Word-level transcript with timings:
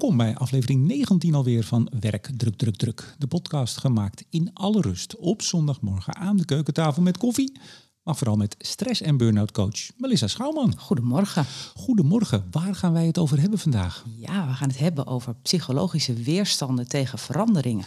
Welkom 0.00 0.18
bij 0.18 0.36
aflevering 0.36 0.86
19 0.86 1.34
alweer 1.34 1.64
van 1.64 1.92
Werk 2.00 2.30
Druk 2.36 2.56
Druk 2.56 2.76
Druk. 2.76 3.14
De 3.18 3.26
podcast 3.26 3.76
gemaakt 3.76 4.24
in 4.30 4.50
alle 4.52 4.80
rust 4.80 5.16
op 5.16 5.42
zondagmorgen 5.42 6.16
aan 6.16 6.36
de 6.36 6.44
keukentafel 6.44 7.02
met 7.02 7.18
koffie. 7.18 7.58
Maar 8.02 8.16
vooral 8.16 8.36
met 8.36 8.56
stress- 8.58 9.00
en 9.00 9.16
burn-out 9.16 9.52
coach 9.52 9.90
Melissa 9.96 10.26
Schouwman. 10.26 10.78
Goedemorgen. 10.78 11.46
Goedemorgen, 11.74 12.46
waar 12.50 12.74
gaan 12.74 12.92
wij 12.92 13.06
het 13.06 13.18
over 13.18 13.40
hebben 13.40 13.58
vandaag? 13.58 14.04
Ja, 14.16 14.46
we 14.46 14.52
gaan 14.52 14.68
het 14.68 14.78
hebben 14.78 15.06
over 15.06 15.34
psychologische 15.34 16.12
weerstanden 16.12 16.88
tegen 16.88 17.18
veranderingen. 17.18 17.84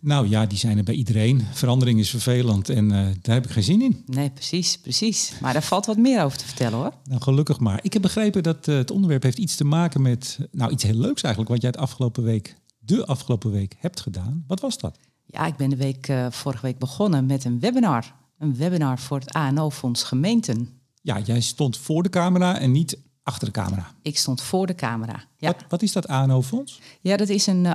Nou 0.00 0.28
ja, 0.28 0.46
die 0.46 0.58
zijn 0.58 0.78
er 0.78 0.84
bij 0.84 0.94
iedereen. 0.94 1.42
Verandering 1.52 1.98
is 2.00 2.10
vervelend 2.10 2.68
en 2.68 2.90
eh, 2.92 3.06
daar 3.22 3.34
heb 3.34 3.44
ik 3.44 3.50
geen 3.50 3.62
zin 3.62 3.82
in. 3.82 4.02
Nee, 4.06 4.30
precies, 4.30 4.78
precies. 4.78 5.32
Maar 5.40 5.52
daar 5.52 5.62
valt 5.62 5.86
wat 5.86 5.96
meer 5.96 6.22
over 6.24 6.38
te 6.38 6.44
vertellen 6.44 6.78
hoor. 6.78 6.92
Nou, 7.04 7.20
gelukkig 7.22 7.58
maar. 7.60 7.78
Ik 7.82 7.92
heb 7.92 8.02
begrepen 8.02 8.42
dat 8.42 8.68
eh, 8.68 8.74
het 8.76 8.90
onderwerp 8.90 9.22
heeft 9.22 9.38
iets 9.38 9.56
te 9.56 9.64
maken 9.64 10.02
met, 10.02 10.38
nou 10.52 10.70
iets 10.72 10.82
heel 10.82 10.94
leuks 10.94 11.22
eigenlijk, 11.22 11.52
wat 11.52 11.62
jij 11.62 11.70
het 11.70 11.80
afgelopen 11.80 12.22
week, 12.22 12.54
de 12.78 13.06
afgelopen 13.06 13.50
week 13.50 13.74
hebt 13.78 14.00
gedaan. 14.00 14.44
Wat 14.46 14.60
was 14.60 14.78
dat? 14.78 14.98
Ja, 15.26 15.46
ik 15.46 15.56
ben 15.56 15.70
de 15.70 15.76
week, 15.76 16.08
eh, 16.08 16.26
vorige 16.30 16.62
week 16.62 16.78
begonnen 16.78 17.26
met 17.26 17.44
een 17.44 17.60
webinar. 17.60 18.14
Een 18.38 18.56
webinar 18.56 18.98
voor 18.98 19.18
het 19.18 19.32
ANO-fonds 19.32 20.02
Gemeenten. 20.02 20.68
Ja, 21.02 21.18
jij 21.18 21.40
stond 21.40 21.76
voor 21.76 22.02
de 22.02 22.08
camera 22.08 22.58
en 22.58 22.72
niet 22.72 22.98
achter 23.22 23.46
de 23.46 23.52
camera. 23.52 23.86
Ik 24.02 24.18
stond 24.18 24.40
voor 24.42 24.66
de 24.66 24.74
camera. 24.74 25.24
Ja, 25.36 25.46
Wat, 25.52 25.64
wat 25.68 25.82
is 25.82 25.92
dat 25.92 26.08
ANO-fonds? 26.08 26.80
ja 27.00 27.16
dat 27.16 27.28
is 27.28 27.46
een 27.46 27.66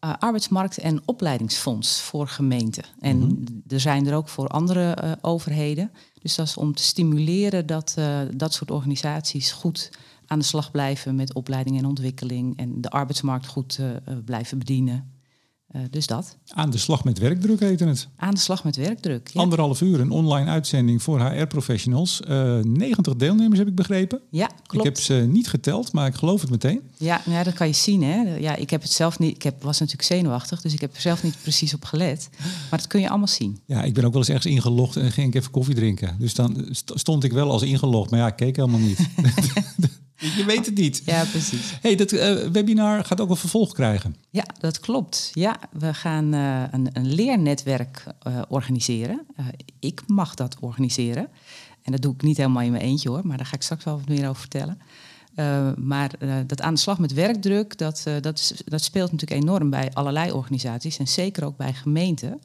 eh, 0.00 0.12
arbeidsmarkt- 0.18 0.78
en 0.78 1.02
opleidingsfonds 1.04 2.00
voor 2.00 2.28
gemeenten. 2.28 2.84
En 3.00 3.44
er 3.68 3.80
zijn 3.80 4.06
er 4.06 4.14
ook 4.14 4.28
voor 4.28 4.48
andere 4.48 4.92
eh, 4.92 5.12
overheden. 5.20 5.90
Dus 6.22 6.34
dat 6.34 6.46
is 6.46 6.56
om 6.56 6.74
te 6.74 6.82
stimuleren 6.82 7.66
dat 7.66 7.94
eh, 7.98 8.20
dat 8.34 8.52
soort 8.52 8.70
organisaties 8.70 9.52
goed 9.52 9.90
aan 10.26 10.38
de 10.38 10.44
slag 10.44 10.70
blijven 10.70 11.14
met 11.14 11.34
opleiding 11.34 11.78
en 11.78 11.84
ontwikkeling. 11.86 12.56
En 12.58 12.80
de 12.80 12.90
arbeidsmarkt 12.90 13.46
goed 13.46 13.80
blijven 14.24 14.58
bedienen. 14.58 15.19
Eh, 15.70 15.80
dus 15.90 16.06
dat. 16.06 16.36
Aan 16.48 16.70
de 16.70 16.78
slag 16.78 17.04
met 17.04 17.18
werkdruk 17.18 17.60
heette 17.60 17.84
het. 17.84 18.08
Aan 18.16 18.30
de 18.34 18.40
slag 18.40 18.64
met 18.64 18.76
werkdruk. 18.76 19.30
Ja, 19.32 19.40
Anderhalf 19.40 19.80
uur 19.80 20.00
een 20.00 20.10
online 20.10 20.50
uitzending 20.50 21.02
voor 21.02 21.20
HR-professionals. 21.20 22.20
Eh 22.20 22.58
90 22.62 23.16
deelnemers 23.16 23.58
heb 23.58 23.68
ik 23.68 23.74
begrepen. 23.74 24.20
ja 24.30 24.48
Ik 24.48 24.54
klopt. 24.66 24.84
heb 24.86 24.98
ze 24.98 25.14
niet 25.14 25.48
geteld, 25.48 25.92
maar 25.92 26.06
ik 26.06 26.14
geloof 26.14 26.40
het 26.40 26.50
meteen. 26.50 26.80
Ja, 26.96 27.20
nou 27.24 27.36
ja, 27.38 27.42
dat 27.44 27.54
kan 27.54 27.66
je 27.66 27.72
zien. 27.72 28.02
Hè. 28.02 28.36
Ja, 28.36 28.54
ik 28.56 28.70
heb 28.70 28.82
het 28.82 28.90
zelf 28.92 29.18
niet. 29.18 29.34
Ik 29.34 29.42
heb, 29.42 29.62
was 29.62 29.78
natuurlijk 29.78 30.08
zenuwachtig, 30.08 30.60
dus 30.60 30.72
ik 30.72 30.80
heb 30.80 30.94
er 30.94 31.00
zelf 31.00 31.22
niet 31.22 31.36
precies 31.42 31.74
op 31.74 31.84
gelet. 31.84 32.28
Maar 32.70 32.78
dat 32.78 32.86
kun 32.86 33.00
je 33.00 33.08
allemaal 33.08 33.26
zien. 33.28 33.58
Ja, 33.66 33.82
ik 33.82 33.94
ben 33.94 34.04
ook 34.04 34.10
wel 34.12 34.20
eens 34.20 34.30
ergens 34.30 34.52
ingelogd 34.52 34.96
en 34.96 35.12
ging 35.12 35.28
ik 35.28 35.34
even 35.34 35.50
koffie 35.50 35.74
drinken. 35.74 36.16
Dus 36.18 36.34
dan 36.34 36.66
st- 36.70 36.92
stond 36.94 37.24
ik 37.24 37.32
wel 37.32 37.50
als 37.50 37.62
ingelogd, 37.62 38.10
maar 38.10 38.20
ja, 38.20 38.26
ik 38.26 38.36
keek 38.36 38.56
helemaal 38.56 38.80
niet. 38.80 38.98
Je 40.20 40.44
weet 40.44 40.66
het 40.66 40.74
niet. 40.74 41.02
Ja, 41.04 41.24
precies. 41.24 41.78
hey, 41.80 41.94
dat 41.94 42.12
eh, 42.12 42.34
webinar 42.34 43.04
gaat 43.04 43.20
ook 43.20 43.30
een 43.30 43.36
vervolg 43.36 43.72
krijgen. 43.72 44.16
Ja, 44.30 44.44
dat 44.58 44.80
klopt. 44.80 45.30
Ja, 45.34 45.56
we 45.72 45.94
gaan 45.94 46.34
eh, 46.34 46.62
een, 46.70 46.88
een 46.92 47.14
leernetwerk 47.14 48.04
eh, 48.22 48.42
organiseren. 48.48 49.26
Ik 49.78 50.02
mag 50.06 50.34
dat 50.34 50.56
organiseren. 50.60 51.28
En 51.82 51.92
dat 51.92 52.02
doe 52.02 52.14
ik 52.14 52.22
niet 52.22 52.36
helemaal 52.36 52.62
in 52.62 52.70
mijn 52.70 52.82
eentje 52.82 53.08
hoor, 53.08 53.26
maar 53.26 53.36
daar 53.36 53.46
ga 53.46 53.54
ik 53.54 53.62
straks 53.62 53.84
wel 53.84 53.98
wat 53.98 54.08
meer 54.08 54.28
over 54.28 54.40
vertellen. 54.40 54.78
Maar 55.76 56.10
dat 56.46 56.60
aan 56.60 56.74
de 56.74 56.80
slag 56.80 56.98
met 56.98 57.12
werkdruk, 57.12 57.78
dat, 57.78 58.02
dat, 58.20 58.54
dat 58.64 58.82
speelt 58.82 59.12
natuurlijk 59.12 59.42
enorm 59.42 59.70
bij 59.70 59.90
allerlei 59.92 60.32
organisaties 60.32 60.98
en 60.98 61.08
zeker 61.08 61.44
ook 61.44 61.56
bij 61.56 61.72
gemeenten. 61.72 62.40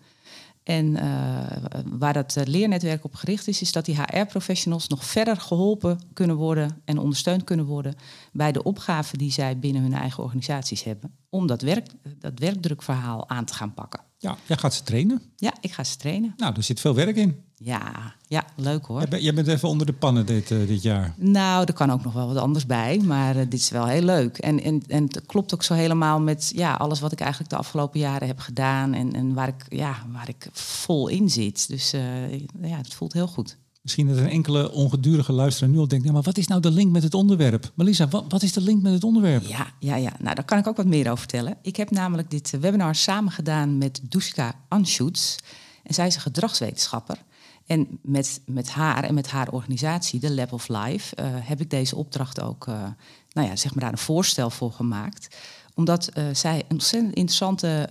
En 0.66 0.95
eh, 0.95 1.81
waar 1.85 2.13
dat 2.13 2.35
eh, 2.35 2.45
leernetwerk 2.45 3.03
op 3.03 3.16
gericht 3.16 3.47
is, 3.47 3.61
is 3.61 3.71
dat 3.71 3.85
die 3.85 3.95
HR-professionals 3.95 4.88
nog 4.88 5.05
verder 5.05 5.38
geholpen 5.38 5.99
kunnen 6.13 6.35
worden 6.35 6.81
en 6.85 6.97
ondersteund 6.97 7.44
kunnen 7.44 7.66
worden 7.66 7.95
bij 8.31 8.52
de 8.52 8.63
opgaven 8.63 9.17
die 9.17 9.31
zij 9.31 9.59
binnen 9.59 9.81
hun 9.81 9.93
eigen 9.93 10.23
organisaties 10.23 10.83
hebben. 10.83 11.16
Om 11.30 11.47
dat, 11.47 11.61
werk, 11.61 11.88
dat 12.19 12.39
werkdrukverhaal 12.39 13.30
aan 13.30 13.45
te 13.45 13.54
gaan 13.54 13.73
pakken. 13.73 13.99
Ja, 14.17 14.37
jij 14.45 14.58
gaat 14.58 14.73
ze 14.73 14.83
trainen. 14.83 15.21
Ja, 15.36 15.54
ik 15.61 15.71
ga 15.71 15.83
ze 15.83 15.98
trainen. 15.98 16.33
Nou, 16.37 16.55
er 16.55 16.64
zit 16.64 16.80
veel 16.80 16.95
werk 16.95 17.15
in. 17.15 17.45
Ja, 17.58 18.14
ja 18.27 18.43
leuk 18.55 18.86
hoor. 18.86 19.17
Jij, 19.20 19.33
bent- 19.33 19.48
even 19.48 19.70
onder 19.70 19.86
de 19.86 19.93
pannen 19.93 20.26
dit, 20.26 20.52
eh, 20.52 20.67
dit 20.67 20.82
jaar. 20.82 21.14
Nou, 21.17 21.64
er 21.66 21.73
kan 21.73 21.92
ook 21.92 22.04
nog 22.04 22.14
wel 22.14 22.27
wat 22.27 22.38
anders 22.38 22.66
bij, 22.66 22.99
maar 23.04 23.36
eh, 23.36 23.42
dit 23.49 23.60
is 23.60 23.70
wel 23.70 23.86
heel 23.86 24.02
leuk. 24.02 24.38
En, 24.38 24.64
en, 24.64 24.83
en 24.88 25.04
het 25.04 25.21
klopt 25.26 25.54
ook 25.54 25.64
zo 25.64 25.73
helemaal 25.73 26.20
met 26.20 26.52
ja, 26.55 26.73
alles 26.73 26.99
wat 26.99 27.11
ik 27.11 27.20
eigenlijk 27.20 27.49
de 27.49 27.58
afgelopen 27.58 27.99
jaren 27.99 28.27
heb 28.27 28.39
gedaan 28.39 28.93
en, 28.93 29.14
en 29.14 29.33
waar, 29.33 29.48
ik, 29.48 29.66
ja, 29.70 30.05
waar 30.11 30.30
ik 30.30 30.48
vol 30.54 31.08
in 31.08 31.30
zit. 31.30 31.67
Dus 31.67 31.93
eh, 31.93 32.32
ja, 32.61 32.77
het 32.77 32.93
voelt 32.93 33.14
heel 33.14 33.27
goed. 33.27 33.58
Misschien 33.82 34.08
dat 34.08 34.17
een 34.17 34.30
enkele 34.30 34.72
ongedurige 34.72 35.32
luisteraar 35.32 35.70
nu 35.70 35.77
al 35.77 35.87
denkt... 35.87 36.04
Nou, 36.04 36.16
maar 36.16 36.26
wat 36.26 36.37
is 36.37 36.48
nou 36.48 36.61
de 36.61 36.72
link 36.72 36.92
met 36.92 37.04
het 37.04 37.14
onderwerp? 37.14 37.72
Melissa, 37.73 38.08
wat, 38.08 38.26
wat 38.27 38.43
is 38.43 38.54
de 38.54 38.61
link 38.61 38.82
met 38.82 38.93
het 38.93 39.04
onderwerp? 39.04 39.45
Ja, 39.45 39.67
ja, 39.80 39.95
ja. 39.95 40.11
Nou, 40.20 40.36
daar 40.36 40.45
kan 40.45 40.58
ik 40.58 40.67
ook 40.67 40.77
wat 40.77 40.86
meer 40.86 41.05
over 41.05 41.17
vertellen. 41.17 41.58
Ik 41.61 41.76
heb 41.76 41.92
namelijk 41.92 42.30
dit 42.32 42.60
webinar 42.60 42.95
samen 42.95 43.32
gedaan 43.32 43.77
met 43.77 44.02
Dushka 44.10 44.55
Anschutz. 44.67 45.36
En 45.83 45.93
zij 45.93 46.08
is 46.08 46.16
een 46.16 46.22
gedragswetenschapper. 46.22 47.17
En 47.65 47.99
met, 48.02 48.42
met 48.45 48.70
haar 48.70 49.03
en 49.03 49.14
met 49.14 49.27
haar 49.27 49.52
organisatie, 49.52 50.20
de 50.20 50.33
Lab 50.33 50.53
of 50.53 50.67
Life, 50.67 51.15
eh, 51.15 51.27
heb 51.31 51.61
ik 51.61 51.70
deze 51.70 51.95
opdracht 51.95 52.42
ook, 52.42 52.67
eh, 52.67 52.83
nou 53.31 53.48
ja, 53.48 53.55
zeg 53.55 53.73
maar 53.73 53.83
daar 53.83 53.92
een 53.92 53.98
voorstel 53.98 54.49
voor 54.49 54.71
gemaakt. 54.71 55.36
Omdat 55.73 56.08
eh, 56.08 56.23
zij 56.33 56.58
een 56.58 56.65
ontzettend 56.70 57.14
interessante, 57.14 57.87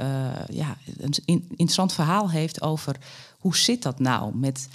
ja, 0.50 0.76
een 0.98 1.14
in- 1.24 1.44
interessant 1.48 1.92
verhaal 1.92 2.30
heeft 2.30 2.62
over 2.62 2.96
hoe 3.38 3.56
zit 3.56 3.82
dat 3.82 3.98
nou 3.98 4.36
met 4.36 4.68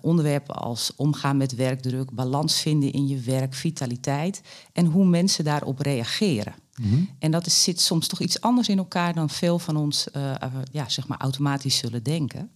onderwerpen 0.00 0.54
als 0.54 0.92
omgaan 0.96 1.36
met 1.36 1.54
werkdruk, 1.54 2.10
balans 2.10 2.60
vinden 2.60 2.92
in 2.92 3.06
je 3.06 3.20
werk, 3.20 3.54
vitaliteit 3.54 4.42
en 4.72 4.86
hoe 4.86 5.04
mensen 5.04 5.44
daarop 5.44 5.78
reageren. 5.78 6.54
En 7.18 7.30
dat 7.30 7.46
is, 7.46 7.62
zit 7.62 7.80
soms 7.80 8.06
toch 8.06 8.20
iets 8.20 8.40
anders 8.40 8.68
in 8.68 8.78
elkaar 8.78 9.14
dan 9.14 9.30
veel 9.30 9.58
van 9.58 9.76
ons 9.76 10.06
ja, 10.72 10.88
zeg 10.88 11.06
maar 11.06 11.20
automatisch 11.20 11.76
zullen 11.76 12.02
denken. 12.02 12.50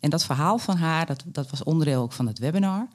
En 0.00 0.10
dat 0.10 0.24
verhaal 0.24 0.58
van 0.58 0.76
haar, 0.76 1.06
dat, 1.06 1.22
dat 1.26 1.50
was 1.50 1.62
onderdeel 1.62 2.02
ook 2.02 2.12
van 2.12 2.26
het 2.26 2.38
webinar. 2.38 2.88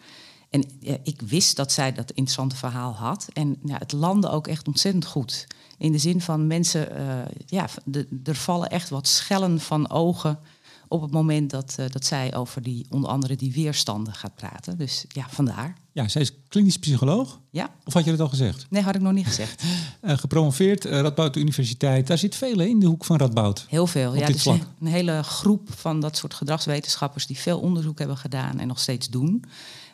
En 0.49 0.63
ik 1.03 1.21
wist 1.21 1.55
dat 1.55 1.71
zij 1.71 1.93
dat 1.93 2.11
interessante 2.11 2.55
verhaal 2.55 2.93
had. 2.93 3.27
En 3.33 3.57
ja, 3.63 3.77
het 3.77 3.91
landde 3.91 4.29
ook 4.29 4.47
echt 4.47 4.67
ontzettend 4.67 5.05
goed. 5.05 5.47
In 5.77 5.91
de 5.91 5.97
zin 5.97 6.21
van 6.21 6.47
mensen, 6.47 6.95
eh, 6.95 7.31
ja, 7.45 7.67
de, 7.85 8.07
er 8.23 8.35
vallen 8.35 8.69
echt 8.69 8.89
wat 8.89 9.07
schellen 9.07 9.59
van 9.59 9.89
ogen 9.89 10.39
op 10.87 11.01
het 11.01 11.11
moment 11.11 11.49
dat, 11.49 11.75
eh, 11.77 11.85
dat 11.89 12.05
zij 12.05 12.35
over 12.35 12.61
die, 12.61 12.85
onder 12.89 13.09
andere 13.09 13.35
die 13.35 13.53
weerstanden 13.53 14.13
gaat 14.13 14.35
praten. 14.35 14.77
Dus 14.77 15.05
ja, 15.07 15.25
vandaar. 15.29 15.77
Ja, 15.91 16.07
zij 16.07 16.21
is 16.21 16.31
klinisch 16.47 16.77
psycholoog. 16.77 17.39
Ja, 17.49 17.69
Of 17.85 17.93
had 17.93 18.05
je 18.05 18.11
dat 18.11 18.19
al 18.19 18.29
gezegd? 18.29 18.65
nee, 18.69 18.81
had 18.81 18.95
ik 18.95 19.01
nog 19.01 19.13
niet 19.13 19.25
gezegd. 19.27 19.63
Eh, 20.03 20.17
gepromoveerd, 20.17 20.85
eh, 20.85 20.99
Radboud 20.99 21.35
Universiteit. 21.35 22.07
Daar 22.07 22.17
zit 22.17 22.35
veel 22.35 22.57
hè, 22.57 22.65
in 22.65 22.79
de 22.79 22.85
hoek 22.85 23.05
van 23.05 23.17
Radboud. 23.17 23.65
Heel 23.69 23.87
veel. 23.87 24.11
Op 24.11 24.17
ja, 24.17 24.25
dit 24.25 24.41
vlak. 24.41 24.61
een, 24.79 24.87
hele 24.87 25.23
groep 25.23 25.69
van 25.75 25.99
dat 25.99 26.17
soort 26.17 26.33
gedragswetenschappers 26.33 27.27
die 27.27 27.37
veel 27.37 27.59
onderzoek 27.59 27.99
hebben 27.99 28.17
gedaan 28.17 28.59
en 28.59 28.67
nog 28.67 28.79
steeds 28.79 29.09
doen. 29.09 29.43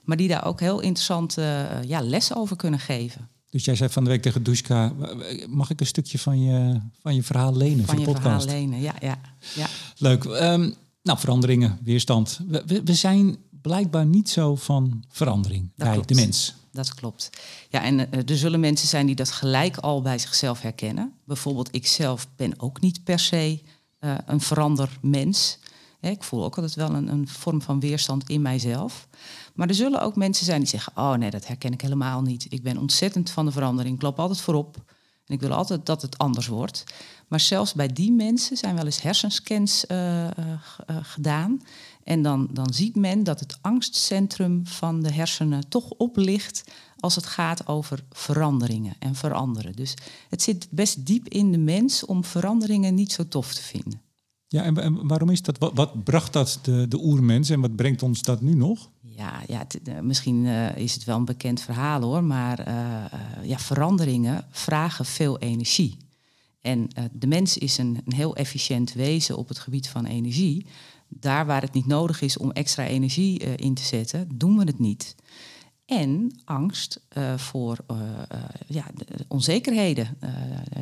Maar 0.03 0.17
die 0.17 0.27
daar 0.27 0.45
ook 0.45 0.59
heel 0.59 0.79
interessante 0.79 1.67
ja, 1.87 2.01
les 2.01 2.35
over 2.35 2.55
kunnen 2.55 2.79
geven. 2.79 3.29
Dus 3.49 3.65
jij 3.65 3.75
zei 3.75 3.89
van 3.89 4.03
de 4.03 4.09
week 4.09 4.21
tegen 4.21 4.43
Dushka... 4.43 4.93
mag 5.47 5.69
ik 5.69 5.79
een 5.79 5.85
stukje 5.85 6.19
van 6.19 6.41
je, 6.41 6.79
van 7.01 7.15
je 7.15 7.23
verhaal 7.23 7.55
lenen 7.55 7.85
Van 7.85 7.95
voor 7.95 8.05
je 8.05 8.13
de 8.13 8.19
verhaal 8.19 8.37
podcast? 8.37 8.55
lenen. 8.55 8.81
Ja, 8.81 8.95
ja, 9.01 9.19
ja. 9.55 9.67
Leuk. 9.97 10.25
Ehm, 10.25 10.69
nou, 11.03 11.19
veranderingen, 11.19 11.79
weerstand. 11.83 12.39
We, 12.47 12.63
we, 12.65 12.83
we 12.83 12.93
zijn 12.93 13.37
blijkbaar 13.61 14.05
niet 14.05 14.29
zo 14.29 14.55
van 14.55 15.03
verandering 15.09 15.69
bij 15.75 15.91
klopt. 15.91 16.07
de 16.07 16.15
mens. 16.15 16.55
Dat 16.71 16.93
klopt. 16.93 17.29
Ja, 17.69 17.83
en 17.83 18.11
eh, 18.11 18.29
er 18.29 18.37
zullen 18.37 18.59
mensen 18.59 18.87
zijn 18.87 19.05
die 19.05 19.15
dat 19.15 19.31
gelijk 19.31 19.77
al 19.77 20.01
bij 20.01 20.19
zichzelf 20.19 20.61
herkennen. 20.61 21.13
Bijvoorbeeld, 21.25 21.69
ik 21.71 21.87
zelf 21.87 22.27
ben 22.35 22.59
ook 22.59 22.81
niet 22.81 23.03
per 23.03 23.19
se 23.19 23.61
eh, 23.99 24.15
een 24.25 24.41
verandermens. 24.41 25.58
Ik 26.01 26.23
voel 26.23 26.43
ook 26.43 26.55
altijd 26.55 26.75
wel 26.75 26.89
een, 26.89 27.07
een 27.07 27.27
vorm 27.27 27.61
van 27.61 27.79
weerstand 27.79 28.29
in 28.29 28.41
mijzelf. 28.41 29.07
Maar 29.53 29.67
er 29.67 29.75
zullen 29.75 30.01
ook 30.01 30.15
mensen 30.15 30.45
zijn 30.45 30.59
die 30.59 30.69
zeggen: 30.69 30.93
Oh 30.95 31.13
nee, 31.13 31.29
dat 31.29 31.47
herken 31.47 31.73
ik 31.73 31.81
helemaal 31.81 32.21
niet. 32.21 32.45
Ik 32.49 32.63
ben 32.63 32.77
ontzettend 32.77 33.29
van 33.29 33.45
de 33.45 33.51
verandering. 33.51 33.95
Ik 33.95 34.01
loop 34.01 34.19
altijd 34.19 34.41
voorop. 34.41 34.77
En 35.29 35.35
ik 35.35 35.41
wil 35.41 35.53
altijd 35.53 35.85
dat 35.85 36.01
het 36.01 36.17
anders 36.17 36.47
wordt. 36.47 36.83
Maar 37.27 37.39
zelfs 37.39 37.73
bij 37.73 37.87
die 37.87 38.11
mensen 38.11 38.57
zijn 38.57 38.75
wel 38.75 38.85
eens 38.85 39.01
hersenscans 39.01 39.85
eh, 39.85 40.25
eh, 40.25 40.33
eh, 40.85 40.97
gedaan. 41.01 41.61
En 42.03 42.21
dan, 42.21 42.47
dan 42.51 42.73
ziet 42.73 42.95
men 42.95 43.23
dat 43.23 43.39
het 43.39 43.57
angstcentrum 43.61 44.67
van 44.67 45.01
de 45.01 45.11
hersenen 45.11 45.69
toch 45.69 45.89
oplicht 45.89 46.63
als 46.99 47.15
het 47.15 47.25
gaat 47.25 47.67
over 47.67 48.03
veranderingen 48.11 48.95
en 48.99 49.15
veranderen. 49.15 49.73
Dus 49.73 49.93
het 50.29 50.41
zit 50.41 50.67
best 50.71 51.05
diep 51.05 51.27
in 51.27 51.51
de 51.51 51.57
mens 51.57 52.05
om 52.05 52.23
veranderingen 52.23 52.93
niet 52.93 53.11
zo 53.11 53.27
tof 53.27 53.53
te 53.53 53.61
vinden. 53.61 54.08
Ja, 54.51 54.63
en, 54.63 55.07
waarom 55.07 55.29
is 55.29 55.41
dat? 55.41 55.57
Wat, 55.73 56.03
bracht 56.03 56.33
dat 56.33 56.59
de, 56.61 56.87
de 56.87 57.03
oermens 57.03 57.49
en 57.49 57.61
wat 57.61 57.75
brengt 57.75 58.03
ons 58.03 58.21
dat 58.21 58.41
nu 58.41 58.53
nog? 58.53 58.89
Ja, 59.01 59.41
ja 59.47 59.65
eh, 59.83 59.99
misschien 59.99 60.45
eh, 60.45 60.77
is 60.77 60.93
het 60.93 61.03
wel 61.03 61.17
een 61.17 61.25
bekend 61.25 61.61
verhaal 61.61 62.01
hoor, 62.01 62.23
maar 62.23 62.59
eh, 62.59 62.75
ja, 63.43 63.59
veranderingen 63.59 64.45
vragen 64.51 65.05
veel 65.05 65.39
energie. 65.39 65.97
En 66.61 66.87
de 67.11 67.27
mens 67.27 67.57
is 67.57 67.77
een, 67.77 68.01
een 68.05 68.13
heel 68.13 68.35
efficiënt 68.35 68.93
wezen 68.93 69.37
op 69.37 69.47
het 69.47 69.59
gebied 69.59 69.89
van 69.89 70.05
energie. 70.05 70.65
Daar 71.07 71.45
waar 71.45 71.61
het 71.61 71.73
niet 71.73 71.85
nodig 71.85 72.21
is 72.21 72.37
om 72.37 72.51
extra 72.51 72.85
energie 72.85 73.37
in 73.39 73.73
te 73.73 73.83
zetten, 73.83 74.27
doen 74.33 74.57
we 74.57 74.63
het 74.63 74.79
niet. 74.79 75.15
En 75.89 76.39
angst 76.45 77.01
uh, 77.17 77.37
voor 77.37 77.77
uh, 77.91 77.97
uh, 77.97 78.39
ja, 78.67 78.85
onzekerheden. 79.27 80.17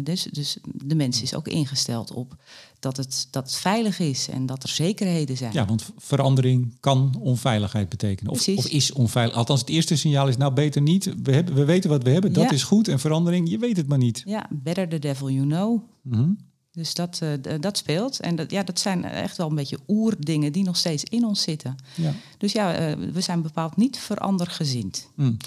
dus, 0.04 0.24
dus 0.24 0.58
de 0.64 0.96
mens 0.96 1.22
is 1.22 1.36
ook 1.36 1.48
ingesteld 1.48 2.12
op 2.14 2.36
dat 2.80 2.98
het, 2.98 3.28
dat 3.32 3.44
het 3.44 3.56
veilig 3.56 4.00
is 4.00 4.30
en 4.30 4.46
dat 4.46 4.64
er 4.64 4.70
zekerheden 4.70 5.38
zijn. 5.38 5.54
Ja, 5.54 5.66
want 5.66 5.90
verandering 5.98 6.74
kan 6.80 7.16
onveiligheid 7.20 7.90
betekenen. 7.90 8.32
Of, 8.32 8.48
of 8.48 8.68
is 8.68 8.92
onveilig. 8.92 9.36
Althans, 9.36 9.60
het 9.60 9.70
eerste 9.70 9.96
signaal 9.96 10.28
is 10.28 10.38
nou 10.38 10.54
beter 10.54 10.82
niet. 10.82 11.14
We, 11.24 11.32
hebben, 11.32 11.54
we 11.54 11.66
weten 11.66 11.90
wat 11.90 12.04
we 12.04 12.10
hebben, 12.10 12.34
dat 12.34 12.52
is 12.52 12.64
goed. 12.64 12.88
En 12.88 13.00
verandering, 13.00 13.50
je 13.50 13.58
weet 13.58 13.78
het 13.78 13.88
maar 13.88 13.98
niet. 13.98 14.22
Ja, 14.26 14.48
better 14.50 14.88
the 14.88 15.00
devil 15.00 15.30
you 15.30 15.48
know. 15.48 15.82
Mm 16.02 16.38
dus 16.78 16.94
dat, 16.94 17.20
uh, 17.24 17.60
dat 17.60 17.78
speelt. 17.78 18.20
En 18.20 18.36
dat, 18.36 18.52
ja, 18.52 18.64
dat 18.64 18.80
zijn 18.80 19.04
echt 19.04 19.38
wel 19.38 19.50
een 19.50 19.56
beetje 19.56 19.80
oerdingen 19.88 20.52
die 20.52 20.64
nog 20.64 20.78
steeds 20.78 21.04
in 21.04 21.26
ons 21.26 21.42
zitten. 21.42 21.76
Ja. 21.96 22.14
Dus 22.38 22.52
ja, 22.52 22.90
uh, 22.90 23.12
we 23.14 23.22
zijn 23.22 23.42
bepaald 23.42 23.78
niet 23.78 23.98
verandergezind. 23.98 25.08
Mm. 25.16 25.38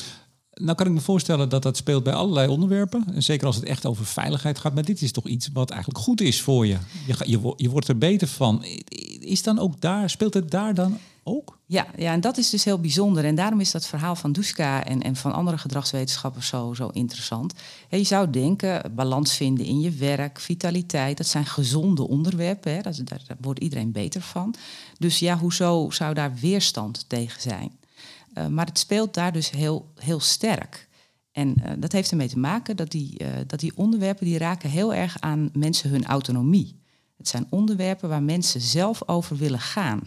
Nou 0.55 0.77
kan 0.77 0.87
ik 0.87 0.93
me 0.93 1.01
voorstellen 1.01 1.49
dat 1.49 1.63
dat 1.63 1.77
speelt 1.77 2.03
bij 2.03 2.13
allerlei 2.13 2.49
onderwerpen. 2.49 3.05
En 3.15 3.23
zeker 3.23 3.47
als 3.47 3.57
het 3.57 3.65
echt 3.65 3.87
over 3.87 4.07
veiligheid 4.07 4.59
gaat. 4.59 4.75
Maar 4.75 4.85
dit 4.85 5.03
is 5.03 5.13
toch 5.13 5.27
iets 5.27 5.49
wat 5.53 5.71
eigenlijk 5.71 6.05
goed 6.05 6.21
is 6.21 6.41
voor 6.41 6.67
je. 6.67 6.77
Je, 7.07 7.15
je, 7.25 7.55
je 7.57 7.71
wordt 7.71 7.89
er 7.89 7.99
beter 7.99 8.29
van. 8.29 8.65
Is 9.19 9.43
dan 9.43 9.59
ook 9.59 9.81
daar, 9.81 10.11
speelt 10.11 10.35
het 10.35 10.51
daar 10.51 10.75
dan 10.75 10.99
ook? 11.31 11.59
Ja, 11.67 11.87
ja, 11.97 12.13
en 12.13 12.21
dat 12.21 12.39
is 12.39 12.51
dus 12.51 12.65
heel 12.65 12.81
bijzonder. 12.81 13.25
En 13.25 13.35
daarom 13.35 13.61
is 13.61 13.71
dat 13.71 13.87
verhaal 13.87 14.17
van 14.17 14.33
Duska 14.33 14.85
en, 14.85 15.03
en 15.03 15.17
van 15.17 15.33
andere 15.33 15.59
gedragswetenschappers 15.59 16.49
zo, 16.49 16.75
zo 16.75 16.89
interessant. 16.89 17.55
je 17.89 18.05
zou 18.05 18.31
denken, 18.31 18.95
balans 18.95 19.37
vinden 19.37 19.67
in 19.67 19.81
je 19.81 19.91
werk, 19.91 20.41
vitaliteit, 20.41 21.17
dat 21.17 21.27
zijn 21.27 21.47
gezonde 21.47 22.09
onderwerpen. 22.09 22.75
Hè, 22.75 22.81
dat, 22.81 23.01
daar, 23.05 23.23
wordt 23.41 23.61
iedereen 23.61 23.93
beter 23.93 24.21
van. 24.21 24.55
Dus 24.99 25.19
ja, 25.19 25.39
hoezo 25.39 25.91
zou 25.91 26.15
daar 26.15 26.35
weerstand 26.41 27.09
tegen 27.09 27.41
zijn? 27.41 27.79
Uh, 28.35 28.47
maar 28.47 28.67
het 28.67 28.79
speelt 28.79 29.15
daar 29.15 29.33
dus 29.33 29.51
heel, 29.51 29.93
heel 29.95 30.21
sterk. 30.21 30.89
En 31.33 31.55
uh, 31.59 31.71
dat 31.79 31.93
heeft 31.93 32.11
ermee 32.11 32.29
te 32.29 32.39
maken 32.39 32.77
dat 32.77 32.91
die, 32.91 33.23
uh, 33.23 33.29
dat 33.47 33.61
die 33.61 33.77
onderwerpen 33.77 34.27
die 34.27 34.39
raken 34.39 34.71
heel 34.71 34.95
erg 34.95 35.21
aan 35.21 35.51
mensen 35.53 35.91
hun 35.91 36.05
autonomie. 36.05 36.79
Het 37.17 37.29
zijn 37.29 37.47
onderwerpen 37.51 38.09
waar 38.09 38.23
mensen 38.23 38.61
zelf 38.61 39.09
over 39.09 39.37
willen 39.37 39.61
gaan. 39.61 40.07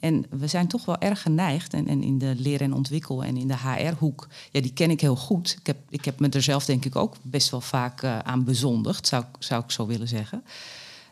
En 0.00 0.26
we 0.30 0.46
zijn 0.46 0.68
toch 0.68 0.84
wel 0.84 0.98
erg 0.98 1.22
geneigd, 1.22 1.74
en, 1.74 1.88
en 1.88 2.02
in 2.02 2.18
de 2.18 2.34
leer 2.36 2.60
en 2.60 2.72
ontwikkel 2.72 3.24
en 3.24 3.36
in 3.36 3.48
de 3.48 3.56
HR-hoek, 3.56 4.28
ja, 4.50 4.60
die 4.60 4.72
ken 4.72 4.90
ik 4.90 5.00
heel 5.00 5.16
goed. 5.16 5.56
Ik 5.60 5.66
heb, 5.66 5.76
ik 5.88 6.04
heb 6.04 6.20
me 6.20 6.28
er 6.28 6.42
zelf 6.42 6.64
denk 6.64 6.84
ik 6.84 6.96
ook 6.96 7.16
best 7.22 7.50
wel 7.50 7.60
vaak 7.60 8.02
uh, 8.02 8.18
aan 8.18 8.44
bezondigd, 8.44 9.06
zou, 9.06 9.24
zou 9.38 9.64
ik 9.64 9.70
zo 9.70 9.86
willen 9.86 10.08
zeggen. 10.08 10.44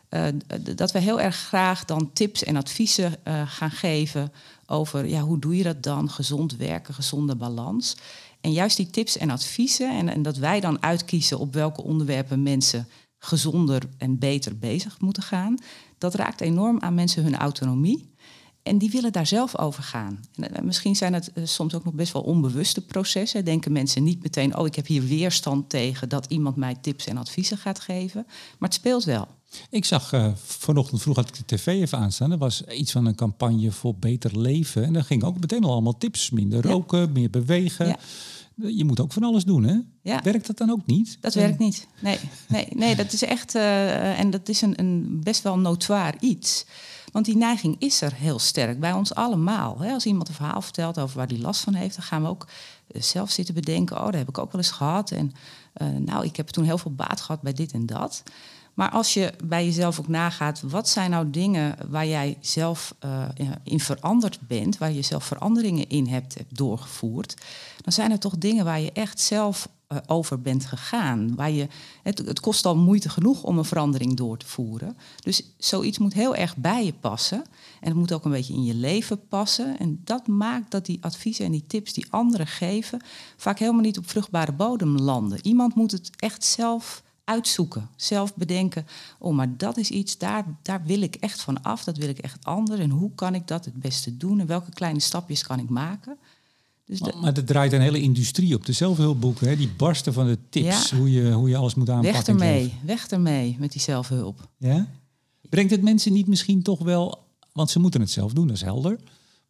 Uh, 0.09 0.25
dat 0.75 0.91
we 0.91 0.99
heel 0.99 1.21
erg 1.21 1.35
graag 1.35 1.85
dan 1.85 2.13
tips 2.13 2.43
en 2.43 2.55
adviezen 2.55 3.15
gaan 3.45 3.71
geven 3.71 4.31
over 4.65 5.07
ja, 5.07 5.21
hoe 5.21 5.39
doe 5.39 5.57
je 5.57 5.63
dat 5.63 5.83
dan? 5.83 6.09
Gezond 6.09 6.55
werken, 6.55 6.93
gezonde 6.93 7.35
balans. 7.35 7.97
En 8.41 8.51
juist 8.51 8.77
die 8.77 8.89
tips 8.89 9.17
en 9.17 9.29
adviezen, 9.29 9.97
en, 9.97 10.09
en 10.09 10.21
dat 10.21 10.37
wij 10.37 10.59
dan 10.59 10.83
uitkiezen 10.83 11.39
op 11.39 11.53
welke 11.53 11.83
onderwerpen 11.83 12.43
mensen 12.43 12.87
gezonder 13.19 13.83
en 13.97 14.19
beter 14.19 14.57
bezig 14.57 14.99
moeten 14.99 15.23
gaan, 15.23 15.57
dat 15.97 16.15
raakt 16.15 16.41
enorm 16.41 16.79
aan 16.79 16.93
mensen 16.93 17.23
hun 17.23 17.37
autonomie. 17.37 18.09
En 18.67 18.77
die 18.77 18.91
willen 18.91 19.11
daar 19.11 19.27
zelf 19.27 19.57
over 19.57 19.83
gaan. 19.83 20.19
En 20.35 20.55
eh, 20.55 20.63
misschien 20.63 20.95
zijn 20.95 21.13
het 21.13 21.31
eh, 21.33 21.45
soms 21.45 21.73
ook 21.73 21.83
nog 21.83 21.93
best 21.93 22.13
wel 22.13 22.21
onbewuste 22.21 22.85
processen. 22.85 23.45
Denken 23.45 23.71
mensen 23.71 24.03
niet 24.03 24.23
meteen, 24.23 24.57
oh, 24.57 24.65
ik 24.65 24.75
heb 24.75 24.87
hier 24.87 25.03
weerstand 25.03 25.69
tegen 25.69 26.09
dat 26.09 26.25
iemand 26.25 26.55
mij 26.55 26.75
tips 26.81 27.07
en 27.07 27.17
adviezen 27.17 27.57
gaat 27.57 27.79
geven. 27.79 28.23
Maar 28.25 28.69
het 28.69 28.73
speelt 28.73 29.03
wel. 29.03 29.27
Ik 29.69 29.85
zag 29.85 30.13
uh, 30.13 30.27
vanochtend 30.35 31.01
vroeg 31.01 31.15
had 31.15 31.27
ik 31.27 31.35
de 31.35 31.55
tv 31.55 31.67
even 31.67 31.97
aanstaan. 31.97 32.31
Er 32.31 32.37
was 32.37 32.63
iets 32.63 32.91
van 32.91 33.05
een 33.05 33.15
campagne 33.15 33.71
voor 33.71 33.95
beter 33.95 34.39
leven. 34.39 34.83
En 34.83 34.93
daar 34.93 35.03
ging 35.03 35.23
ook 35.23 35.39
meteen 35.39 35.63
al 35.63 35.71
allemaal 35.71 35.97
tips. 35.97 36.29
Minder 36.29 36.65
roken, 36.65 37.11
meer 37.11 37.29
bewegen. 37.29 37.87
Ja. 37.87 37.97
Je 38.55 38.85
moet 38.85 38.99
ook 38.99 39.13
van 39.13 39.23
alles 39.23 39.43
doen, 39.43 39.63
hè? 39.63 39.77
Ja. 40.01 40.21
Werkt 40.23 40.47
dat 40.47 40.57
dan 40.57 40.71
ook 40.71 40.85
niet? 40.85 41.17
Dat 41.21 41.33
werkt 41.33 41.59
niet. 41.59 41.87
Nee, 41.99 42.17
nee, 42.47 42.67
nee 42.75 42.95
dat 42.95 43.13
is 43.13 43.23
echt... 43.23 43.55
Uh, 43.55 44.19
en 44.19 44.29
dat 44.29 44.49
is 44.49 44.61
een, 44.61 44.79
een 44.79 45.21
best 45.23 45.43
wel 45.43 45.57
notoir 45.57 46.15
iets. 46.19 46.65
Want 47.11 47.25
die 47.25 47.37
neiging 47.37 47.75
is 47.79 48.01
er 48.01 48.13
heel 48.13 48.39
sterk 48.39 48.79
bij 48.79 48.93
ons 48.93 49.15
allemaal. 49.15 49.77
Als 49.85 50.05
iemand 50.05 50.27
een 50.27 50.33
verhaal 50.33 50.61
vertelt 50.61 50.99
over 50.99 51.17
waar 51.17 51.27
hij 51.27 51.37
last 51.37 51.61
van 51.61 51.73
heeft, 51.73 51.95
dan 51.95 52.05
gaan 52.05 52.21
we 52.21 52.29
ook 52.29 52.47
eh, 52.87 53.01
zelf 53.01 53.31
zitten 53.31 53.53
bedenken: 53.53 53.97
oh, 53.97 54.05
dat 54.05 54.13
heb 54.13 54.29
ik 54.29 54.37
ook 54.37 54.51
wel 54.51 54.61
eens 54.61 54.71
gehad. 54.71 55.11
En 55.11 55.31
uh, 55.81 55.87
nou, 55.87 56.25
ik 56.25 56.35
heb 56.35 56.47
toen 56.47 56.63
heel 56.63 56.77
veel 56.77 56.93
baat 56.93 57.21
gehad 57.21 57.41
bij 57.41 57.53
dit 57.53 57.71
en 57.71 57.85
dat. 57.85 58.23
Maar 58.73 58.89
als 58.89 59.13
je 59.13 59.33
bij 59.43 59.65
jezelf 59.65 59.99
ook 59.99 60.07
nagaat, 60.07 60.61
wat 60.61 60.89
zijn 60.89 61.09
nou 61.09 61.29
dingen 61.29 61.75
waar 61.87 62.07
jij 62.07 62.37
zelf 62.41 62.95
uh, 63.05 63.23
in 63.63 63.79
veranderd 63.79 64.39
bent, 64.47 64.77
waar 64.77 64.91
je 64.91 65.01
zelf 65.01 65.23
veranderingen 65.23 65.89
in 65.89 66.07
hebt, 66.07 66.33
hebt 66.33 66.57
doorgevoerd, 66.57 67.33
dan 67.81 67.93
zijn 67.93 68.11
er 68.11 68.19
toch 68.19 68.37
dingen 68.37 68.65
waar 68.65 68.79
je 68.79 68.91
echt 68.91 69.19
zelf 69.19 69.69
uh, 69.93 69.97
over 70.05 70.41
bent 70.41 70.65
gegaan. 70.65 71.35
Waar 71.35 71.51
je, 71.51 71.67
het, 72.03 72.17
het, 72.17 72.39
kost 72.39 72.65
al 72.65 72.75
moeite 72.75 73.09
genoeg 73.09 73.43
om 73.43 73.57
een 73.57 73.65
verandering 73.65 74.15
door 74.15 74.37
te 74.37 74.45
voeren. 74.47 74.97
Dus 75.19 75.43
zoiets 75.57 75.97
moet 75.97 76.13
heel 76.13 76.35
erg 76.35 76.55
bij 76.55 76.85
je 76.85 76.93
passen. 76.93 77.43
En 77.79 77.87
het 77.87 77.95
moet 77.95 78.13
ook 78.13 78.25
een 78.25 78.31
beetje 78.31 78.53
in 78.53 78.63
je 78.63 78.73
leven 78.73 79.27
passen. 79.27 79.79
En 79.79 80.01
dat 80.03 80.27
maakt 80.27 80.71
dat 80.71 80.85
die 80.85 80.97
adviezen 81.01 81.45
en 81.45 81.51
die 81.51 81.67
tips 81.67 81.93
die 81.93 82.07
anderen 82.09 82.47
geven... 82.47 83.01
vaak 83.37 83.59
helemaal 83.59 83.81
niet 83.81 83.97
op 83.97 84.09
vruchtbare 84.09 84.53
bodem 84.53 84.97
landen. 84.97 85.39
Iemand 85.41 85.75
moet 85.75 85.91
het 85.91 86.09
echt 86.15 86.43
zelf 86.43 87.03
uitzoeken, 87.23 87.89
zelf 87.95 88.35
bedenken. 88.35 88.87
Oh, 89.19 89.35
maar 89.35 89.57
dat 89.57 89.77
is 89.77 89.89
iets, 89.89 90.17
daar, 90.17 90.45
daar 90.61 90.83
wil 90.83 91.01
ik 91.01 91.15
echt 91.15 91.41
van 91.41 91.63
af, 91.63 91.83
dat 91.83 91.97
wil 91.97 92.09
ik 92.09 92.19
echt 92.19 92.45
anders. 92.45 92.79
En 92.79 92.89
hoe 92.89 93.11
kan 93.15 93.35
ik 93.35 93.47
dat 93.47 93.65
het 93.65 93.73
beste 93.73 94.17
doen 94.17 94.39
en 94.39 94.47
welke 94.47 94.71
kleine 94.71 94.99
stapjes 94.99 95.43
kan 95.43 95.59
ik 95.59 95.69
maken? 95.69 96.17
Dus 96.87 96.99
maar, 96.99 97.17
maar 97.17 97.33
er 97.33 97.45
draait 97.45 97.73
een 97.73 97.81
hele 97.81 98.01
industrie 98.01 98.55
op. 98.55 98.65
De 98.65 98.71
zelfhulpboeken, 98.71 99.47
hè, 99.47 99.55
die 99.55 99.69
barsten 99.77 100.13
van 100.13 100.27
de 100.27 100.37
tips, 100.49 100.91
hoe, 100.91 101.11
je, 101.11 101.31
hoe 101.31 101.49
je 101.49 101.57
alles 101.57 101.75
moet 101.75 101.89
aanpakken. 101.89 102.13
Weg 102.13 102.27
ermee, 102.27 102.73
weg 102.85 103.07
ermee 103.07 103.55
met 103.59 103.71
die 103.71 103.81
zelfhulp. 103.81 104.49
Ja? 104.57 104.87
Brengt 105.49 105.71
het 105.71 105.81
mensen 105.81 106.13
niet 106.13 106.27
misschien 106.27 106.61
toch 106.61 106.79
wel, 106.79 107.23
want 107.51 107.69
ze 107.69 107.79
moeten 107.79 108.01
het 108.01 108.11
zelf 108.11 108.33
doen, 108.33 108.47
dat 108.47 108.55
is 108.55 108.61
helder. 108.61 108.99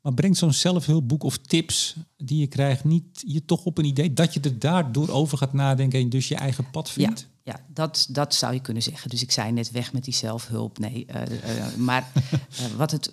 Maar 0.01 0.13
brengt 0.13 0.37
zo'n 0.37 0.53
zelfhulpboek 0.53 1.23
of 1.23 1.37
tips 1.37 1.95
die 2.17 2.39
je 2.39 2.47
krijgt 2.47 2.83
niet 2.83 3.23
je 3.27 3.45
toch 3.45 3.65
op 3.65 3.77
een 3.77 3.85
idee 3.85 4.13
dat 4.13 4.33
je 4.33 4.39
er 4.39 4.59
daardoor 4.59 5.09
over 5.09 5.37
gaat 5.37 5.53
nadenken 5.53 5.99
en 5.99 6.09
dus 6.09 6.27
je 6.27 6.35
eigen 6.35 6.69
pad 6.71 6.89
vindt? 6.89 7.19
Ja. 7.19 7.36
Ja, 7.47 7.59
dat, 7.67 8.07
dat 8.09 8.33
zou 8.35 8.53
je 8.53 8.59
kunnen 8.59 8.83
zeggen. 8.83 9.09
Dus 9.09 9.21
ik 9.21 9.31
zei 9.31 9.51
net 9.51 9.71
weg 9.71 9.93
met 9.93 10.03
die 10.03 10.13
zelfhulp. 10.13 10.79
Nee, 10.79 11.07
uh, 11.09 11.21
uh, 11.21 11.75
maar 11.75 12.07
uh, 12.15 12.65
wat, 12.77 12.91
het, 12.91 13.09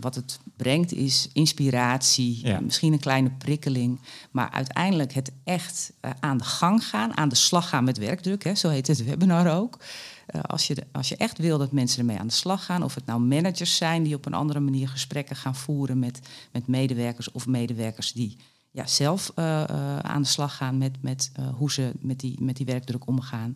wat 0.00 0.14
het 0.14 0.38
brengt 0.56 0.92
is 0.92 1.28
inspiratie, 1.32 2.46
ja. 2.46 2.60
misschien 2.60 2.92
een 2.92 2.98
kleine 3.00 3.30
prikkeling. 3.30 4.00
Maar 4.30 4.50
uiteindelijk 4.50 5.12
het 5.12 5.32
echt 5.44 5.92
aan 6.20 6.38
de 6.38 6.44
gang 6.44 6.84
gaan, 6.84 7.16
aan 7.16 7.28
de 7.28 7.34
slag 7.34 7.68
gaan 7.68 7.84
met 7.84 7.98
werkdruk. 7.98 8.44
Hè, 8.44 8.54
zo 8.54 8.68
heet 8.68 8.86
het 8.86 9.04
webinar 9.04 9.58
ook. 9.58 9.78
als, 10.42 10.66
je, 10.66 10.76
als 10.92 11.08
je 11.08 11.16
echt 11.16 11.38
wil 11.38 11.58
dat 11.58 11.72
mensen 11.72 11.98
ermee 11.98 12.18
aan 12.18 12.26
de 12.26 12.32
slag 12.32 12.64
gaan, 12.64 12.82
of 12.82 12.94
het 12.94 13.06
nou 13.06 13.20
managers 13.20 13.76
zijn 13.76 14.02
die 14.02 14.14
op 14.14 14.26
een 14.26 14.34
andere 14.34 14.60
manier 14.60 14.88
gesprekken 14.88 15.36
gaan 15.36 15.56
voeren 15.56 15.98
met, 15.98 16.20
met 16.52 16.66
medewerkers 16.66 17.30
of 17.30 17.46
medewerkers 17.46 18.12
die 18.12 18.36
ja, 18.74 18.86
zelf 18.86 19.32
uh, 19.36 19.44
uh, 19.44 19.98
aan 19.98 20.22
de 20.22 20.28
slag 20.28 20.56
gaan 20.56 20.78
met, 20.78 21.02
met 21.02 21.32
uh, 21.40 21.48
hoe 21.54 21.72
ze 21.72 21.92
met 22.00 22.20
die, 22.20 22.42
met 22.42 22.56
die 22.56 22.66
werkdruk 22.66 23.06
omgaan. 23.06 23.54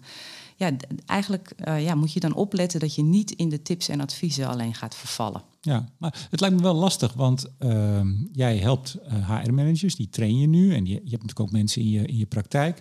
Ja, 0.57 0.71
eigenlijk 1.07 1.53
ja, 1.79 1.95
moet 1.95 2.13
je 2.13 2.21
dan 2.21 2.35
opletten 2.35 2.81
dat 2.81 2.95
je 2.95 3.03
niet 3.03 3.31
in 3.31 3.49
de 3.49 3.63
tips 3.63 3.89
en 3.89 4.01
adviezen 4.01 4.49
alleen 4.49 4.75
gaat 4.75 4.95
vervallen. 4.95 5.43
Ja, 5.61 5.89
maar 5.99 6.27
het 6.31 6.41
lijkt 6.41 6.57
me 6.57 6.63
wel 6.63 6.75
lastig, 6.75 7.13
want 7.13 7.47
ehm, 7.59 8.09
jij 8.33 8.57
helpt 8.57 8.97
HR-managers, 9.09 9.97
die 9.97 10.09
train 10.09 10.39
je 10.39 10.47
nu 10.47 10.75
en 10.75 10.87
je, 10.87 10.93
je 10.93 10.95
hebt 10.95 11.11
natuurlijk 11.11 11.41
ook 11.41 11.51
mensen 11.51 11.83
in 11.83 11.89
je, 11.89 12.07
in 12.07 12.17
je 12.17 12.27
praktijk. 12.27 12.81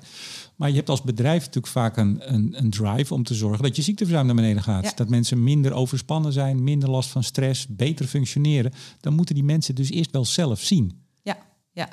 Maar 0.56 0.70
je 0.70 0.76
hebt 0.76 0.90
als 0.90 1.02
bedrijf 1.02 1.40
natuurlijk 1.40 1.74
vaak 1.74 1.98
een, 1.98 2.34
een, 2.34 2.54
een 2.58 2.70
drive 2.70 3.14
om 3.14 3.24
te 3.24 3.34
zorgen 3.34 3.64
dat 3.64 3.76
je 3.76 3.82
ziekteverzuim 3.82 4.26
naar 4.26 4.36
beneden 4.36 4.64
gaat. 4.64 4.98
Dat 4.98 5.10
mensen 5.10 5.44
minder 5.44 5.74
overspannen 5.74 6.34
zijn, 6.34 6.64
minder 6.64 6.90
last 6.90 7.10
van 7.10 7.24
stress, 7.24 7.68
beter 7.68 8.06
functioneren. 8.06 8.74
Dan 9.00 9.14
moeten 9.14 9.36
die 9.36 9.44
mensen 9.44 9.76
dus 9.76 9.90
eerst 9.90 10.12
wel 10.12 10.26
zelf 10.26 10.60
zien. 10.60 11.02
Ja, 11.22 11.38
ja. 11.72 11.90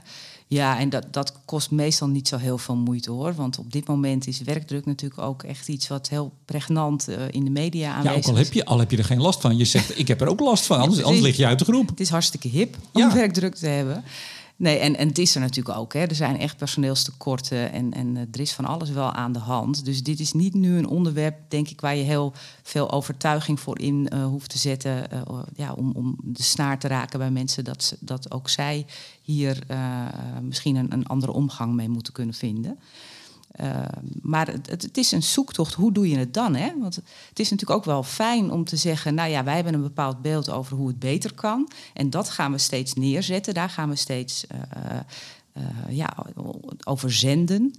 Ja, 0.46 0.78
en 0.78 0.88
dat, 0.88 1.06
dat 1.10 1.32
kost 1.44 1.70
meestal 1.70 2.08
niet 2.08 2.28
zo 2.28 2.36
heel 2.36 2.58
veel 2.58 2.76
moeite 2.76 3.10
hoor. 3.10 3.34
Want 3.34 3.58
op 3.58 3.72
dit 3.72 3.86
moment 3.86 4.26
is 4.26 4.40
werkdruk 4.40 4.86
natuurlijk 4.86 5.20
ook 5.20 5.42
echt 5.42 5.68
iets 5.68 5.88
wat 5.88 6.08
heel 6.08 6.32
pregnant 6.44 7.08
uh, 7.08 7.16
in 7.30 7.44
de 7.44 7.50
media 7.50 7.94
aanwezig 7.94 8.18
is. 8.18 8.24
Ja, 8.24 8.30
ook 8.30 8.36
al 8.36 8.44
heb, 8.44 8.52
je, 8.52 8.64
al 8.64 8.78
heb 8.78 8.90
je 8.90 8.96
er 8.96 9.04
geen 9.04 9.20
last 9.20 9.40
van. 9.40 9.56
Je 9.56 9.64
zegt, 9.64 9.98
ik 10.02 10.08
heb 10.08 10.20
er 10.20 10.28
ook 10.28 10.40
last 10.40 10.66
van, 10.66 10.80
anders, 10.80 11.02
anders 11.02 11.22
lig 11.22 11.36
je 11.36 11.46
uit 11.46 11.58
de 11.58 11.64
groep. 11.64 11.88
Het 11.88 12.00
is 12.00 12.08
hartstikke 12.08 12.48
hip 12.48 12.76
om 12.92 13.00
ja. 13.00 13.14
werkdruk 13.22 13.54
te 13.54 13.66
hebben. 13.66 14.04
Nee, 14.64 14.78
en, 14.78 14.96
en 14.96 15.08
het 15.08 15.18
is 15.18 15.34
er 15.34 15.40
natuurlijk 15.40 15.78
ook. 15.78 15.92
Hè. 15.92 16.00
Er 16.00 16.14
zijn 16.14 16.38
echt 16.38 16.56
personeelstekorten 16.56 17.72
en, 17.72 17.92
en 17.92 18.16
er 18.16 18.40
is 18.40 18.52
van 18.52 18.64
alles 18.64 18.90
wel 18.90 19.12
aan 19.12 19.32
de 19.32 19.38
hand. 19.38 19.84
Dus 19.84 20.02
dit 20.02 20.20
is 20.20 20.32
niet 20.32 20.54
nu 20.54 20.76
een 20.78 20.86
onderwerp, 20.86 21.36
denk 21.48 21.68
ik, 21.68 21.80
waar 21.80 21.96
je 21.96 22.02
heel 22.02 22.32
veel 22.62 22.90
overtuiging 22.90 23.60
voor 23.60 23.78
in 23.78 24.08
uh, 24.12 24.24
hoeft 24.24 24.50
te 24.50 24.58
zetten. 24.58 25.06
Uh, 25.12 25.38
ja, 25.54 25.72
om, 25.72 25.92
om 25.94 26.16
de 26.22 26.42
snaar 26.42 26.78
te 26.78 26.88
raken 26.88 27.18
bij 27.18 27.30
mensen 27.30 27.64
dat, 27.64 27.96
dat 28.00 28.32
ook 28.32 28.48
zij 28.48 28.86
hier 29.22 29.58
misschien 30.42 30.76
een, 30.76 30.92
een 30.92 31.06
andere 31.06 31.32
omgang 31.32 31.74
mee 31.74 31.88
moeten 31.88 32.12
kunnen 32.12 32.34
vinden. 32.34 32.78
Uh, 33.60 33.84
maar 34.22 34.46
het, 34.46 34.82
het, 34.82 34.98
is 34.98 35.12
een 35.12 35.22
zoektocht. 35.22 35.74
Hoe 35.74 35.92
doe 35.92 36.08
je 36.08 36.18
het 36.18 36.34
dan? 36.34 36.54
Hè? 36.54 36.72
Want 36.80 36.94
het 37.28 37.38
is 37.38 37.50
natuurlijk 37.50 37.78
ook 37.78 37.84
wel 37.84 38.02
fijn 38.02 38.50
om 38.50 38.64
te 38.64 38.76
zeggen: 38.76 39.14
Nou 39.14 39.30
ja, 39.30 39.44
wij 39.44 39.54
hebben 39.54 39.74
een 39.74 39.82
bepaald 39.82 40.22
beeld 40.22 40.50
over 40.50 40.76
hoe 40.76 40.88
het 40.88 40.98
beter 40.98 41.34
kan. 41.34 41.70
En 41.92 42.10
dat 42.10 42.28
gaan 42.28 42.52
we 42.52 42.58
steeds 42.58 42.94
neerzetten. 42.94 43.54
Daar 43.54 43.70
gaan 43.70 43.88
we 43.88 43.96
steeds 43.96 44.46
uh, 44.52 45.60
ja, 45.88 46.16
over 46.84 47.12
zenden. 47.12 47.74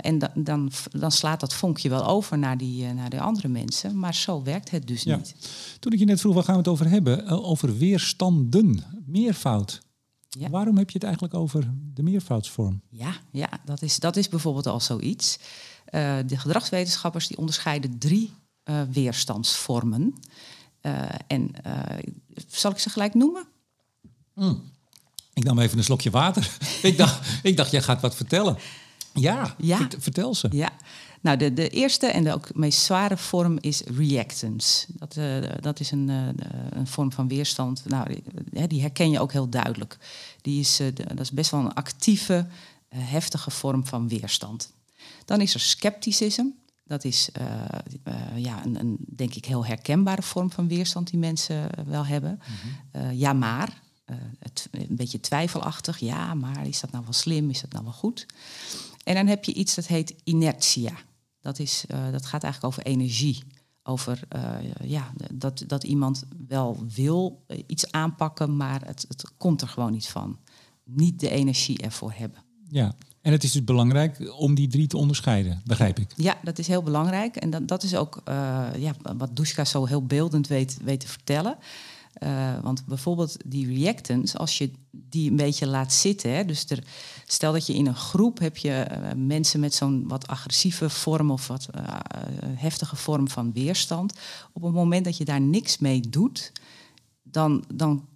en 0.00 0.18
dan, 0.18 0.30
dan, 0.34 0.70
dan, 0.90 1.12
slaat 1.12 1.40
dat 1.40 1.54
vonkje 1.54 1.88
wel 1.88 2.06
over 2.06 2.38
naar 2.38 2.58
die, 2.58 2.92
naar 2.92 3.10
de 3.10 3.20
andere 3.20 3.48
mensen. 3.48 3.98
Maar 3.98 4.14
zo 4.14 4.42
werkt 4.42 4.70
het 4.70 4.86
dus 4.86 5.04
niet. 5.04 5.34
Toen 5.80 5.92
ik 5.92 5.98
je 5.98 6.04
net 6.04 6.20
vroeg, 6.20 6.34
waar 6.34 6.44
gaan 6.44 6.54
we 6.54 6.60
het 6.60 6.68
over 6.68 6.88
hebben? 6.88 7.26
over 7.28 7.78
weerstanden, 7.78 8.84
meervoud. 9.06 9.82
Ja. 10.38 10.50
Waarom 10.50 10.76
heb 10.76 10.88
je 10.90 10.94
het 10.94 11.04
eigenlijk 11.04 11.34
over 11.34 11.72
de 11.94 12.02
meervoudsvorm? 12.02 12.80
Ja, 12.88 13.12
ja 13.30 13.48
dat, 13.64 13.82
is, 13.82 13.98
dat 13.98 14.16
is 14.16 14.28
bijvoorbeeld 14.28 14.66
al 14.66 14.80
zoiets. 14.80 15.38
Uh, 15.90 16.16
de 16.26 16.36
gedragswetenschappers 16.36 17.26
die 17.26 17.38
onderscheiden 17.38 17.98
drie 17.98 18.32
uh, 18.64 18.82
weerstandsvormen. 18.92 20.14
Uh, 20.82 21.02
en 21.26 21.50
zal 22.48 22.70
ik 22.70 22.78
ze 22.78 22.90
gelijk 22.90 23.14
noemen? 23.14 23.46
Mm. 24.34 24.72
Ik 25.32 25.44
nam 25.44 25.58
even 25.58 25.78
een 25.78 25.84
slokje 25.84 26.10
water. 26.10 26.56
ik, 26.82 26.96
dacht, 26.96 27.28
ik 27.42 27.56
dacht, 27.56 27.70
jij 27.70 27.82
gaat 27.82 28.00
wat 28.00 28.14
vertellen. 28.14 28.56
Ja, 29.14 29.54
ja. 29.58 29.88
vertel 29.98 30.34
ze. 30.34 30.48
Ja, 30.50 30.72
nou, 31.24 31.36
de, 31.36 31.52
de 31.52 31.68
eerste 31.68 32.06
en 32.06 32.24
de 32.24 32.32
ook 32.32 32.54
meest 32.54 32.78
zware 32.78 33.16
vorm 33.16 33.58
is 33.60 33.80
reactance. 33.80 34.86
Dat, 34.88 35.16
uh, 35.16 35.36
dat 35.60 35.80
is 35.80 35.90
een, 35.90 36.08
uh, 36.08 36.28
een 36.70 36.86
vorm 36.86 37.12
van 37.12 37.28
weerstand. 37.28 37.84
Nou, 37.84 38.08
die, 38.50 38.66
die, 38.66 38.80
herken 38.80 39.10
je 39.10 39.20
ook 39.20 39.32
heel 39.32 39.48
duidelijk. 39.48 39.98
Die 40.40 40.60
is, 40.60 40.80
uh, 40.80 40.88
dat 40.94 41.20
is 41.20 41.30
best 41.30 41.50
wel 41.50 41.60
een 41.60 41.74
actieve, 41.74 42.46
heftige 42.88 43.50
vorm 43.50 43.86
van 43.86 44.08
weerstand. 44.08 44.72
Dan 45.24 45.40
is 45.40 45.54
er 45.54 45.60
scepticism. 45.60 46.46
Dat 46.86 47.04
is 47.04 47.28
ja, 48.34 48.64
een, 48.64 48.80
een, 48.80 48.96
denk 49.06 49.34
ik, 49.34 49.44
heel 49.44 49.66
herkenbare 49.66 50.22
vorm 50.22 50.50
van 50.50 50.68
weerstand 50.68 51.10
die 51.10 51.18
mensen 51.18 51.68
wel 51.86 52.06
hebben. 52.06 52.40
Mm 52.92 53.12
ja, 53.12 53.32
maar. 53.32 53.82
Het, 54.38 54.68
een 54.70 54.86
beetje 54.96 55.20
twijfelachtig. 55.20 55.98
Ja, 55.98 56.34
maar 56.34 56.66
is 56.66 56.80
dat 56.80 56.90
nou 56.90 57.04
wel 57.04 57.12
slim? 57.12 57.50
Is 57.50 57.60
dat 57.60 57.72
nou 57.72 57.84
wel 57.84 57.92
goed? 57.92 58.26
En 59.04 59.14
dan 59.14 59.26
heb 59.26 59.44
je 59.44 59.54
iets 59.54 59.74
dat 59.74 59.86
heet 59.86 60.14
inertia. 60.24 60.92
Dat, 61.44 61.58
is, 61.58 61.84
uh, 61.88 62.10
dat 62.12 62.26
gaat 62.26 62.42
eigenlijk 62.42 62.74
over 62.74 62.92
energie. 62.92 63.42
Over 63.82 64.20
uh, 64.36 64.54
ja, 64.82 65.12
dat, 65.32 65.64
dat 65.66 65.84
iemand 65.84 66.24
wel 66.48 66.84
wil 66.94 67.44
uh, 67.48 67.58
iets 67.66 67.92
aanpakken, 67.92 68.56
maar 68.56 68.86
het, 68.86 69.04
het 69.08 69.32
komt 69.36 69.62
er 69.62 69.68
gewoon 69.68 69.92
niet 69.92 70.06
van. 70.06 70.38
Niet 70.84 71.20
de 71.20 71.30
energie 71.30 71.78
ervoor 71.78 72.12
hebben. 72.12 72.42
Ja, 72.68 72.94
en 73.20 73.32
het 73.32 73.44
is 73.44 73.52
dus 73.52 73.64
belangrijk 73.64 74.34
om 74.38 74.54
die 74.54 74.68
drie 74.68 74.86
te 74.86 74.96
onderscheiden, 74.96 75.62
begrijp 75.64 75.98
ik. 75.98 76.12
Ja, 76.16 76.38
dat 76.42 76.58
is 76.58 76.66
heel 76.66 76.82
belangrijk. 76.82 77.36
En 77.36 77.50
dat, 77.50 77.68
dat 77.68 77.82
is 77.82 77.94
ook 77.94 78.22
ja, 78.78 78.94
wat 79.16 79.36
Dushka 79.36 79.64
zo 79.64 79.86
heel 79.86 80.06
beeldend 80.06 80.46
weet, 80.46 80.78
weet 80.82 81.00
te 81.00 81.08
vertellen. 81.08 81.58
Uh, 82.22 82.58
want 82.62 82.86
bijvoorbeeld 82.86 83.36
die 83.46 83.66
reactants, 83.66 84.36
als 84.36 84.58
je 84.58 84.70
die 84.90 85.30
een 85.30 85.36
beetje 85.36 85.66
laat 85.66 85.92
zitten, 85.92 86.34
hè, 86.34 86.44
dus 86.44 86.64
er, 86.68 86.84
stel 87.26 87.52
dat 87.52 87.66
je 87.66 87.74
in 87.74 87.86
een 87.86 87.96
groep 87.96 88.38
heb 88.38 88.56
je 88.56 88.86
uh, 88.90 89.08
mensen 89.16 89.60
met 89.60 89.74
zo'n 89.74 90.08
wat 90.08 90.26
agressieve 90.26 90.90
vorm 90.90 91.30
of 91.30 91.46
wat 91.46 91.68
uh, 91.76 91.82
heftige 92.54 92.96
vorm 92.96 93.28
van 93.28 93.52
weerstand. 93.52 94.12
Op 94.52 94.62
het 94.62 94.72
moment 94.72 95.04
dat 95.04 95.16
je 95.16 95.24
daar 95.24 95.40
niks 95.40 95.78
mee 95.78 96.00
doet, 96.00 96.52
dan, 97.22 97.64
dan, 97.74 98.06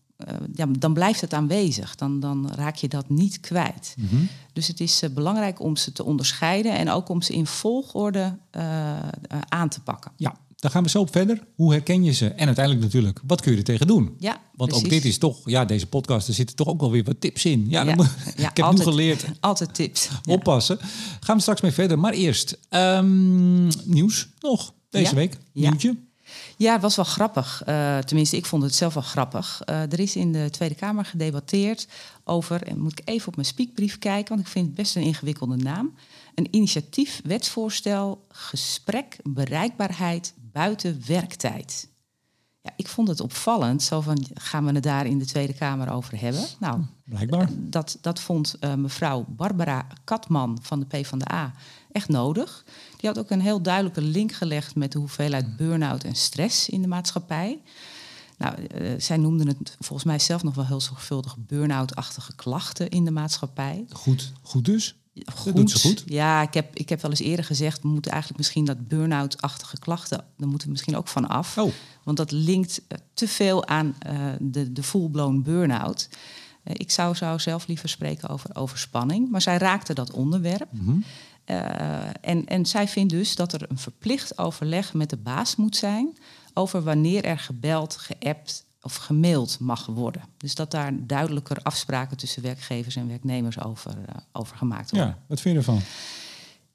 ja, 0.54 0.66
dan 0.66 0.92
blijft 0.92 1.20
het 1.20 1.32
aanwezig. 1.32 1.94
Dan, 1.94 2.20
dan 2.20 2.50
raak 2.50 2.76
je 2.76 2.88
dat 2.88 3.08
niet 3.08 3.40
kwijt. 3.40 3.94
Mm 3.98 4.08
-hmm. 4.08 4.28
Dus 4.52 4.66
het 4.66 4.80
is 4.80 5.02
belangrijk 5.14 5.60
om 5.60 5.76
ze 5.76 5.92
te 5.92 6.04
onderscheiden 6.04 6.72
en 6.72 6.90
ook 6.90 7.08
om 7.08 7.22
ze 7.22 7.32
in 7.32 7.46
volgorde 7.46 8.38
aan 9.48 9.68
te 9.68 9.80
pakken. 9.80 10.12
Ja, 10.16 10.34
daar 10.58 10.70
gaan 10.70 10.82
we 10.82 10.88
zo 10.88 11.00
op 11.00 11.12
verder. 11.12 11.46
Hoe 11.54 11.72
herken 11.72 12.04
je 12.04 12.12
ze? 12.12 12.28
En 12.28 12.46
uiteindelijk 12.46 12.84
natuurlijk, 12.84 13.20
wat 13.26 13.40
kun 13.40 13.52
je 13.52 13.58
er 13.58 13.64
tegen 13.64 13.86
doen? 13.86 14.14
Ja, 14.18 14.40
Want 14.54 14.72
ook 14.72 14.88
dit 14.88 15.04
is 15.04 15.18
toch, 15.18 15.38
ja, 15.44 15.64
deze 15.64 15.86
podcast, 15.86 16.28
er 16.28 16.34
zitten 16.34 16.56
toch 16.56 16.66
ook 16.66 16.80
wel 16.80 16.90
weer 16.90 17.04
wat 17.04 17.20
tips 17.20 17.44
in. 17.44 17.66
Ja, 17.68 17.84
moet, 17.84 18.06
ik 18.36 18.42
heb 18.42 18.60
altijd, 18.60 18.86
nu 18.86 18.92
geleerd. 18.92 19.24
Altijd 19.40 19.74
tips. 19.74 20.08
Oppassen. 20.28 20.78
Gaan 21.20 21.36
we 21.36 21.42
straks 21.42 21.60
mee 21.60 21.72
verder. 21.72 21.98
Maar 21.98 22.12
eerst, 22.12 22.58
um, 22.70 23.68
nieuws 23.84 24.28
nog 24.40 24.74
deze 24.90 25.14
week. 25.14 25.36
Nieuwtje. 25.52 25.96
Ja, 26.56 26.72
het 26.72 26.82
was 26.82 26.96
wel 26.96 27.04
grappig. 27.04 27.62
Uh, 27.68 27.98
tenminste, 27.98 28.36
ik 28.36 28.46
vond 28.46 28.62
het 28.62 28.74
zelf 28.74 28.94
wel 28.94 29.02
grappig. 29.02 29.60
Uh, 29.70 29.80
er 29.80 30.00
is 30.00 30.16
in 30.16 30.32
de 30.32 30.50
Tweede 30.50 30.74
Kamer 30.74 31.04
gedebatteerd 31.04 31.88
over, 32.24 32.62
en 32.62 32.78
moet 32.80 33.00
ik 33.00 33.08
even 33.08 33.28
op 33.28 33.34
mijn 33.34 33.48
speakbrief 33.48 33.98
kijken, 33.98 34.28
want 34.28 34.46
ik 34.46 34.52
vind 34.52 34.66
het 34.66 34.74
best 34.74 34.96
een 34.96 35.02
ingewikkelde 35.02 35.56
naam. 35.56 35.94
Een 36.34 36.48
initiatief, 36.50 37.20
wetsvoorstel, 37.24 38.24
gesprek, 38.28 39.16
bereikbaarheid 39.22 40.34
buiten 40.58 41.02
werktijd. 41.06 41.88
Ja, 42.60 42.72
ik 42.76 42.88
vond 42.88 43.08
het 43.08 43.20
opvallend. 43.20 43.82
Zo 43.82 44.00
van, 44.00 44.26
gaan 44.34 44.64
we 44.64 44.72
het 44.72 44.82
daar 44.82 45.06
in 45.06 45.18
de 45.18 45.26
Tweede 45.26 45.54
Kamer 45.54 45.90
over 45.90 46.20
hebben? 46.20 46.44
Nou, 46.58 46.80
blijkbaar. 47.04 47.48
Dat, 47.52 47.98
dat 48.00 48.20
vond 48.20 48.56
uh, 48.60 48.74
mevrouw 48.74 49.24
Barbara 49.28 49.86
Katman 50.04 50.58
van 50.62 50.80
de 50.80 50.86
PvdA 50.86 51.52
echt 51.92 52.08
nodig. 52.08 52.64
Die 52.96 53.08
had 53.08 53.18
ook 53.18 53.30
een 53.30 53.40
heel 53.40 53.62
duidelijke 53.62 54.00
link 54.00 54.32
gelegd 54.32 54.74
met 54.74 54.92
de 54.92 54.98
hoeveelheid 54.98 55.56
burn-out 55.56 56.04
en 56.04 56.14
stress 56.14 56.68
in 56.68 56.82
de 56.82 56.88
maatschappij. 56.88 57.62
Nou, 58.38 58.56
uh, 58.60 58.94
zij 58.98 59.16
noemden 59.16 59.48
het 59.48 59.76
volgens 59.78 60.04
mij 60.04 60.18
zelf 60.18 60.42
nog 60.42 60.54
wel 60.54 60.66
heel 60.66 60.80
zorgvuldig 60.80 61.36
burn-out-achtige 61.38 62.34
klachten 62.34 62.88
in 62.88 63.04
de 63.04 63.10
maatschappij. 63.10 63.84
Goed, 63.88 64.32
goed 64.42 64.64
dus 64.64 64.96
goed. 65.34 65.56
doet 65.56 65.70
ze 65.70 65.88
goed. 65.88 66.02
Ja, 66.06 66.42
ik 66.42 66.54
heb, 66.54 66.74
ik 66.74 66.88
heb 66.88 67.02
wel 67.02 67.10
eens 67.10 67.20
eerder 67.20 67.44
gezegd, 67.44 67.82
we 67.82 67.88
moeten 67.88 68.10
eigenlijk 68.10 68.40
misschien 68.40 68.64
dat 68.64 68.88
burn-out-achtige 68.88 69.78
klachten, 69.78 70.24
daar 70.36 70.48
moeten 70.48 70.66
we 70.66 70.72
misschien 70.72 70.96
ook 70.96 71.08
van 71.08 71.28
af. 71.28 71.58
Oh. 71.58 71.72
Want 72.02 72.16
dat 72.16 72.30
linkt 72.30 72.80
eh, 72.88 72.98
te 73.14 73.28
veel 73.28 73.66
aan 73.66 73.96
uh, 74.06 74.32
de, 74.40 74.72
de 74.72 74.82
full-blown 74.82 75.42
burn-out. 75.42 76.08
Uh, 76.64 76.74
ik 76.76 76.90
zou, 76.90 77.14
zou 77.14 77.40
zelf 77.40 77.66
liever 77.66 77.88
spreken 77.88 78.28
over 78.28 78.56
overspanning, 78.56 79.30
maar 79.30 79.42
zij 79.42 79.58
raakte 79.58 79.94
dat 79.94 80.12
onderwerp. 80.12 80.68
Mm 80.70 80.84
-hmm. 80.84 81.04
en, 82.20 82.46
en 82.46 82.66
zij 82.66 82.88
vindt 82.88 83.12
dus 83.12 83.36
dat 83.36 83.52
er 83.52 83.66
een 83.68 83.78
verplicht 83.78 84.38
overleg 84.38 84.94
met 84.94 85.10
de 85.10 85.16
baas 85.16 85.56
moet 85.56 85.76
zijn 85.76 86.18
over 86.54 86.82
wanneer 86.82 87.24
er 87.24 87.38
gebeld, 87.38 87.96
geappt 87.96 88.66
of 88.82 88.96
gemaild 88.96 89.58
mag 89.60 89.86
worden. 89.86 90.22
Dus 90.36 90.54
dat 90.54 90.70
daar 90.70 91.06
duidelijker 91.06 91.62
afspraken 91.62 92.16
tussen 92.16 92.42
werkgevers 92.42 92.96
en 92.96 93.08
werknemers 93.08 93.60
over, 93.60 93.96
uh, 93.98 94.04
over 94.32 94.56
gemaakt 94.56 94.90
worden. 94.90 95.08
Ja, 95.08 95.18
wat 95.26 95.40
vind 95.40 95.54
je 95.54 95.60
ervan? 95.60 95.80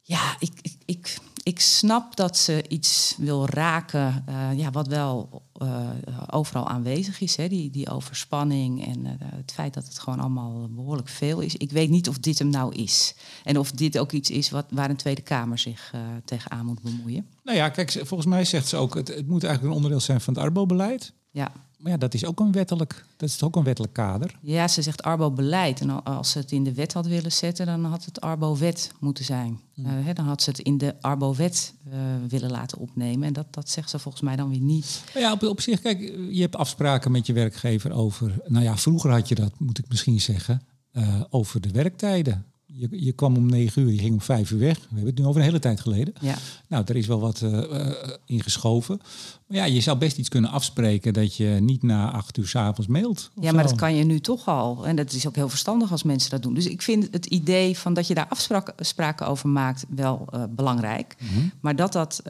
Ja, 0.02 0.36
ik, 0.40 0.54
ik, 0.62 0.76
ik, 0.86 1.18
ik 1.44 1.60
snap 1.60 2.16
dat 2.16 2.38
ze 2.38 2.66
iets 2.68 3.16
wil 3.18 3.46
raken 3.46 4.26
uh, 4.30 4.58
ja, 4.58 4.72
wat 4.72 4.88
wel 4.88 5.44
uh, 5.62 5.90
overal 6.30 6.68
aanwezig 6.68 7.22
is. 7.22 7.36
Hè, 7.36 7.48
die, 7.48 7.70
die 7.70 7.90
overspanning 7.90 8.86
en 8.86 9.06
het 9.20 9.52
feit 9.52 9.74
dat 9.74 9.86
het 9.86 10.00
gewoon 10.00 10.20
allemaal 10.20 10.70
behoorlijk 10.70 11.10
veel 11.10 11.40
is. 11.40 11.56
Ik 11.56 11.72
weet 11.72 11.90
niet 11.90 12.10
of 12.10 12.20
dit 12.20 12.40
hem 12.40 12.50
nou 12.50 12.76
is. 12.76 13.16
En 13.44 13.60
of 13.60 13.72
dit 13.72 13.98
ook 13.98 14.12
iets 14.12 14.30
is 14.30 14.50
wat, 14.50 14.66
waar 14.70 14.90
een 14.90 14.96
Tweede 14.96 15.22
Kamer 15.22 15.58
zich 15.58 15.94
tegenaan 16.26 16.66
moet 16.66 16.82
bemoeien. 16.82 17.28
Nou 17.44 17.58
ja, 17.58 17.70
kijk, 17.70 17.92
volgens 17.92 18.26
mij 18.26 18.46
zegt 18.46 18.68
ze 18.68 18.78
ook... 18.78 18.96
het, 18.96 19.08
het 19.08 19.28
moet 19.28 19.44
eigenlijk 19.44 19.64
een 19.64 19.82
onderdeel 19.82 20.06
zijn 20.06 20.22
van 20.22 20.34
het 20.34 20.44
Arbo-beleid. 20.44 21.14
Ja. 21.32 21.52
Maar 21.84 21.92
ja, 21.92 21.98
dat 21.98 22.14
is 22.14 22.26
ook 22.26 22.40
een 22.40 22.52
wettelijk, 22.52 23.06
dat 23.18 23.30
is 23.30 23.44
ook 23.44 23.56
een 23.56 23.64
wettelijk 23.64 23.94
kader. 23.94 24.38
Ja, 24.42 24.68
ze 24.68 24.82
zegt 24.82 25.04
Arbo-beleid. 25.04 25.82
En 25.82 26.04
als 26.04 26.32
ze 26.32 26.38
het 26.38 26.52
in 26.52 26.64
de 26.64 26.74
wet 26.74 26.94
had 26.94 27.06
willen 27.06 27.32
zetten, 27.32 27.66
dan 27.66 27.86
had 27.86 28.06
het 28.06 28.22
Arbo-wet 28.22 28.92
moeten 29.00 29.26
zijn. 29.26 29.60
Uh, 29.76 29.88
hè, 29.88 30.14
dan 30.14 30.26
had 30.26 30.42
ze 30.42 30.50
het 30.50 30.60
in 30.60 30.78
de 30.78 30.96
Arbo-wet 31.02 31.74
uh, 31.88 31.94
willen 32.28 32.52
laten 32.52 32.78
opnemen. 32.78 33.28
En 33.28 33.34
dat, 33.34 33.46
dat 33.50 33.70
zegt 33.70 33.90
ze 33.90 34.00
volgens 34.00 34.24
mij 34.24 34.36
dan 34.36 34.50
weer 34.50 34.60
niet. 34.60 35.04
Ja, 35.14 35.32
op, 35.32 35.44
op 35.44 35.62
zich, 35.62 35.82
kijk, 35.82 36.00
je 36.30 36.42
hebt 36.42 36.56
afspraken 36.56 37.12
met 37.12 37.26
je 37.26 37.34
werkgever 37.34 37.92
over... 37.92 38.40
Nou 38.48 38.64
ja, 38.64 38.78
vroeger 38.78 39.12
had 39.12 39.28
je 39.28 39.36
dat, 39.36 39.60
moet 39.60 39.78
ik 39.78 39.90
misschien 39.90 40.22
zeggen, 40.22 40.62
uh, 40.94 41.22
over 41.30 41.62
de 41.62 41.72
werktijden. 41.72 42.46
Je, 42.76 42.88
je 42.92 43.12
kwam 43.12 43.38
om 43.38 43.46
negen 43.46 43.82
uur, 43.82 43.92
je 43.92 43.98
ging 43.98 44.14
om 44.14 44.22
vijf 44.22 44.52
uur 44.52 44.60
weg. 44.60 44.78
We 44.78 44.86
hebben 44.88 45.06
het 45.06 45.18
nu 45.18 45.26
over 45.26 45.40
een 45.40 45.48
hele 45.48 45.60
tijd 45.60 45.80
geleden. 45.80 46.14
Ja. 46.22 46.36
Nou, 46.68 46.84
er 46.88 46.96
is 46.96 47.08
wel 47.08 47.20
wat 47.20 47.42
uh, 47.42 47.52
uh, 47.52 47.92
ingeschoven. 48.26 49.00
Maar 49.48 49.58
ja, 49.58 49.66
je 49.66 49.82
zou 49.82 49.98
best 49.98 50.18
iets 50.18 50.30
kunnen 50.30 50.50
afspreken 50.50 51.14
dat 51.14 51.36
je 51.36 51.46
niet 51.46 51.84
na 51.84 52.12
acht 52.12 52.38
uur 52.38 52.48
s'avonds 52.48 52.88
mailt. 52.88 53.32
Ja, 53.42 53.52
maar 53.52 53.64
dat 53.64 53.76
kan 53.76 53.96
je 53.96 54.04
nu 54.04 54.20
toch 54.20 54.48
al. 54.48 54.88
En 54.88 54.96
dat 54.96 55.14
is 55.14 55.28
ook 55.28 55.36
heel 55.36 55.50
verstandig 55.50 55.92
als 55.92 56.04
mensen 56.04 56.30
dat 56.30 56.44
doen. 56.44 56.54
Dus 56.54 56.68
ik 56.68 56.82
vind 56.82 57.08
het 57.12 57.26
idee 57.26 57.78
van 57.78 57.94
dat 57.94 58.08
je 58.08 58.14
daar 58.14 58.28
afspraken 58.76 59.28
over 59.28 59.50
maakt 59.50 59.86
wel 59.90 60.28
uh, 60.34 60.44
belangrijk. 60.50 61.16
Mm 61.20 61.28
-hmm. 61.28 61.52
Maar 61.60 61.76
dat 61.76 61.94
dat 61.94 62.22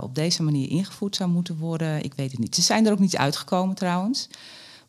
op 0.00 0.14
deze 0.14 0.42
manier 0.42 0.70
ingevoerd 0.70 1.16
zou 1.16 1.30
moeten 1.30 1.56
worden, 1.58 2.04
ik 2.04 2.14
weet 2.14 2.30
het 2.30 2.40
niet. 2.40 2.54
Ze 2.54 2.62
zijn 2.62 2.86
er 2.86 2.92
ook 2.92 2.98
niet 2.98 3.16
uitgekomen 3.16 3.74
trouwens. 3.74 4.28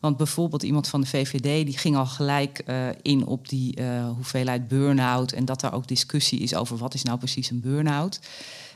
Want 0.00 0.16
bijvoorbeeld 0.16 0.62
iemand 0.62 0.88
van 0.88 1.00
de 1.00 1.06
VVD 1.06 1.66
die 1.66 1.78
ging 1.78 1.96
al 1.96 2.06
gelijk 2.06 2.62
uh, 2.66 2.88
in 3.02 3.26
op 3.26 3.48
die 3.48 3.80
uh, 3.80 4.10
hoeveelheid 4.10 4.68
burn-out. 4.68 5.32
En 5.32 5.44
dat 5.44 5.62
er 5.62 5.72
ook 5.72 5.88
discussie 5.88 6.38
is 6.38 6.54
over 6.54 6.76
wat 6.76 6.94
is 6.94 7.02
nou 7.02 7.18
precies 7.18 7.50
een 7.50 7.60
burn-out. 7.60 8.20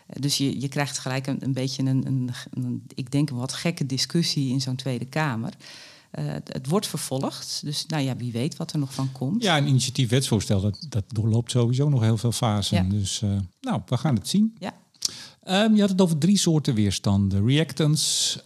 Dus 0.06 0.36
je, 0.36 0.60
je 0.60 0.68
krijgt 0.68 0.98
gelijk 0.98 1.26
een, 1.26 1.36
een 1.40 1.52
beetje 1.52 1.82
een, 1.82 2.06
een, 2.06 2.30
een, 2.50 2.82
ik 2.94 3.10
denk 3.10 3.30
een 3.30 3.36
wat 3.36 3.52
gekke 3.52 3.86
discussie 3.86 4.50
in 4.50 4.60
zo'n 4.60 4.76
Tweede 4.76 5.04
Kamer. 5.04 5.52
het 6.44 6.68
wordt 6.68 6.86
vervolgd, 6.86 7.60
dus 7.64 7.86
nou 7.86 8.02
ja, 8.02 8.16
wie 8.16 8.32
weet 8.32 8.56
wat 8.56 8.72
er 8.72 8.78
nog 8.78 8.94
van 8.94 9.12
komt. 9.12 9.42
Ja, 9.42 9.58
een 9.58 9.66
initiatief 9.66 10.08
wetsvoorstel, 10.08 10.60
dat, 10.60 10.86
dat 10.88 11.04
doorloopt 11.08 11.50
sowieso 11.50 11.88
nog 11.88 12.00
heel 12.00 12.16
veel 12.16 12.32
fasen. 12.32 12.84
Ja. 12.84 12.90
Dus 12.90 13.22
nou, 13.60 13.82
we 13.86 13.96
gaan 13.96 14.14
het 14.14 14.28
zien. 14.28 14.56
Ja. 14.58 14.74
Um, 15.64 15.74
je 15.74 15.80
had 15.80 15.90
het 15.90 16.00
over 16.00 16.18
drie 16.18 16.38
soorten 16.38 16.74
weerstanden. 16.74 17.46
Reactance, 17.46 18.42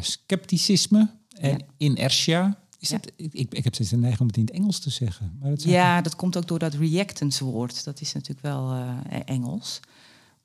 scepticisme 0.00 1.10
en 1.38 1.50
ja. 1.50 1.64
inertia. 1.76 2.58
Is 2.78 2.88
dat, 2.88 3.12
ik, 3.16 3.52
ik 3.52 3.64
heb 3.64 3.74
steeds 3.74 3.90
de 3.90 3.96
neiging 3.96 4.20
om 4.20 4.26
het 4.26 4.36
in 4.36 4.44
het 4.44 4.54
Engels 4.54 4.78
te 4.78 4.90
zeggen. 4.90 5.36
Maar 5.40 5.50
dat 5.50 5.62
Ja, 5.62 6.02
dat 6.02 6.16
komt 6.16 6.36
ook 6.36 6.48
door 6.48 6.58
dat 6.58 6.74
reactance 6.74 7.44
woord. 7.44 7.84
Dat 7.84 8.00
is 8.00 8.12
natuurlijk 8.12 8.46
wel 8.46 8.72
eh, 8.72 9.20
Engels. 9.24 9.80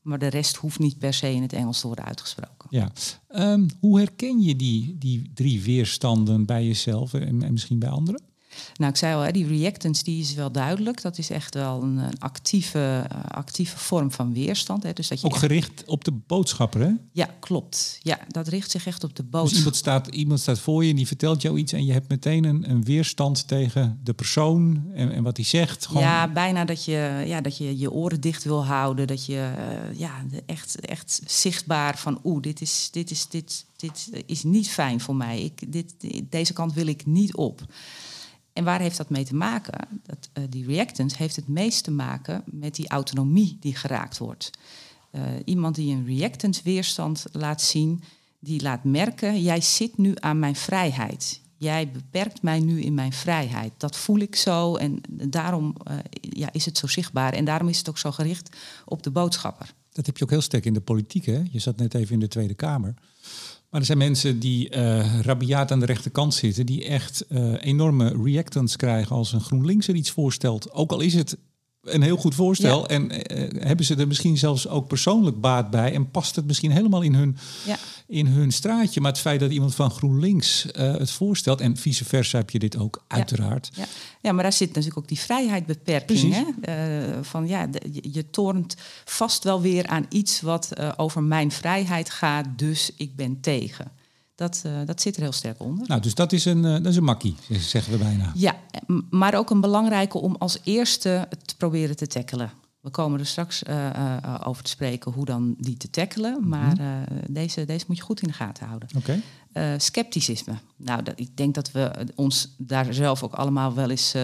Maar 0.02 0.20
de 0.20 0.28
rest 0.28 0.56
hoeft 0.56 0.80
niet 0.80 0.98
per 0.98 1.14
se 1.14 1.34
in 1.34 1.42
het 1.42 1.54
Engels 1.54 1.80
te 1.80 1.88
worden 1.88 2.06
uitgesproken. 2.06 2.68
Ja. 2.70 2.92
Ehm, 3.28 3.68
hoe 3.80 3.98
herken 4.00 4.42
je 4.42 4.56
die, 4.56 4.96
die 4.98 5.32
drie 5.34 5.62
weerstanden 5.62 6.46
bij 6.46 6.66
jezelf 6.66 7.14
en, 7.14 7.44
en 7.44 7.52
misschien 7.52 7.80
bij 7.80 7.90
anderen? 7.90 8.22
Nou, 8.76 8.92
ik 8.92 8.98
zei 8.98 9.16
al, 9.16 9.22
hè, 9.22 9.32
die 9.32 9.48
reactance 9.48 10.04
die 10.04 10.22
is 10.22 10.34
wel 10.34 10.52
duidelijk. 10.52 11.02
Dat 11.02 11.18
is 11.18 11.30
echt 11.30 11.54
wel 11.54 11.82
een, 11.84 11.98
een 11.98 12.20
actieve, 12.20 13.06
eh, 13.10 13.20
actieve 13.28 13.78
vorm 13.78 14.12
van 14.12 14.34
weerstand. 14.34 14.84
Hè. 14.84 14.94
Dus 14.94 15.08
dat 15.08 15.20
je 15.20 15.26
Ook 15.26 15.32
echt- 15.32 15.42
gericht 15.42 15.84
op 15.86 16.04
de 16.04 16.12
boodschapper, 16.12 16.82
hè? 16.82 16.92
Ja, 17.12 17.30
klopt. 17.40 18.00
Ja, 18.02 18.20
dat 18.28 18.48
richt 18.48 18.72
zich 18.72 18.86
echt 18.88 19.04
op 19.04 19.16
de 19.16 19.22
Dus 19.22 19.32
boodschap. 19.32 19.58
iemand 19.58 19.76
staat, 19.76 20.08
iemand 20.08 20.40
staat 20.40 20.60
voor 20.60 20.84
je 20.84 20.90
en 20.90 20.96
die 20.96 21.08
vertelt 21.08 21.42
jou 21.42 21.58
iets 21.58 21.74
en 21.74 21.86
je 21.86 21.92
hebt 21.94 22.10
meteen 22.10 22.44
een, 22.44 22.70
een 22.70 22.84
weerstand 22.84 23.48
tegen 23.48 24.00
de 24.04 24.14
persoon 24.14 24.84
en, 24.94 25.12
en 25.12 25.24
wat 25.24 25.38
hij 25.38 25.46
zegt. 25.46 25.86
Gewoon, 25.86 26.04
Ja, 26.04 26.28
bijna 26.28 26.66
dat 26.66 26.86
je, 26.86 27.24
ja, 27.28 27.42
dat 27.42 27.58
je 27.58 27.78
je 27.78 27.92
oren 27.92 28.22
dicht 28.22 28.44
wil 28.44 28.66
houden. 28.66 29.08
Dat 29.08 29.26
je 29.26 29.52
eh, 29.58 30.00
ja, 30.00 30.26
echt, 30.46 30.80
echt 30.80 31.22
zichtbaar 31.26 31.98
van 31.98 32.20
oeh, 32.24 32.42
dit 32.42 32.62
is, 32.62 32.90
dit, 32.92 33.12
is, 33.12 33.28
dit, 33.28 33.66
dit 33.76 34.10
is 34.26 34.44
niet 34.44 34.70
fijn 34.70 35.00
voor 35.02 35.16
mij. 35.16 35.42
Ik, 35.42 35.72
dit, 35.72 35.94
deze 36.30 36.54
kant 36.54 36.74
wil 36.74 36.88
ik 36.88 37.06
niet 37.06 37.36
op. 37.36 37.62
En 38.54 38.64
waar 38.64 38.80
heeft 38.80 38.98
dat 38.98 39.10
mee 39.10 39.26
te 39.26 39.36
maken? 39.36 39.88
Dat, 40.04 40.30
eh, 40.34 40.44
die 40.50 40.66
reactance 40.66 41.18
heeft 41.18 41.36
het 41.36 41.48
meest 41.48 41.84
te 41.84 41.92
maken 41.92 42.44
met 42.46 42.76
die 42.76 42.90
autonomie 42.90 43.58
die 43.60 43.76
geraakt 43.76 44.18
wordt. 44.18 44.52
Eh, 45.12 45.22
iemand 45.46 45.76
die 45.76 45.96
een 45.96 46.06
reactance 46.06 46.62
weerstand 46.64 47.26
laat 47.32 47.62
zien, 47.62 48.04
die 48.40 48.62
laat 48.62 48.84
merken, 48.84 49.42
jij 49.42 49.62
zit 49.62 49.98
nu 49.98 50.14
aan 50.20 50.40
mijn 50.40 50.56
vrijheid. 50.56 51.42
Jij 51.58 51.92
beperkt 51.92 52.42
mij 52.42 52.60
nu 52.60 52.82
in 52.82 52.94
mijn 52.94 53.14
vrijheid. 53.14 53.72
Dat 53.78 53.98
voel 53.98 54.20
ik 54.20 54.36
zo 54.36 54.76
en 54.76 55.02
daarom 55.10 55.76
eh, 55.84 55.98
ja, 56.22 56.50
is 56.52 56.66
het 56.66 56.78
zo 56.78 56.88
zichtbaar. 56.88 57.34
En 57.34 57.46
daarom 57.46 57.68
is 57.68 57.78
het 57.78 57.90
ook 57.90 57.98
zo 57.98 58.12
gericht 58.12 58.58
op 58.86 59.04
de 59.04 59.12
boodschapper. 59.12 59.74
Dat 59.92 60.06
heb 60.06 60.18
je 60.18 60.24
ook 60.24 60.30
heel 60.30 60.42
sterk 60.42 60.66
in 60.66 60.74
de 60.74 60.82
politiek, 60.82 61.26
hè? 61.26 61.44
Je 61.52 61.60
zat 61.60 61.78
net 61.78 61.94
even 61.94 62.14
in 62.14 62.20
de 62.20 62.28
Tweede 62.28 62.54
Kamer. 62.54 62.94
Maar 63.72 63.80
er 63.80 63.86
zijn 63.86 63.98
mensen 63.98 64.40
die 64.40 64.70
eh 64.70 65.20
rabiaat 65.20 65.72
aan 65.72 65.80
de 65.80 65.86
rechterkant 65.86 66.34
zitten, 66.34 66.66
die 66.66 66.86
echt 66.86 67.28
eh, 67.28 67.54
enorme 67.62 68.22
reactants 68.24 68.76
krijgen 68.76 69.16
als 69.16 69.34
een 69.34 69.42
GroenLinks 69.42 69.88
er 69.88 69.96
iets 69.96 70.12
voorstelt. 70.12 70.72
Ook 70.72 70.92
al 70.92 71.00
is 71.00 71.14
het 71.14 71.38
een 71.82 72.02
heel 72.02 72.18
goed 72.18 72.36
voorstel 72.36 72.80
Ja. 72.82 72.88
en 72.88 73.12
eh, 73.26 73.66
hebben 73.68 73.86
ze 73.86 73.96
er 73.96 74.08
misschien 74.08 74.38
zelfs 74.38 74.68
ook 74.68 74.88
persoonlijk 74.88 75.42
baat 75.42 75.70
bij 75.70 75.94
en 75.94 76.12
past 76.12 76.36
het 76.36 76.46
misschien 76.46 76.72
helemaal 76.72 77.02
in 77.02 77.14
hun, 77.14 77.38
Ja. 77.66 77.78
in 78.08 78.28
hun 78.28 78.52
straatje. 78.52 79.02
Maar 79.02 79.12
het 79.12 79.20
feit 79.22 79.40
dat 79.40 79.52
iemand 79.52 79.76
van 79.76 79.92
GroenLinks 79.92 80.72
eh, 80.72 80.92
het 80.96 81.12
voorstelt 81.12 81.62
en 81.62 81.78
vice 81.78 82.06
versa 82.06 82.38
heb 82.38 82.50
je 82.50 82.60
dit 82.60 82.78
ook 82.78 83.04
uiteraard. 83.08 83.70
Ja. 83.74 83.86
ja, 84.22 84.32
maar 84.32 84.44
daar 84.44 84.54
zit 84.54 84.68
natuurlijk 84.68 84.98
ook 84.98 85.08
die 85.08 85.20
vrijheidbeperking. 85.20 86.34
Hè? 86.34 86.44
Eh, 86.62 87.18
van, 87.22 87.48
ja, 87.48 87.68
de- 87.68 88.00
je, 88.12 88.30
tornt 88.30 88.76
vast 89.06 89.44
wel 89.44 89.62
weer 89.62 89.88
aan 89.88 90.06
iets 90.10 90.42
wat 90.42 90.72
eh, 90.72 90.92
over 90.98 91.24
mijn 91.24 91.52
vrijheid 91.52 92.10
gaat, 92.10 92.46
dus 92.56 92.92
ik 92.98 93.16
ben 93.16 93.40
tegen. 93.42 93.92
Dat, 94.42 94.62
eh, 94.66 94.72
dat 94.86 95.02
zit 95.02 95.16
er 95.16 95.22
heel 95.22 95.32
sterk 95.32 95.60
onder. 95.60 95.88
Nou, 95.88 96.02
dus 96.02 96.16
dat 96.16 96.32
is 96.32 96.46
een, 96.46 96.66
eh, 96.66 96.72
dat 96.72 96.86
is 96.86 96.96
een 96.96 97.04
makkie, 97.04 97.36
zeggen 97.50 97.92
we 97.92 98.00
bijna. 98.00 98.32
Ja, 98.36 98.56
maar 99.10 99.36
ook 99.36 99.50
een 99.50 99.62
belangrijke 99.62 100.18
om 100.18 100.36
als 100.40 100.58
eerste 100.64 101.28
te 101.46 101.56
proberen 101.56 101.96
te 101.96 102.08
tackelen. 102.08 102.52
We 102.80 102.90
komen 102.90 103.20
er 103.20 103.26
straks 103.26 103.64
eh, 103.64 104.26
over 104.44 104.64
te 104.64 104.70
spreken 104.70 105.12
hoe 105.12 105.26
dan 105.26 105.56
die 105.58 105.78
te 105.78 105.90
tackelen. 105.90 106.48
Maar 106.48 106.78
eh, 106.78 106.88
deze, 107.28 107.66
deze 107.66 107.86
moet 107.88 107.98
je 107.98 108.04
goed 108.04 108.22
in 108.22 108.28
de 108.28 108.34
gaten 108.34 108.68
houden. 108.68 108.90
Oké. 108.98 109.22
Scepticisme. 109.78 110.54
Nou, 110.76 111.04
dat, 111.04 111.14
ik 111.20 111.38
denk 111.38 111.56
dat 111.56 111.72
we 111.72 111.92
ons 112.16 112.56
daar 112.58 112.94
zelf 112.94 113.24
ook 113.24 113.34
allemaal 113.34 113.74
wel 113.74 113.90
eens 113.90 114.16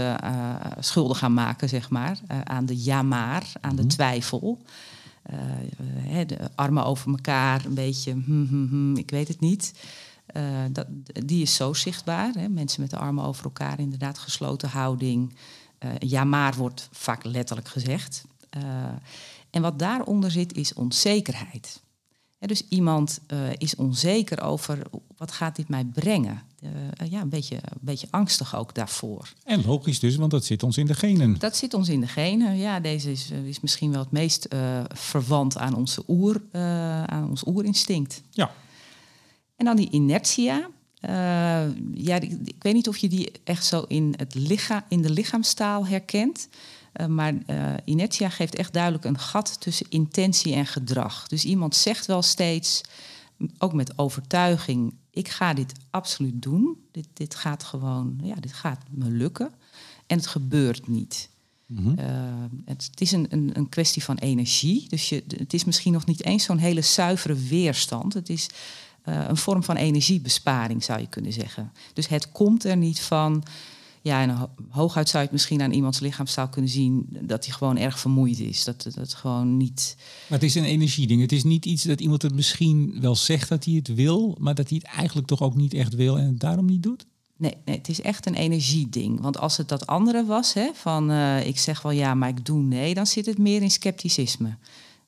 schuldig 0.79 1.17
gaan 1.17 1.33
maken, 1.33 1.69
zeg 1.69 1.89
maar. 1.89 2.19
Aan 2.43 2.65
de 2.65 2.83
ja 2.83 3.01
maar, 3.01 3.51
aan 3.61 3.75
de 3.75 3.85
twijfel. 3.85 4.61
Eh, 5.27 5.35
hè, 6.11 6.25
de 6.25 6.37
armen 6.55 6.85
over 6.85 7.11
elkaar, 7.11 7.65
een 7.65 7.73
beetje, 7.73 8.11
hm, 8.11 8.45
hm, 8.45 8.67
hm, 8.67 8.95
ik 8.95 9.09
weet 9.09 9.27
het 9.27 9.39
niet. 9.39 9.73
Eh, 10.27 10.43
dat, 10.71 10.87
die 11.25 11.41
is 11.41 11.55
zo 11.55 11.73
zichtbaar. 11.73 12.33
Hè? 12.33 12.47
Mensen 12.49 12.81
met 12.81 12.89
de 12.89 12.97
armen 12.97 13.23
over 13.23 13.43
elkaar, 13.43 13.79
inderdaad 13.79 14.17
gesloten 14.17 14.69
houding. 14.69 15.35
Eh, 15.77 15.89
ja 15.99 16.23
maar 16.23 16.55
wordt 16.55 16.89
vaak 16.91 17.23
letterlijk 17.23 17.67
gezegd. 17.67 18.25
Eh, 18.49 18.61
en 19.49 19.61
wat 19.61 19.79
daaronder 19.79 20.31
zit 20.31 20.53
is 20.53 20.73
onzekerheid. 20.73 21.81
Hè, 22.37 22.47
dus 22.47 22.67
iemand 22.69 23.19
is 23.57 23.75
onzeker 23.75 24.41
over 24.41 24.81
wat 25.17 25.31
gaat 25.31 25.55
dit 25.55 25.67
mij 25.67 25.85
brengen. 25.85 26.41
Ja, 27.09 27.21
een 27.21 27.29
beetje, 27.29 27.55
een 27.55 27.79
beetje 27.79 28.07
angstig 28.09 28.55
ook 28.55 28.75
daarvoor. 28.75 29.33
En 29.43 29.65
logisch 29.65 29.99
dus, 29.99 30.15
want 30.15 30.31
dat 30.31 30.45
zit 30.45 30.63
ons 30.63 30.77
in 30.77 30.85
de 30.85 30.93
genen. 30.93 31.39
Dat 31.39 31.55
zit 31.55 31.73
ons 31.73 31.89
in 31.89 31.99
de 31.99 32.07
genen. 32.07 32.57
Ja, 32.57 32.79
deze 32.79 33.11
is, 33.11 33.31
is 33.31 33.59
misschien 33.59 33.91
wel 33.91 33.99
het 33.99 34.11
meest 34.11 34.47
verwant 34.87 35.57
aan, 35.57 35.75
onze 35.75 36.03
oer, 36.07 36.41
aan 37.05 37.29
ons 37.29 37.47
oerinstinct. 37.47 38.21
Ja. 38.29 38.51
En 39.57 39.65
dan 39.65 39.75
die 39.75 39.89
inertia. 39.89 40.69
Eh, 40.99 41.11
ja, 41.93 42.19
ik 42.19 42.55
weet 42.59 42.73
niet 42.73 42.87
of 42.87 42.97
je 42.97 43.09
die 43.09 43.31
echt 43.43 43.65
zo 43.65 43.85
in, 43.87 44.13
het 44.17 44.35
lichaam, 44.35 44.81
in 44.87 45.01
de 45.01 45.09
lichaamstaal 45.09 45.87
herkent. 45.87 46.47
Eh, 46.93 47.05
maar 47.05 47.33
eh, 47.45 47.73
inertia 47.85 48.29
geeft 48.29 48.55
echt 48.55 48.73
duidelijk 48.73 49.05
een 49.05 49.19
gat 49.19 49.61
tussen 49.61 49.85
intentie 49.89 50.53
en 50.53 50.65
gedrag. 50.65 51.27
Dus 51.27 51.45
iemand 51.45 51.75
zegt 51.75 52.05
wel 52.05 52.21
steeds, 52.21 52.81
ook 53.57 53.73
met 53.73 53.97
overtuiging, 53.97 54.93
ik 55.11 55.29
ga 55.29 55.53
dit 55.53 55.71
absoluut 55.89 56.41
doen. 56.41 56.77
Dit, 56.91 57.07
dit 57.13 57.35
gaat 57.35 57.63
gewoon, 57.63 58.19
ja, 58.23 58.35
dit 58.35 58.53
gaat 58.53 58.79
me 58.89 59.09
lukken. 59.09 59.51
En 60.07 60.17
het 60.17 60.27
gebeurt 60.27 60.87
niet. 60.87 61.29
Mhm. 61.65 61.97
Het, 62.65 62.87
het 62.91 63.01
is 63.01 63.11
een, 63.11 63.25
een, 63.29 63.51
een 63.53 63.69
kwestie 63.69 64.03
van 64.03 64.17
energie. 64.17 64.89
Dus 64.89 65.09
je, 65.09 65.23
het 65.27 65.53
is 65.53 65.63
misschien 65.63 65.93
nog 65.93 66.05
niet 66.05 66.23
eens 66.23 66.43
zo'n 66.43 66.57
hele 66.57 66.81
zuivere 66.81 67.35
weerstand. 67.35 68.13
Het 68.13 68.29
is 68.29 68.49
eh, 69.07 69.25
een 69.27 69.37
vorm 69.37 69.63
van 69.63 69.75
energiebesparing, 69.75 70.83
zou 70.83 70.99
je 70.99 71.07
kunnen 71.07 71.33
zeggen. 71.33 71.71
Dus 71.93 72.07
het 72.07 72.31
komt 72.31 72.63
er 72.63 72.77
niet 72.77 72.99
van. 72.99 73.43
Ja, 74.01 74.21
en 74.21 74.29
ho- 74.29 74.49
hooguit 74.69 75.07
zou 75.09 75.17
je 75.17 75.23
het 75.23 75.31
misschien 75.31 75.61
aan 75.61 75.71
iemands 75.71 75.99
lichaamstaal 75.99 76.47
kunnen 76.49 76.71
zien 76.71 77.05
dat 77.21 77.45
hij 77.45 77.53
gewoon 77.53 77.77
erg 77.77 77.99
vermoeid 77.99 78.39
is. 78.39 78.63
Dat 78.63 78.83
dat 78.83 78.95
het 78.95 79.13
gewoon 79.13 79.57
niet. 79.57 79.95
Maar 80.29 80.39
het 80.39 80.47
is 80.47 80.55
een 80.55 80.63
energieding. 80.63 81.21
Het 81.21 81.31
is 81.31 81.43
niet 81.43 81.65
iets 81.65 81.83
dat 81.83 82.01
iemand 82.01 82.21
het 82.21 82.33
misschien 82.35 82.97
wel 83.01 83.15
zegt 83.15 83.49
dat 83.49 83.65
hij 83.65 83.73
het 83.73 83.93
wil, 83.95 84.35
maar 84.39 84.55
dat 84.55 84.69
hij 84.69 84.81
het 84.83 84.95
eigenlijk 84.95 85.27
toch 85.27 85.41
ook 85.41 85.55
niet 85.55 85.73
echt 85.73 85.95
wil 85.95 86.17
en 86.17 86.25
het 86.25 86.39
daarom 86.39 86.65
niet 86.65 86.83
doet? 86.83 87.05
Nee, 87.37 87.53
nee, 87.65 87.77
het 87.77 87.89
is 87.89 88.01
echt 88.01 88.25
een 88.25 88.33
energieding. 88.35 89.21
Want 89.21 89.37
als 89.37 89.57
het 89.57 89.69
dat 89.69 89.87
andere 89.87 90.25
was, 90.25 90.53
hè, 90.53 90.69
van 90.73 91.11
eh, 91.11 91.47
ik 91.47 91.59
zeg 91.59 91.81
wel 91.81 91.91
ja, 91.91 92.13
maar 92.13 92.29
ik 92.29 92.45
doe 92.45 92.61
nee, 92.63 92.93
dan 92.93 93.07
zit 93.07 93.25
het 93.25 93.37
meer 93.37 93.61
in 93.61 93.71
scepticisme. 93.71 94.57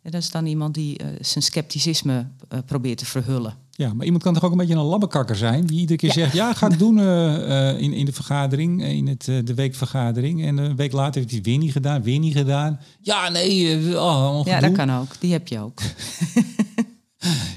En 0.01 0.12
dat 0.12 0.21
is 0.21 0.31
dan 0.31 0.45
iemand 0.45 0.73
die 0.73 0.97
eh, 0.97 1.07
zijn 1.21 1.43
scepticisme 1.43 2.27
eh, 2.47 2.59
probeert 2.65 2.97
te 2.97 3.05
verhullen. 3.05 3.55
Ja, 3.71 3.93
maar 3.93 4.05
iemand 4.05 4.23
kan 4.23 4.33
toch 4.33 4.43
ook 4.43 4.51
een 4.51 4.57
beetje 4.57 4.73
een 4.75 4.79
labbekakker 4.79 5.35
zijn 5.35 5.65
die 5.65 5.79
iedere 5.79 5.99
keer 5.99 6.12
zegt, 6.12 6.33
ja, 6.33 6.53
ga 6.53 6.67
ik 6.67 6.79
doen 6.79 6.99
eh, 6.99 7.79
in, 7.79 7.93
in 7.93 8.05
de 8.05 8.13
vergadering, 8.13 8.83
in 8.83 9.07
het, 9.07 9.25
de 9.25 9.53
weekvergadering. 9.55 10.45
En 10.45 10.57
een 10.57 10.75
week 10.75 10.91
later 10.91 11.15
heeft 11.15 11.29
hij 11.29 11.38
het 11.38 11.47
weer 11.47 11.57
niet 11.57 11.71
gedaan, 11.71 12.01
weer 12.03 12.19
niet 12.19 12.35
gedaan. 12.35 12.79
Ja, 13.01 13.29
nee, 13.29 13.77
oh, 13.99 14.41
Ja, 14.45 14.59
dat 14.59 14.71
kan 14.71 14.91
ook. 14.91 15.19
Die 15.19 15.31
heb 15.31 15.47
je 15.47 15.59
ook. 15.59 15.81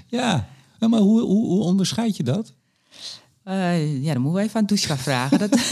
Ja, 0.06 0.48
Nou, 0.78 0.92
maar 0.92 1.00
hoe, 1.00 1.20
hoe, 1.20 1.46
hoe 1.46 1.62
onderscheid 1.62 2.16
je 2.16 2.22
dat? 2.22 2.52
Eh, 3.44 4.02
ja, 4.02 4.12
dan 4.12 4.22
moeten 4.22 4.40
we 4.40 4.46
even 4.46 4.60
aan 4.60 4.66
Dushka 4.66 4.98
vragen. 4.98 5.38
Dat... 5.38 5.50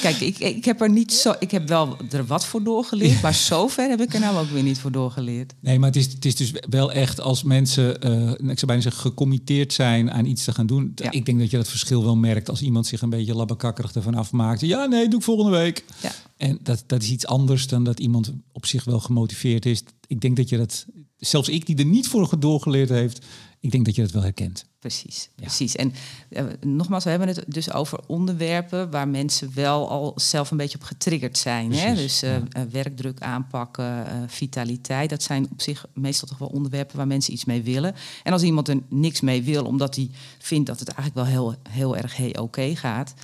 Kijk, 0.00 0.20
ik, 0.20 0.38
ik 0.38 0.64
heb 0.64 0.80
er 0.80 0.90
niet 0.90 1.12
zo. 1.12 1.34
Ik 1.38 1.50
heb 1.50 1.68
wel 1.68 1.96
er 2.10 2.26
wat 2.26 2.44
voor 2.44 2.62
doorgeleerd, 2.62 3.22
maar 3.22 3.34
zover 3.34 3.88
heb 3.88 4.00
ik 4.00 4.14
er 4.14 4.20
nou 4.20 4.38
ook 4.38 4.50
weer 4.50 4.62
niet 4.62 4.78
voor 4.78 4.92
doorgeleerd. 4.92 5.54
Nee, 5.60 5.78
maar 5.78 5.88
het 5.88 5.96
is, 5.96 6.12
het 6.12 6.24
is 6.24 6.36
dus 6.36 6.52
wel 6.68 6.92
echt 6.92 7.20
als 7.20 7.42
mensen, 7.42 8.02
eh, 8.02 8.30
ik 8.30 8.58
zou 8.58 8.66
bijna 8.66 8.82
zeggen, 8.82 9.02
gecommitteerd 9.02 9.72
zijn 9.72 10.10
aan 10.10 10.24
iets 10.24 10.44
te 10.44 10.52
gaan 10.52 10.66
doen. 10.66 10.92
Ja. 10.94 11.10
Ik 11.10 11.26
denk 11.26 11.38
dat 11.38 11.50
je 11.50 11.56
dat 11.56 11.68
verschil 11.68 12.04
wel 12.04 12.16
merkt 12.16 12.48
als 12.48 12.62
iemand 12.62 12.86
zich 12.86 13.02
een 13.02 13.10
beetje 13.10 13.34
labbekakkerig 13.34 13.92
ervan 13.92 14.14
afmaakt. 14.14 14.60
Ja, 14.60 14.84
nee, 14.84 15.08
doe 15.08 15.18
ik 15.18 15.24
volgende 15.24 15.58
week. 15.58 15.84
Ja. 16.02 16.12
En 16.36 16.58
dat, 16.62 16.84
dat 16.86 17.02
is 17.02 17.10
iets 17.10 17.26
anders 17.26 17.66
dan 17.66 17.84
dat 17.84 18.00
iemand 18.00 18.32
op 18.52 18.66
zich 18.66 18.84
wel 18.84 19.00
gemotiveerd 19.00 19.66
is. 19.66 19.82
Ik 20.06 20.20
denk 20.20 20.36
dat 20.36 20.48
je 20.48 20.56
dat, 20.56 20.86
zelfs 21.16 21.48
ik 21.48 21.66
die 21.66 21.76
er 21.76 21.84
niet 21.84 22.08
voor 22.08 22.38
doorgeleerd 22.38 22.88
heeft, 22.88 23.26
ik 23.60 23.70
denk 23.70 23.84
dat 23.84 23.94
je 23.94 24.02
dat 24.02 24.10
wel 24.10 24.22
herkent. 24.22 24.64
Precies, 24.78 25.28
precies. 25.34 25.76
En 25.76 25.92
eh, 26.28 26.44
nogmaals, 26.60 27.04
we 27.04 27.10
hebben 27.10 27.28
het 27.28 27.44
dus 27.46 27.72
over 27.72 27.98
onderwerpen 28.06 28.90
waar 28.90 29.08
mensen 29.08 29.54
wel 29.54 29.88
al 29.88 30.12
zelf 30.16 30.50
een 30.50 30.56
beetje 30.56 30.78
op 30.78 30.84
getriggerd 30.84 31.38
zijn. 31.38 31.72
Hè? 31.72 31.94
Dus 31.94 32.22
eh, 32.22 32.36
eh, 32.36 32.42
werkdruk 32.70 33.20
aanpakken, 33.20 34.06
vitaliteit, 34.26 35.10
dat 35.10 35.22
zijn 35.22 35.48
op 35.52 35.60
zich 35.62 35.86
meestal 35.94 36.28
toch 36.28 36.38
wel 36.38 36.48
onderwerpen 36.48 36.96
waar 36.96 37.06
mensen 37.06 37.32
iets 37.32 37.44
mee 37.44 37.62
willen. 37.62 37.94
En 38.22 38.32
als 38.32 38.42
iemand 38.42 38.68
er 38.68 38.78
niks 38.88 39.20
mee 39.20 39.42
wil, 39.42 39.64
omdat 39.64 39.96
hij 39.96 40.10
vindt 40.38 40.66
dat 40.66 40.78
het 40.78 40.88
eigenlijk 40.88 41.28
wel 41.28 41.36
heel, 41.36 41.54
heel 41.68 41.96
erg 41.96 42.16
hey, 42.16 42.38
oké 42.38 42.76
gaat, 42.76 43.14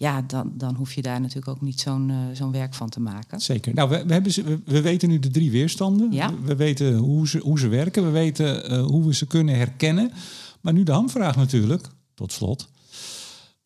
ja, 0.00 0.22
dan, 0.26 0.52
dan 0.54 0.74
hoef 0.74 0.92
je 0.92 1.02
daar 1.02 1.20
natuurlijk 1.20 1.48
ook 1.48 1.60
niet 1.60 1.80
zo'n 1.80 2.10
eh, 2.10 2.16
zo'n 2.32 2.52
werk 2.52 2.74
van 2.74 2.88
te 2.88 3.00
maken. 3.00 3.40
Zeker. 3.40 3.74
Nou, 3.74 3.88
we, 3.88 4.04
we, 4.06 4.12
hebben 4.12 4.32
ze, 4.32 4.42
we, 4.42 4.60
we 4.64 4.80
weten 4.80 5.08
nu 5.08 5.18
de 5.18 5.30
drie 5.30 5.50
weerstanden. 5.50 6.12
Ja. 6.12 6.30
We, 6.30 6.40
we 6.44 6.56
weten 6.56 6.96
hoe 6.96 7.28
ze, 7.28 7.38
hoe 7.38 7.58
ze 7.58 7.68
werken. 7.68 8.04
We 8.04 8.10
weten 8.10 8.70
eh, 8.70 8.82
hoe 8.82 9.06
we 9.06 9.14
ze 9.14 9.26
kunnen 9.26 9.56
herkennen. 9.56 10.12
Maar 10.60 10.72
nu 10.72 10.82
de 10.82 10.92
hamvraag 10.92 11.36
natuurlijk, 11.36 11.86
tot 12.14 12.32
slot. 12.32 12.68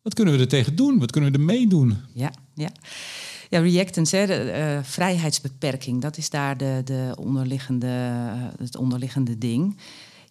Wat 0.01 0.13
kunnen 0.13 0.33
we 0.33 0.39
er 0.39 0.47
tegen 0.47 0.75
doen? 0.75 0.99
Wat 0.99 1.11
kunnen 1.11 1.31
we 1.31 1.37
er 1.37 1.43
mee 1.43 1.67
doen? 1.67 1.97
Ja, 2.13 2.33
ja. 2.53 2.69
Ja, 3.49 3.59
reactance, 3.59 4.15
hè, 4.15 4.25
de, 4.25 4.33
eh, 4.33 4.83
vrijheidsbeperking, 4.83 6.01
dat 6.01 6.17
is 6.17 6.29
daar 6.29 6.57
de, 6.57 6.81
de 6.85 7.13
onderliggende, 7.19 7.87
het 8.57 8.77
onderliggende 8.77 9.37
ding. 9.37 9.77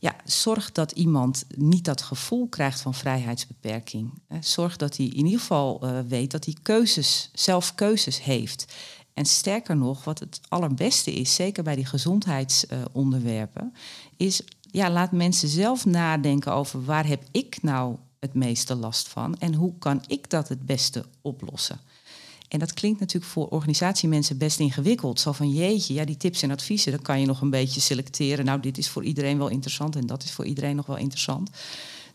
Ja, 0.04 0.16
zorg 0.24 0.72
dat 0.72 0.92
iemand 0.92 1.44
niet 1.56 1.84
dat 1.84 2.02
gevoel 2.02 2.48
krijgt 2.48 2.80
van 2.80 2.94
vrijheidsbeperking. 2.94 4.12
Zorg 4.40 4.76
dat 4.76 4.96
hij 4.96 5.06
in 5.06 5.24
ieder 5.24 5.40
geval 5.40 5.80
eh, 5.80 5.98
weet 6.08 6.30
dat 6.30 6.44
hij 6.44 6.56
keuzes, 6.62 7.30
zelf 7.32 7.74
keuzes 7.74 8.22
heeft. 8.22 8.74
En 9.14 9.24
sterker 9.24 9.76
nog, 9.76 10.04
wat 10.04 10.18
het 10.18 10.40
allerbeste 10.48 11.12
is, 11.12 11.34
zeker 11.34 11.62
bij 11.62 11.74
die 11.74 11.86
gezondheidsonderwerpen, 11.86 13.74
is 14.16 14.42
ja, 14.60 14.90
laat 14.90 15.12
mensen 15.12 15.48
zelf 15.48 15.84
nadenken 15.84 16.52
over 16.52 16.84
waar 16.84 17.06
heb 17.06 17.24
ik 17.30 17.62
nou 17.62 17.96
het 18.18 18.34
meeste 18.34 18.74
last 18.74 19.08
van 19.08 19.38
en 19.38 19.54
hoe 19.54 19.78
kan 19.78 20.02
ik 20.06 20.30
dat 20.30 20.48
het 20.48 20.66
beste 20.66 21.04
oplossen. 21.22 21.80
En 22.48 22.58
dat 22.58 22.72
klinkt 22.72 23.00
natuurlijk 23.00 23.32
voor 23.32 23.48
organisatiemensen 23.48 24.38
best 24.38 24.58
ingewikkeld. 24.58 25.20
Zo 25.20 25.32
van 25.32 25.50
jeetje, 25.50 25.94
ja, 25.94 26.04
die 26.04 26.16
tips 26.16 26.42
en 26.42 26.50
adviezen, 26.50 26.92
dan 26.92 27.02
kan 27.02 27.20
je 27.20 27.26
nog 27.26 27.40
een 27.40 27.50
beetje 27.50 27.80
selecteren. 27.80 28.44
Nou, 28.44 28.60
dit 28.60 28.78
is 28.78 28.88
voor 28.88 29.04
iedereen 29.04 29.38
wel 29.38 29.48
interessant 29.48 29.96
en 29.96 30.06
dat 30.06 30.22
is 30.22 30.32
voor 30.32 30.44
iedereen 30.44 30.76
nog 30.76 30.86
wel 30.86 30.96
interessant. 30.96 31.50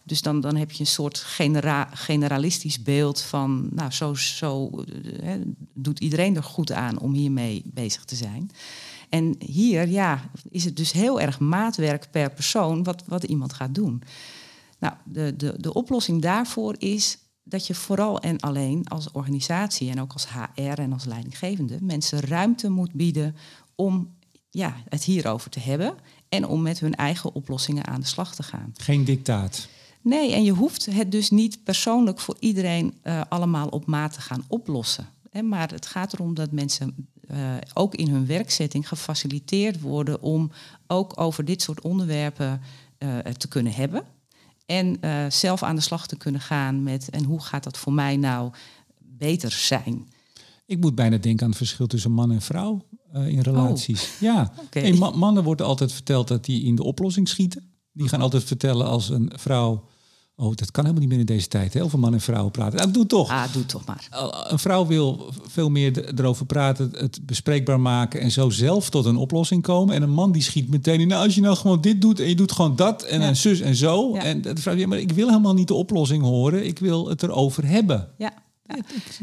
Dus 0.03 0.21
dan, 0.21 0.41
dan 0.41 0.55
heb 0.55 0.71
je 0.71 0.79
een 0.79 0.85
soort 0.85 1.17
genera 1.17 1.89
generalistisch 1.93 2.81
beeld 2.81 3.21
van, 3.21 3.69
nou, 3.71 3.91
zo, 3.91 4.13
zo 4.13 4.69
hè, 5.21 5.39
doet 5.73 5.99
iedereen 5.99 6.35
er 6.35 6.43
goed 6.43 6.71
aan 6.71 6.99
om 6.99 7.13
hiermee 7.13 7.61
bezig 7.65 8.05
te 8.05 8.15
zijn. 8.15 8.51
En 9.09 9.35
hier, 9.39 9.87
ja, 9.87 10.29
is 10.49 10.65
het 10.65 10.77
dus 10.77 10.91
heel 10.91 11.21
erg 11.21 11.39
maatwerk 11.39 12.07
per 12.11 12.31
persoon 12.31 12.83
wat, 12.83 13.03
wat 13.05 13.23
iemand 13.23 13.53
gaat 13.53 13.75
doen. 13.75 14.03
Nou, 14.79 14.93
de, 15.05 15.35
de, 15.35 15.55
de 15.57 15.73
oplossing 15.73 16.21
daarvoor 16.21 16.75
is 16.77 17.17
dat 17.43 17.67
je 17.67 17.75
vooral 17.75 18.19
en 18.19 18.39
alleen 18.39 18.87
als 18.87 19.11
organisatie 19.11 19.89
en 19.89 20.01
ook 20.01 20.13
als 20.13 20.27
HR 20.29 20.79
en 20.79 20.93
als 20.93 21.05
leidinggevende 21.05 21.77
mensen 21.81 22.19
ruimte 22.19 22.69
moet 22.69 22.93
bieden 22.93 23.35
om 23.75 24.17
ja, 24.49 24.75
het 24.89 25.03
hierover 25.03 25.49
te 25.49 25.59
hebben 25.59 25.95
en 26.29 26.47
om 26.47 26.61
met 26.61 26.79
hun 26.79 26.95
eigen 26.95 27.33
oplossingen 27.33 27.87
aan 27.87 27.99
de 27.99 28.07
slag 28.07 28.35
te 28.35 28.43
gaan. 28.43 28.73
Geen 28.77 29.03
dictaat. 29.03 29.67
Nee, 30.01 30.33
en 30.33 30.43
je 30.43 30.51
hoeft 30.51 30.85
het 30.85 31.11
dus 31.11 31.29
niet 31.29 31.63
persoonlijk 31.63 32.19
voor 32.19 32.35
iedereen 32.39 32.93
uh, 33.03 33.21
allemaal 33.29 33.67
op 33.67 33.85
maat 33.85 34.13
te 34.13 34.21
gaan 34.21 34.43
oplossen. 34.47 35.07
Hè, 35.29 35.41
maar 35.41 35.71
het 35.71 35.85
gaat 35.85 36.13
erom 36.13 36.33
dat 36.33 36.51
mensen 36.51 37.07
uh, 37.31 37.37
ook 37.73 37.95
in 37.95 38.09
hun 38.09 38.25
werkzetting 38.25 38.87
gefaciliteerd 38.87 39.81
worden 39.81 40.21
om 40.21 40.51
ook 40.87 41.19
over 41.19 41.45
dit 41.45 41.61
soort 41.61 41.81
onderwerpen 41.81 42.61
uh, 42.99 43.17
te 43.17 43.47
kunnen 43.47 43.73
hebben. 43.73 44.03
En 44.69 44.97
uh, 45.01 45.25
zelf 45.29 45.63
aan 45.63 45.75
de 45.75 45.81
slag 45.81 46.07
te 46.07 46.17
kunnen 46.17 46.41
gaan 46.41 46.83
met 46.83 47.09
en 47.09 47.23
hoe 47.23 47.41
gaat 47.41 47.63
dat 47.63 47.77
voor 47.77 47.93
mij 47.93 48.17
nou 48.17 48.51
beter 48.99 49.51
zijn. 49.51 50.07
Ik 50.65 50.79
moet 50.79 50.95
bijna 50.95 51.17
denken 51.17 51.43
aan 51.43 51.49
het 51.49 51.57
verschil 51.57 51.87
tussen 51.87 52.11
man 52.11 52.31
en 52.31 52.41
vrouw 52.41 52.81
uh, 53.15 53.27
in 53.27 53.39
relaties. 53.39 54.03
Oh. 54.03 54.21
Ja, 54.21 54.51
okay. 54.65 54.91
ma 54.91 55.09
mannen 55.09 55.43
wordt 55.43 55.61
altijd 55.61 55.91
verteld 55.91 56.27
dat 56.27 56.45
die 56.45 56.63
in 56.63 56.75
de 56.75 56.83
oplossing 56.83 57.27
schieten. 57.27 57.63
Die 57.91 58.07
gaan 58.07 58.21
altijd 58.21 58.43
vertellen 58.43 58.87
als 58.87 59.09
een 59.09 59.31
vrouw 59.35 59.83
Oh, 60.41 60.55
dat 60.55 60.71
kan 60.71 60.83
helemaal 60.83 61.07
niet 61.07 61.09
meer 61.09 61.27
in 61.27 61.35
deze 61.35 61.47
tijd. 61.47 61.73
Heel 61.73 61.89
veel 61.89 61.99
mannen 61.99 62.19
en 62.19 62.25
vrouwen 62.25 62.51
praten. 62.51 62.77
Nou, 62.77 62.91
doe 62.91 63.05
toch. 63.05 63.29
Ah, 63.29 63.53
doe 63.53 63.65
toch 63.65 63.85
maar. 63.85 64.07
Een 64.47 64.59
vrouw 64.59 64.85
wil 64.85 65.33
veel 65.47 65.69
meer 65.69 66.19
erover 66.19 66.45
praten, 66.45 66.91
het 66.97 67.19
bespreekbaar 67.23 67.79
maken 67.79 68.21
en 68.21 68.31
zo 68.31 68.49
zelf 68.49 68.89
tot 68.89 69.05
een 69.05 69.17
oplossing 69.17 69.61
komen. 69.61 69.95
En 69.95 70.01
een 70.01 70.09
man 70.09 70.31
die 70.31 70.41
schiet 70.41 70.69
meteen 70.69 70.99
in. 70.99 71.07
Nou, 71.07 71.23
als 71.25 71.35
je 71.35 71.41
nou 71.41 71.55
gewoon 71.55 71.81
dit 71.81 72.01
doet 72.01 72.19
en 72.19 72.29
je 72.29 72.35
doet 72.35 72.51
gewoon 72.51 72.75
dat 72.75 73.03
en 73.03 73.21
een 73.21 73.35
zus 73.35 73.59
en 73.59 73.75
zo. 73.75 74.13
Ja. 74.13 74.23
En 74.23 74.41
de 74.41 74.55
vrouw, 74.55 74.75
ja, 74.75 74.87
maar 74.87 74.99
ik 74.99 75.11
wil 75.11 75.27
helemaal 75.27 75.53
niet 75.53 75.67
de 75.67 75.73
oplossing 75.73 76.23
horen. 76.23 76.65
Ik 76.65 76.79
wil 76.79 77.09
het 77.09 77.23
erover 77.23 77.67
hebben. 77.67 78.07
Ja. 78.17 78.33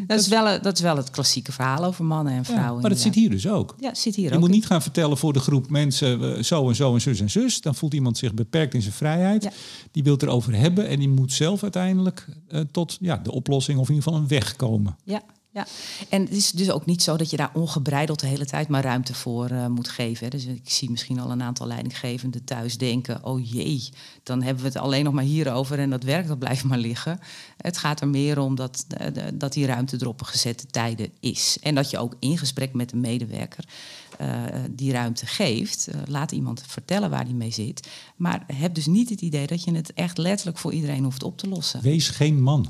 Dat, 0.07 0.21
is 0.21 0.29
wel, 0.29 0.61
dat 0.63 0.75
is 0.75 0.81
wel 0.81 0.97
het 0.97 1.11
klassieke 1.11 1.53
verhaal 1.53 1.85
over 1.85 2.05
mannen 2.05 2.33
en 2.33 2.45
vrouwen. 2.45 2.75
Ja, 2.75 2.81
maar 2.81 2.91
dat 2.91 2.99
zit 2.99 3.15
hier 3.15 3.31
dus 3.31 3.49
ook. 3.49 3.75
Ja, 3.79 3.95
zit 3.95 4.15
hier 4.15 4.29
je 4.29 4.35
ook. 4.35 4.41
moet 4.41 4.51
niet 4.51 4.67
gaan 4.67 4.83
vertellen 4.83 5.17
voor 5.17 5.33
de 5.33 5.39
groep 5.39 5.71
mensen 5.71 6.45
zo 6.45 6.69
en 6.69 6.75
zo 6.75 6.95
en 6.95 7.01
zus 7.01 7.21
en 7.21 7.31
zus. 7.31 7.61
Dan 7.61 7.75
voelt 7.75 7.95
iemand 7.95 8.19
zich 8.19 8.35
beperkt 8.35 8.75
in 8.75 8.83
zijn 8.83 8.95
vrijheid. 8.95 9.43
Ja. 9.43 9.51
Die 9.91 10.03
wil 10.03 10.13
het 10.13 10.23
erover 10.23 10.55
hebben 10.55 10.89
en 10.89 10.99
die 10.99 11.09
moet 11.09 11.33
zelf 11.33 11.63
uiteindelijk 11.63 12.27
uh, 12.49 12.61
tot 12.71 12.97
ja, 13.01 13.17
de 13.17 13.33
oplossing 13.33 13.79
of 13.79 13.89
in 13.89 13.95
ieder 13.95 14.09
geval 14.09 14.23
een 14.23 14.29
weg 14.29 14.57
komen. 14.57 14.97
Ja, 15.05 15.23
ja, 15.57 15.67
en 16.09 16.23
het 16.23 16.31
is 16.31 16.51
dus 16.51 16.71
ook 16.71 16.87
niet 16.87 17.03
zo 17.03 17.17
dat 17.17 17.31
je 17.31 17.37
daar 17.37 17.51
ongebreideld 17.55 18.21
de 18.21 18.27
hele 18.27 18.47
tijd 18.47 18.69
maar 18.69 18.83
ruimte 18.83 19.15
voor 19.15 19.51
uh, 19.51 19.67
moet 19.67 19.89
geven. 19.89 20.31
Dus 20.31 20.45
ik 20.45 20.71
zie 20.71 20.91
misschien 20.91 21.21
al 21.21 21.31
een 21.31 21.43
aantal 21.43 21.67
leidinggevenden 21.67 22.45
thuis 22.45 22.79
denken: 22.79 23.25
oh 23.25 23.51
jee, 23.51 23.89
dan 24.23 24.43
hebben 24.43 24.63
we 24.63 24.69
het 24.69 24.79
alleen 24.79 25.05
nog 25.05 25.13
maar 25.13 25.25
hierover 25.25 25.79
en 25.79 25.91
dat 25.91 26.03
werk 26.03 26.27
dat 26.27 26.39
blijft 26.39 26.65
maar 26.65 26.79
liggen. 26.79 27.19
Het 27.57 27.79
gaat 27.79 28.01
er 28.01 28.09
meer 28.09 28.39
om 28.39 28.55
dat, 28.55 28.87
uh, 29.01 29.25
dat 29.35 29.53
die 29.53 29.67
ruimte 29.67 29.97
er 29.97 30.09
op 30.09 30.21
een 30.21 30.27
gezette 30.27 30.67
tijden 30.67 31.11
is. 31.21 31.59
En 31.61 31.75
dat 31.75 31.91
je 31.91 31.99
ook 31.99 32.15
in 32.19 32.39
gesprek 32.39 32.73
met 32.73 32.91
de 32.91 32.97
medewerker 32.97 33.65
uh, 34.21 34.45
die 34.71 34.93
ruimte 34.93 35.27
geeft. 35.27 35.89
laat 36.07 36.33
iemand 36.33 36.63
vertellen 36.67 37.11
waar 37.11 37.25
die 37.25 37.35
mee 37.35 37.51
zit. 37.51 37.89
Maar 38.17 38.45
heb 38.53 38.75
dus 38.75 38.87
niet 38.87 39.09
het 39.11 39.21
idee 39.21 39.47
dat 39.47 39.65
je 39.65 39.75
het 39.75 39.93
echt 39.93 40.19
letterlijk 40.19 40.59
voor 40.59 40.73
iedereen 40.73 41.05
hoeft 41.05 41.23
op 41.23 41.39
te 41.39 41.49
lossen. 41.49 41.81
Wees 41.83 42.09
geen 42.09 42.43
man. 42.43 42.69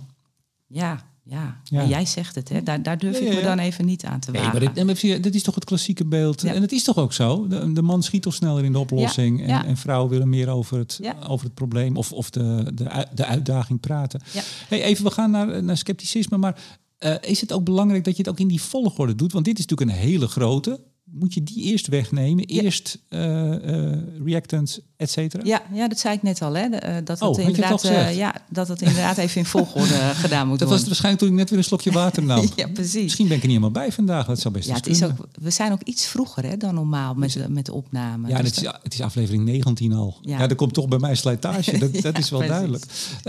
Ja, 0.66 1.14
ja, 1.28 1.60
ja. 1.64 1.86
jij 1.86 2.06
zegt 2.06 2.34
het, 2.34 2.48
hè? 2.48 2.62
Daar, 2.62 2.82
daar 2.82 2.98
durf 2.98 3.18
ja, 3.18 3.24
ja, 3.24 3.30
ik 3.30 3.36
me 3.36 3.42
dan 3.42 3.58
even 3.58 3.84
niet 3.84 4.04
aan 4.04 4.20
te 4.20 4.32
wagen. 4.32 4.72
Nee, 4.74 4.84
maar 4.84 4.94
dit, 4.94 5.22
dit 5.22 5.34
is 5.34 5.42
toch 5.42 5.54
het 5.54 5.64
klassieke 5.64 6.04
beeld. 6.04 6.44
En 6.44 6.62
het 6.62 6.72
is 6.72 6.84
toch 6.84 6.96
ook 6.96 7.12
zo? 7.12 7.48
De, 7.48 7.72
de 7.72 7.82
man 7.82 8.02
schiet 8.02 8.22
toch 8.22 8.34
sneller 8.34 8.64
in 8.64 8.72
de 8.72 8.78
oplossing. 8.78 9.46
En, 9.46 9.66
en, 9.66 9.76
vrouwen 9.76 10.10
willen 10.10 10.28
meer 10.28 10.48
over 10.48 10.78
het, 10.78 11.00
over 11.28 11.46
het 11.46 11.54
probleem 11.54 11.96
of, 11.96 12.12
of 12.12 12.30
de, 12.30 12.72
de, 12.74 13.06
de 13.14 13.24
uitdaging 13.24 13.80
praten. 13.80 14.20
Hey, 14.68 14.82
even, 14.82 15.04
we 15.04 15.10
gaan 15.10 15.30
naar, 15.30 15.62
naar 15.62 15.76
scepticisme. 15.76 16.36
Maar 16.36 16.58
uh, 16.98 17.14
is 17.20 17.40
het 17.40 17.52
ook 17.52 17.64
belangrijk 17.64 18.04
dat 18.04 18.16
je 18.16 18.22
het 18.22 18.30
ook 18.30 18.40
in 18.40 18.48
die 18.48 18.62
volgorde 18.62 19.14
doet? 19.14 19.32
Want 19.32 19.44
dit 19.44 19.58
is 19.58 19.66
natuurlijk 19.66 19.98
een 19.98 20.08
hele 20.08 20.26
grote 20.26 20.80
moet 21.18 21.34
je 21.34 21.42
die 21.42 21.62
eerst 21.62 21.86
wegnemen? 21.86 22.44
Eerst 22.44 22.98
uh, 23.08 23.20
uh, 23.20 23.96
reactants, 24.24 24.80
et 24.96 25.10
cetera? 25.10 25.42
Ja, 25.44 25.62
ja, 25.72 25.88
dat 25.88 25.98
zei 25.98 26.14
ik 26.14 26.22
net 26.22 26.42
al. 26.42 26.54
Hè, 26.54 26.64
uh, 26.64 26.94
dat, 27.04 27.20
het 27.20 27.28
oh, 27.28 27.38
inderdaad, 27.38 27.82
ja, 28.14 28.34
dat 28.50 28.68
het 28.68 28.82
inderdaad 28.82 29.16
even 29.16 29.40
in 29.40 29.46
volgorde 29.46 29.94
gedaan 29.94 30.18
moet 30.18 30.30
dat 30.30 30.38
worden. 30.38 30.58
Dat 30.58 30.68
was 30.68 30.84
waarschijnlijk 30.84 31.24
toen 31.24 31.32
ik 31.32 31.38
net 31.38 31.50
weer 31.50 31.58
een 31.58 31.64
slokje 31.64 31.92
water 31.92 32.22
nam. 32.22 32.48
ja, 32.56 32.68
precies. 32.68 33.02
Misschien 33.02 33.28
ben 33.28 33.36
ik 33.36 33.42
er 33.42 33.48
niet 33.48 33.58
helemaal 33.58 33.82
bij 33.82 33.92
vandaag. 33.92 34.26
Dat 34.26 34.40
zou 34.40 34.54
best 34.54 34.68
ja, 34.68 34.74
het 34.74 34.86
is 34.86 35.02
ook, 35.02 35.28
We 35.40 35.50
zijn 35.50 35.72
ook 35.72 35.82
iets 35.82 36.06
vroeger 36.06 36.44
hè, 36.44 36.56
dan 36.56 36.74
normaal 36.74 37.14
met, 37.14 37.48
met 37.48 37.66
de 37.66 37.72
opname. 37.72 38.28
Ja, 38.28 38.42
dus 38.42 38.56
het, 38.56 38.64
is, 38.64 38.72
het 38.82 38.94
is 38.94 39.00
aflevering 39.00 39.44
19 39.44 39.92
al. 39.92 40.18
Ja, 40.22 40.38
ja 40.38 40.48
er 40.48 40.54
komt 40.54 40.74
toch 40.74 40.88
bij 40.88 40.98
mij 40.98 41.14
slijtage. 41.14 41.78
Dat, 41.86 42.02
dat 42.02 42.18
is 42.18 42.30
wel 42.30 42.46
duidelijk. 42.46 42.84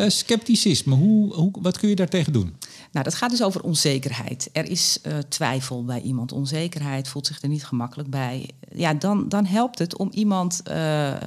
scepticisme, 0.07 0.95
hoe, 0.95 1.33
hoe, 1.33 1.51
wat 1.61 1.77
kun 1.77 1.89
je 1.89 1.95
daartegen 1.95 2.33
doen? 2.33 2.53
Nou, 2.91 3.05
dat 3.05 3.15
gaat 3.15 3.29
dus 3.29 3.43
over 3.43 3.63
onzekerheid. 3.63 4.49
Er 4.53 4.65
is 4.65 4.99
uh, 5.03 5.17
twijfel 5.17 5.85
bij 5.85 6.01
iemand. 6.01 6.31
Onzekerheid 6.31 7.07
voelt 7.07 7.27
zich 7.27 7.41
er 7.41 7.49
niet 7.49 7.65
gemakkelijk 7.65 8.09
bij. 8.09 8.49
Ja, 8.73 8.93
dan, 8.93 9.29
dan 9.29 9.45
helpt 9.45 9.79
het 9.79 9.97
om 9.97 10.09
iemand 10.11 10.61
uh, 10.69 11.07
uh, 11.07 11.17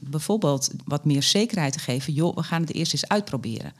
bijvoorbeeld 0.00 0.70
wat 0.84 1.04
meer 1.04 1.22
zekerheid 1.22 1.72
te 1.72 1.78
geven. 1.78 2.12
Joh, 2.12 2.34
we 2.34 2.42
gaan 2.42 2.60
het 2.60 2.72
eerst 2.72 2.92
eens 2.92 3.08
uitproberen. 3.08 3.72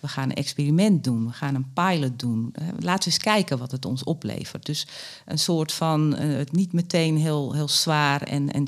We 0.00 0.08
gaan 0.08 0.28
een 0.28 0.34
experiment 0.34 1.04
doen, 1.04 1.26
we 1.26 1.32
gaan 1.32 1.54
een 1.54 1.72
pilot 1.72 2.18
doen. 2.18 2.54
Laten 2.78 3.04
we 3.04 3.14
eens 3.14 3.18
kijken 3.18 3.58
wat 3.58 3.70
het 3.70 3.84
ons 3.84 4.04
oplevert. 4.04 4.66
Dus 4.66 4.86
een 5.26 5.38
soort 5.38 5.72
van 5.72 6.14
het 6.16 6.52
niet 6.52 6.72
meteen 6.72 7.16
heel, 7.16 7.52
heel 7.54 7.68
zwaar 7.68 8.22
en, 8.22 8.52
en 8.52 8.66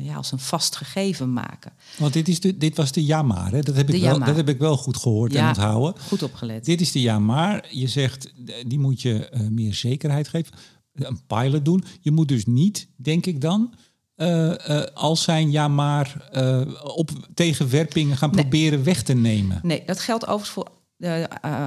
ja, 0.00 0.14
als 0.14 0.32
een 0.32 0.38
vast 0.38 0.76
gegeven 0.76 1.32
maken. 1.32 1.72
Want 1.98 2.12
dit, 2.12 2.28
is 2.28 2.40
de, 2.40 2.56
dit 2.56 2.76
was 2.76 2.92
de 2.92 3.04
ja 3.04 3.22
maar, 3.22 3.50
hè? 3.52 3.60
Dat, 3.60 3.76
heb 3.76 3.90
ik 3.90 4.00
wel, 4.00 4.18
dat 4.18 4.36
heb 4.36 4.48
ik 4.48 4.58
wel 4.58 4.76
goed 4.76 4.96
gehoord 4.96 5.32
ja, 5.32 5.42
en 5.42 5.48
onthouden. 5.48 6.02
Goed 6.02 6.22
opgelet. 6.22 6.64
Dit 6.64 6.80
is 6.80 6.92
de 6.92 7.00
ja 7.00 7.18
maar. 7.18 7.66
Je 7.70 7.88
zegt, 7.88 8.32
die 8.66 8.78
moet 8.78 9.02
je 9.02 9.30
uh, 9.34 9.48
meer 9.48 9.74
zekerheid 9.74 10.28
geven. 10.28 10.52
Een 10.94 11.20
pilot 11.26 11.64
doen. 11.64 11.84
Je 12.00 12.10
moet 12.10 12.28
dus 12.28 12.46
niet, 12.46 12.88
denk 12.96 13.26
ik 13.26 13.40
dan, 13.40 13.74
uh, 14.18 14.54
uh, 14.68 14.82
als 14.94 15.22
zijn 15.22 15.50
ja 15.50 15.68
maar 15.68 16.28
uh, 16.32 16.60
op 16.96 17.10
tegenwerpingen 17.34 18.16
gaan 18.16 18.30
nee. 18.30 18.40
proberen 18.40 18.84
weg 18.84 19.02
te 19.02 19.14
nemen. 19.14 19.60
Nee, 19.62 19.82
dat 19.86 20.00
geldt 20.00 20.26
overigens 20.26 20.50
voor 20.50 20.76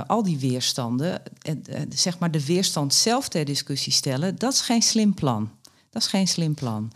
al 0.08 0.24
die 0.24 0.40
weerstanden. 0.40 1.22
zeg 1.90 2.20
maar 2.20 2.32
de 2.32 2.46
weerstand 2.46 2.94
zelf 2.94 3.30
ter 3.30 3.46
discussie 3.46 3.92
stellen, 3.92 4.36
dat 4.36 4.54
is 4.54 4.62
geen 4.62 4.82
slim 4.82 5.14
plan. 5.14 5.52
Dat 5.90 6.02
is 6.02 6.08
geen 6.08 6.28
slim 6.28 6.54
plan. 6.54 6.92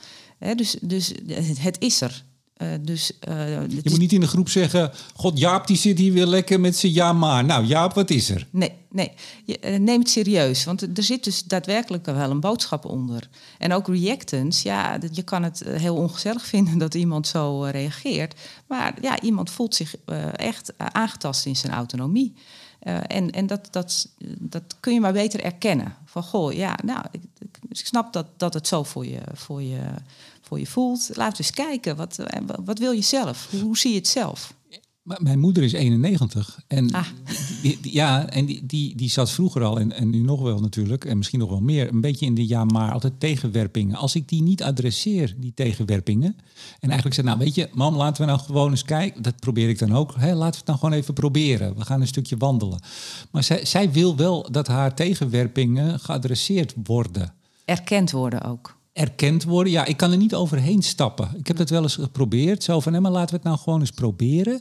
dus, 0.55 0.77
dus 0.81 1.13
het 1.59 1.79
is 1.79 2.01
er. 2.01 2.23
Uh, 2.61 2.67
dus, 2.81 3.11
uh, 3.29 3.61
je 3.67 3.81
moet 3.83 3.97
niet 3.97 4.13
in 4.13 4.19
de 4.19 4.27
groep 4.27 4.49
zeggen: 4.49 4.91
God, 5.13 5.39
Jaap 5.39 5.67
die 5.67 5.77
zit 5.77 5.97
hier 5.97 6.13
weer 6.13 6.25
lekker 6.25 6.59
met 6.59 6.75
zijn 6.75 6.93
ja 6.93 7.13
maar. 7.13 7.45
Nou, 7.45 7.65
Jaap, 7.65 7.93
wat 7.93 8.09
is 8.09 8.29
er? 8.29 8.47
Nee, 8.49 8.71
nee. 8.89 9.11
Je, 9.45 9.59
uh, 9.61 9.79
neem 9.79 9.99
het 9.99 10.09
serieus, 10.09 10.63
want 10.63 10.81
er 10.97 11.03
zit 11.03 11.23
dus 11.23 11.43
daadwerkelijk 11.43 12.05
wel 12.05 12.29
een 12.29 12.39
boodschap 12.39 12.85
onder. 12.85 13.29
En 13.57 13.73
ook 13.73 13.87
reactance, 13.87 14.67
ja, 14.67 14.97
je 15.11 15.23
kan 15.23 15.43
het 15.43 15.63
heel 15.65 15.95
ongezellig 15.95 16.45
vinden 16.55 16.77
dat 16.77 16.93
iemand 16.93 17.27
zo 17.27 17.61
reageert. 17.61 18.39
Maar 18.67 18.93
ja, 19.01 19.21
iemand 19.21 19.49
voelt 19.49 19.75
zich 19.75 19.95
echt 20.35 20.73
aangetast 20.77 21.45
in 21.45 21.55
zijn 21.55 21.73
autonomie. 21.73 22.33
en 23.07 23.31
en 23.31 23.47
dat, 23.47 23.67
dat, 23.71 24.09
dat 24.39 24.75
kun 24.79 24.93
je 24.93 24.99
maar 24.99 25.13
beter 25.13 25.43
erkennen. 25.43 25.95
Van 26.05 26.23
goh, 26.23 26.53
ja, 26.53 26.77
nou, 26.83 27.05
ik, 27.11 27.21
ik 27.69 27.85
snap 27.85 28.13
dat, 28.13 28.27
dat 28.37 28.53
het 28.53 28.67
zo 28.67 28.83
voor 28.83 29.05
je, 29.05 29.21
voor 29.33 29.61
je 29.61 29.79
voor 30.47 30.59
je 30.59 30.67
voelt. 30.67 31.09
Laten 31.13 31.37
we 31.37 31.43
eens 31.43 31.51
kijken, 31.67 31.95
wat, 31.95 32.19
wat 32.65 32.79
wil 32.79 32.91
je 32.91 33.01
zelf? 33.01 33.47
Hoe, 33.51 33.61
hoe 33.61 33.77
zie 33.77 33.91
je 33.91 33.97
het 33.97 34.07
zelf? 34.07 34.53
Maar 35.01 35.21
mijn 35.21 35.39
moeder 35.39 35.63
is 35.63 35.73
91 35.73 36.59
en 36.67 36.91
Ah. 36.91 37.05
die, 37.61 37.77
die- 37.81 37.93
ja, 37.93 38.29
en 38.29 38.45
die, 38.45 38.65
die, 38.65 38.95
die 38.95 39.09
zat 39.09 39.31
vroeger 39.31 39.63
al 39.63 39.79
en, 39.79 39.91
en 39.91 40.09
nu 40.09 40.19
nog 40.21 40.41
wel 40.41 40.59
natuurlijk 40.59 41.05
en 41.05 41.17
misschien 41.17 41.39
nog 41.39 41.49
wel 41.49 41.59
meer 41.61 41.89
een 41.89 42.01
beetje 42.01 42.25
in 42.25 42.35
de 42.35 42.47
ja 42.47 42.63
maar 42.63 42.91
altijd 42.91 43.19
tegenwerpingen. 43.19 43.95
Als 43.95 44.15
ik 44.15 44.29
die 44.29 44.41
niet 44.41 44.63
adresseer, 44.63 45.35
die 45.37 45.53
tegenwerpingen, 45.53 46.35
en 46.79 46.87
eigenlijk 46.89 47.13
zeg 47.15 47.25
nou 47.25 47.37
weet 47.37 47.55
je, 47.55 47.69
mam, 47.73 47.95
laten 47.95 48.21
we 48.25 48.31
nou 48.31 48.39
gewoon 48.43 48.69
eens 48.71 48.83
kijken. 48.83 49.21
Dat 49.21 49.39
probeer 49.39 49.69
ik 49.69 49.79
dan 49.79 49.95
ook. 49.95 50.13
Hè, 50.17 50.33
laten 50.33 50.51
we 50.51 50.57
het 50.57 50.65
nou 50.67 50.79
gewoon 50.79 50.93
even 50.93 51.13
proberen. 51.13 51.75
We 51.77 51.85
gaan 51.85 52.01
een 52.01 52.07
stukje 52.07 52.37
wandelen. 52.37 52.79
Maar 53.31 53.43
zij, 53.43 53.65
zij 53.65 53.91
wil 53.91 54.15
wel 54.15 54.51
dat 54.51 54.67
haar 54.67 54.95
tegenwerpingen 54.95 55.99
geadresseerd 55.99 56.73
worden 56.83 57.33
Erkend 57.65 58.11
worden 58.11 58.41
ook. 58.43 58.77
Erkend 58.95 59.43
worden. 59.43 59.71
Ja, 59.71 59.85
ik 59.85 59.97
kan 59.97 60.11
er 60.11 60.17
niet 60.17 60.35
overheen 60.35 60.81
stappen. 60.81 61.29
Ik 61.37 61.47
heb 61.47 61.57
dat 61.57 61.69
wel 61.69 61.81
eens 61.81 61.95
geprobeerd. 61.95 62.63
Zo 62.63 62.79
van, 62.79 62.91
nee, 62.91 63.01
maar 63.01 63.11
laten 63.11 63.29
we 63.29 63.35
het 63.35 63.43
nou 63.43 63.57
gewoon 63.57 63.79
eens 63.79 63.91
proberen. 63.91 64.59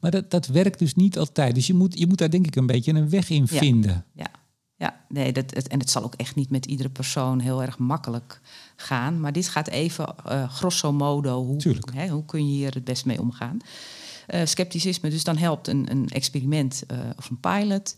Maar 0.00 0.10
dat, 0.10 0.30
dat 0.30 0.46
werkt 0.46 0.78
dus 0.78 0.94
niet 0.94 1.18
altijd. 1.18 1.54
Dus 1.54 1.66
je 1.66 1.74
moet, 1.74 1.98
je 1.98 2.06
moet 2.06 2.18
daar 2.18 2.30
denk 2.30 2.46
ik 2.46 2.56
een 2.56 2.66
beetje 2.66 2.92
een 2.92 3.10
weg 3.10 3.30
in 3.30 3.46
Ja. 3.50 3.58
vinden. 3.58 4.04
Ja, 4.12 4.30
ja 4.76 5.00
nee, 5.08 5.32
dat, 5.32 5.54
het, 5.54 5.68
en 5.68 5.78
het 5.78 5.90
zal 5.90 6.02
ook 6.02 6.14
echt 6.14 6.34
niet 6.34 6.50
met 6.50 6.66
iedere 6.66 6.88
persoon 6.88 7.38
heel 7.38 7.62
erg 7.62 7.78
makkelijk 7.78 8.40
gaan. 8.76 9.20
Maar 9.20 9.32
dit 9.32 9.48
gaat 9.48 9.68
even 9.68 10.14
eh, 10.24 10.50
grosso 10.50 10.92
modo, 10.92 11.44
hoe, 11.44 11.76
hè, 11.94 12.08
hoe 12.08 12.24
kun 12.24 12.46
je 12.46 12.52
hier 12.52 12.74
het 12.74 12.84
best 12.84 13.04
mee 13.04 13.20
omgaan? 13.20 13.58
Eh, 14.26 14.40
scepticisme, 14.44 15.10
dus 15.10 15.24
dan 15.24 15.36
helpt 15.36 15.68
een, 15.68 15.86
een 15.90 16.08
experiment 16.08 16.82
eh, 16.86 16.98
of 17.16 17.30
een 17.30 17.40
pilot. 17.40 17.94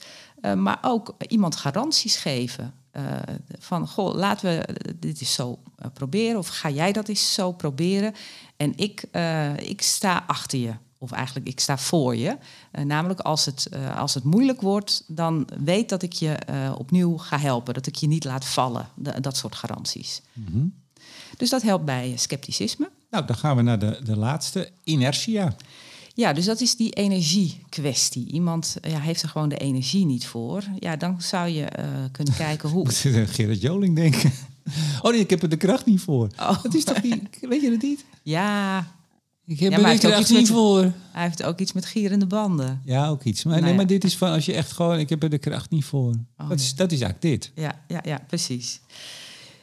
Maar 0.56 0.78
ook 0.82 1.14
iemand 1.28 1.56
garanties 1.56 2.16
geven. 2.16 2.74
Eh, 2.98 3.34
van, 3.58 3.88
goh, 3.88 4.14
laten 4.14 4.50
we 4.50 4.74
dit 4.96 5.20
eens 5.20 5.34
zo 5.34 5.58
eh, 5.76 5.86
proberen. 5.92 6.38
Of 6.38 6.48
ga 6.48 6.70
jij 6.70 6.92
dat 6.92 7.08
eens 7.08 7.34
zo 7.34 7.52
proberen? 7.52 8.14
En 8.56 8.72
ik, 8.76 9.04
eh, 9.10 9.56
ik 9.56 9.82
sta 9.82 10.24
achter 10.26 10.58
je. 10.58 10.72
Of 10.98 11.12
eigenlijk, 11.12 11.48
ik 11.48 11.60
sta 11.60 11.78
voor 11.78 12.16
je. 12.16 12.36
Namelijk, 12.84 13.20
als 13.20 13.44
het, 13.44 13.68
als 13.96 14.14
het 14.14 14.24
moeilijk 14.24 14.60
wordt, 14.60 15.04
dan 15.06 15.48
weet 15.64 15.88
dat 15.88 16.02
ik 16.02 16.12
je 16.12 16.36
opnieuw 16.76 17.16
ga 17.16 17.38
helpen. 17.38 17.74
Dat 17.74 17.86
ik 17.86 17.94
je 17.94 18.06
niet 18.06 18.24
laat 18.24 18.44
vallen. 18.44 18.88
Da- 18.94 19.20
dat 19.20 19.36
soort 19.36 19.54
garanties. 19.54 20.22
Mhm. 20.32 20.66
Dus 21.36 21.50
dat 21.50 21.62
helpt 21.62 21.84
bij 21.84 22.12
scepticisme. 22.16 22.90
Nou, 23.10 23.26
dan 23.26 23.36
gaan 23.36 23.56
we 23.56 23.62
naar 23.62 23.78
de, 23.78 24.00
de 24.04 24.16
laatste, 24.16 24.70
inertia. 24.84 25.56
Ja, 26.18 26.32
dus 26.32 26.44
dat 26.44 26.60
is 26.60 26.76
die 26.76 26.90
energiekwestie. 26.92 28.26
Iemand 28.32 28.76
ja, 28.82 28.98
heeft 29.00 29.22
er 29.22 29.28
gewoon 29.28 29.48
de 29.48 29.56
energie 29.56 30.04
niet 30.06 30.26
voor. 30.26 30.62
Ja, 30.78 30.96
dan 30.96 31.22
zou 31.22 31.48
je 31.48 31.64
eh, 31.64 31.84
kunnen 32.12 32.34
kijken 32.46 32.68
hoe. 32.68 32.84
Moet 32.84 33.02
aan 33.16 33.26
Gerrit 33.28 33.60
Joling 33.60 33.96
denken. 33.96 34.32
Oh 35.02 35.10
nee, 35.10 35.20
ik 35.20 35.30
heb 35.30 35.42
er 35.42 35.48
de 35.48 35.56
kracht 35.56 35.86
niet 35.86 36.00
voor. 36.00 36.28
Oh. 36.38 36.62
Dat 36.62 36.74
is 36.74 36.84
toch 36.84 37.02
niet, 37.02 37.22
weet 37.50 37.60
je 37.62 37.70
dat 37.70 37.82
niet? 37.82 38.04
Ja, 38.22 38.78
Ik 39.46 39.60
heb 39.60 39.70
Ja, 39.72 39.78
er 39.78 39.92
de 39.92 39.98
kracht 39.98 40.30
met- 40.30 40.38
niet 40.38 40.48
voor. 40.48 40.92
hij 41.12 41.22
heeft 41.22 41.42
ook 41.42 41.58
iets 41.58 41.72
met 41.72 41.86
gierende 41.86 42.26
banden. 42.26 42.80
Ja, 42.84 43.08
ook 43.08 43.22
iets. 43.24 43.42
Maar, 43.44 43.52
Nou 43.52 43.62
nee, 43.62 43.70
ja. 43.72 43.76
maar 43.76 43.86
dit 43.86 44.04
is 44.04 44.16
van 44.16 44.30
als 44.30 44.44
je 44.46 44.52
echt 44.54 44.72
gewoon, 44.72 44.98
ik 44.98 45.08
heb 45.08 45.22
er 45.22 45.30
de 45.30 45.38
kracht 45.38 45.70
niet 45.70 45.84
voor. 45.84 46.14
Oh, 46.38 46.48
dat, 46.48 46.58
is, 46.60 46.74
dat 46.74 46.92
is 46.92 47.00
eigenlijk 47.00 47.20
dit. 47.42 47.52
Ja, 47.54 47.80
ja, 47.88 48.00
ja, 48.04 48.18
precies. 48.26 48.80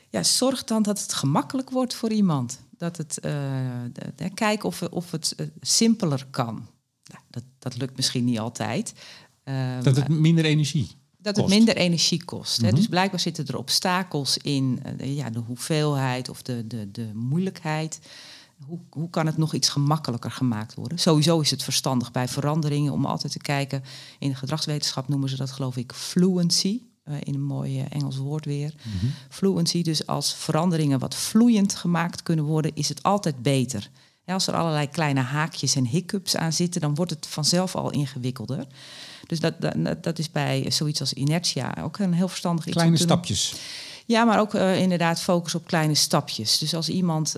Ja, 0.10 0.24
zorg 0.24 0.64
dan 0.64 0.84
dat 0.84 1.02
het 1.02 1.14
gemakkelijk 1.14 1.70
wordt 1.70 1.96
voor 1.96 2.12
iemand. 2.12 2.60
Dat 2.78 2.98
het, 2.98 3.20
eh, 3.20 3.32
de- 3.94 4.14
de- 4.16 4.30
kijk 4.34 4.64
of, 4.64 4.82
of 4.82 5.12
het 5.12 5.34
eh, 5.38 5.48
simpeler 5.62 6.26
kan. 6.30 6.54
Nou, 7.04 7.24
dat, 7.30 7.44
dat 7.60 7.78
lukt 7.78 7.96
misschien 7.96 8.26
niet 8.26 8.40
altijd. 8.40 8.94
Eh, 9.44 9.82
Dat 9.84 9.96
het 9.96 10.08
minder 10.08 10.46
energie 10.46 10.88
dat 11.18 11.36
het 11.36 11.46
kost. 11.46 11.58
minder 11.58 11.76
energie 11.78 12.24
kost. 12.24 12.62
hè. 12.62 12.68
Mhm. 12.68 12.76
Dus 12.76 12.88
blijkbaar 12.88 13.20
zitten 13.20 13.46
er 13.48 13.58
obstakels 13.58 14.38
in 14.38 14.80
eh, 14.98 15.16
ja, 15.16 15.30
de 15.30 15.40
hoeveelheid 15.40 16.30
of 16.30 16.42
de, 16.42 16.68
de, 16.68 16.92
de 16.92 17.10
moeilijkheid. 17.14 18.00
Hoe, 18.66 18.80
hoe 18.90 19.10
kan 19.10 19.26
het 19.26 19.38
nog 19.38 19.54
iets 19.54 19.70
gemakkelijker 19.70 20.32
gemaakt 20.32 20.74
worden? 20.74 21.00
Sowieso 21.00 21.40
is 21.40 21.52
het 21.52 21.64
verstandig 21.64 22.12
bij 22.12 22.28
veranderingen 22.28 22.92
om 22.94 23.06
altijd 23.06 23.32
te 23.32 23.40
kijken. 23.40 23.84
In 24.20 24.30
de 24.30 24.36
gedragswetenschap 24.36 25.08
noemen 25.08 25.30
ze 25.30 25.36
dat 25.36 25.52
geloof 25.52 25.78
ik 25.78 25.94
fluency. 25.94 26.82
Eh, 27.06 27.16
in 27.24 27.34
een 27.34 27.44
mooi 27.44 27.80
eh, 27.80 27.86
Engels 27.90 28.18
woord 28.18 28.46
weer. 28.46 28.74
Mhm. 28.82 29.06
Fluency, 29.30 29.84
dus 29.84 30.08
als 30.08 30.36
veranderingen 30.36 31.00
wat 31.00 31.16
vloeiend 31.16 31.76
gemaakt 31.76 32.24
kunnen 32.24 32.46
worden, 32.46 32.72
is 32.74 32.90
het 32.90 33.04
altijd 33.04 33.42
beter. 33.42 33.90
Ja, 34.24 34.34
als 34.34 34.48
er 34.48 34.54
allerlei 34.54 34.90
kleine 34.90 35.20
haakjes 35.20 35.76
en 35.76 35.86
hiccups 35.86 36.36
aan 36.36 36.54
zitten, 36.54 36.82
dan 36.82 36.96
wordt 36.96 37.12
het 37.12 37.28
vanzelf 37.28 37.76
al 37.76 37.92
ingewikkelder. 37.92 38.68
Dus 39.28 39.40
dat, 39.40 39.62
dat, 39.62 40.04
dat 40.04 40.20
is 40.20 40.32
bij 40.32 40.72
zoiets 40.72 41.00
als 41.00 41.14
inertia 41.14 41.78
ook 41.82 41.98
een 41.98 42.14
heel 42.14 42.28
verstandig 42.28 42.66
iets. 42.66 42.76
Kleine 42.76 42.98
stapjes. 42.98 43.56
Ja, 44.06 44.24
maar 44.24 44.40
ook 44.40 44.54
eh, 44.54 44.80
inderdaad 44.80 45.22
focus 45.22 45.56
op 45.56 45.68
kleine 45.68 45.96
stapjes. 45.96 46.58
Dus 46.58 46.76
als 46.76 46.90
iemand, 46.90 47.36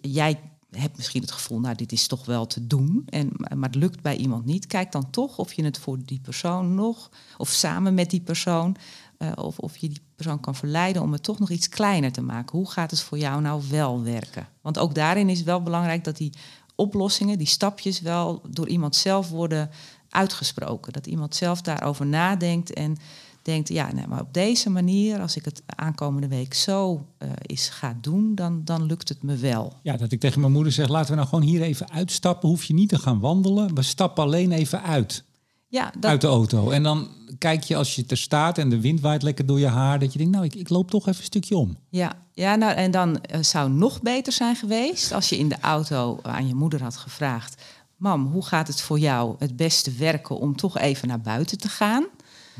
jij 0.00 0.38
hebt 0.70 0.96
misschien 0.96 1.20
het 1.20 1.30
gevoel, 1.30 1.60
nou 1.60 1.74
dit 1.74 1.92
is 1.92 2.06
toch 2.06 2.26
wel 2.26 2.46
te 2.46 2.66
doen, 2.66 3.02
en, 3.06 3.30
maar 3.54 3.68
het 3.68 3.74
lukt 3.74 4.02
bij 4.02 4.16
iemand 4.16 4.44
niet, 4.44 4.66
kijk 4.66 4.92
dan 4.92 5.10
toch 5.10 5.38
of 5.38 5.52
je 5.52 5.64
het 5.64 5.78
voor 5.78 5.98
die 6.04 6.20
persoon 6.20 6.74
nog, 6.74 7.10
of 7.36 7.48
samen 7.48 7.94
met 7.94 8.10
die 8.10 8.20
persoon, 8.20 8.76
eh, 9.18 9.32
of, 9.34 9.58
of 9.58 9.76
je 9.76 9.88
die 9.88 10.00
persoon 10.14 10.40
kan 10.40 10.54
verleiden 10.54 11.02
om 11.02 11.12
het 11.12 11.22
toch 11.22 11.38
nog 11.38 11.50
iets 11.50 11.68
kleiner 11.68 12.12
te 12.12 12.22
maken. 12.22 12.58
Hoe 12.58 12.70
gaat 12.70 12.90
het 12.90 13.00
voor 13.00 13.18
jou 13.18 13.40
nou 13.40 13.62
wel 13.70 14.02
werken? 14.02 14.48
Want 14.60 14.78
ook 14.78 14.94
daarin 14.94 15.28
is 15.28 15.42
wel 15.42 15.62
belangrijk 15.62 16.04
dat 16.04 16.16
die 16.16 16.32
oplossingen, 16.74 17.38
die 17.38 17.46
stapjes, 17.46 18.00
wel 18.00 18.42
door 18.48 18.68
iemand 18.68 18.96
zelf 18.96 19.28
worden 19.28 19.70
uitgesproken. 20.08 20.92
Dat 20.92 21.06
iemand 21.06 21.34
zelf 21.34 21.62
daarover 21.62 22.06
nadenkt 22.06 22.72
en 22.72 22.96
denkt, 23.42 23.68
ja, 23.68 23.92
nee, 23.92 24.06
maar 24.06 24.20
op 24.20 24.34
deze 24.34 24.70
manier, 24.70 25.20
als 25.20 25.36
ik 25.36 25.44
het 25.44 25.62
aankomende 25.66 26.28
week 26.28 26.54
zo 26.54 27.06
eh 27.18 27.28
is 27.42 27.68
ga 27.68 27.96
doen, 28.00 28.34
dan, 28.34 28.64
dan 28.64 28.82
lukt 28.82 29.08
het 29.08 29.22
me 29.22 29.36
wel. 29.36 29.76
Ja, 29.82 29.96
dat 29.96 30.12
ik 30.12 30.20
tegen 30.20 30.40
mijn 30.40 30.52
moeder 30.52 30.72
zeg, 30.72 30.88
laten 30.88 31.10
we 31.10 31.16
nou 31.16 31.28
gewoon 31.28 31.44
hier 31.44 31.62
even 31.62 31.90
uitstappen. 31.90 32.48
Hoef 32.48 32.64
je 32.64 32.74
niet 32.74 32.88
te 32.88 32.98
gaan 32.98 33.20
wandelen. 33.20 33.74
We 33.74 33.82
stappen 33.82 34.22
alleen 34.22 34.52
even 34.52 34.82
uit, 34.82 35.24
Ja, 35.68 35.92
dat, 35.98 36.10
uit 36.10 36.20
de 36.20 36.26
auto. 36.26 36.70
En 36.70 36.82
dan 36.82 37.08
kijk 37.38 37.62
je 37.62 37.76
als 37.76 37.94
je 37.94 38.04
er 38.06 38.16
staat 38.16 38.58
en 38.58 38.68
de 38.68 38.80
wind 38.80 39.00
waait 39.00 39.22
lekker 39.22 39.46
door 39.46 39.58
je 39.58 39.66
haar. 39.66 39.98
Dat 39.98 40.12
je 40.12 40.18
denkt, 40.18 40.32
nou, 40.32 40.44
ik, 40.44 40.54
ik 40.54 40.68
loop 40.68 40.90
toch 40.90 41.06
even 41.06 41.20
een 41.20 41.26
stukje 41.26 41.56
om. 41.56 41.76
Ja, 41.88 42.12
ja 42.32 42.56
nou, 42.56 42.72
en 42.72 42.90
dan 42.90 43.20
eh, 43.20 43.42
zou 43.42 43.70
nog 43.70 44.02
beter 44.02 44.32
zijn 44.32 44.56
geweest 44.56 45.12
als 45.12 45.28
je 45.28 45.38
in 45.38 45.48
de 45.48 45.60
auto 45.60 46.18
aan 46.22 46.46
je 46.46 46.54
moeder 46.54 46.82
had 46.82 46.96
gevraagd: 46.96 47.62
Mam, 47.96 48.26
hoe 48.26 48.44
gaat 48.44 48.66
het 48.66 48.80
voor 48.80 48.98
jou 48.98 49.34
het 49.38 49.56
beste 49.56 49.92
werken 49.92 50.38
om 50.38 50.56
toch 50.56 50.78
even 50.78 51.08
naar 51.08 51.20
buiten 51.20 51.58
te 51.58 51.68
gaan? 51.68 52.04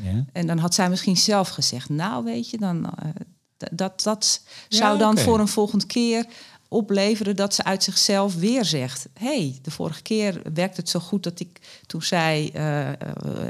Ja. 0.03 0.25
En 0.33 0.47
dan 0.47 0.57
had 0.57 0.73
zij 0.73 0.89
misschien 0.89 1.17
zelf 1.17 1.49
gezegd: 1.49 1.89
Nou, 1.89 2.23
weet 2.23 2.49
je, 2.49 2.57
dan, 2.57 2.85
eh, 2.85 3.09
dat, 3.71 4.03
dat 4.03 4.41
Ja, 4.69 4.77
zou 4.77 4.97
dan 4.97 5.17
voor 5.17 5.39
een 5.39 5.47
volgende 5.47 5.85
keer 5.85 6.25
opleveren 6.67 7.35
dat 7.35 7.53
ze 7.55 7.63
uit 7.63 7.83
zichzelf 7.83 8.35
weer 8.35 8.65
zegt: 8.65 9.07
hey, 9.19 9.59
de 9.61 9.71
vorige 9.71 10.01
keer 10.01 10.41
werkte 10.53 10.81
het 10.81 10.89
zo 10.89 10.99
goed 10.99 11.23
dat 11.23 11.39
ik 11.39 11.59
toen 11.85 12.01
zij 12.01 12.49
eh, 12.53 12.89
eh, 12.89 12.95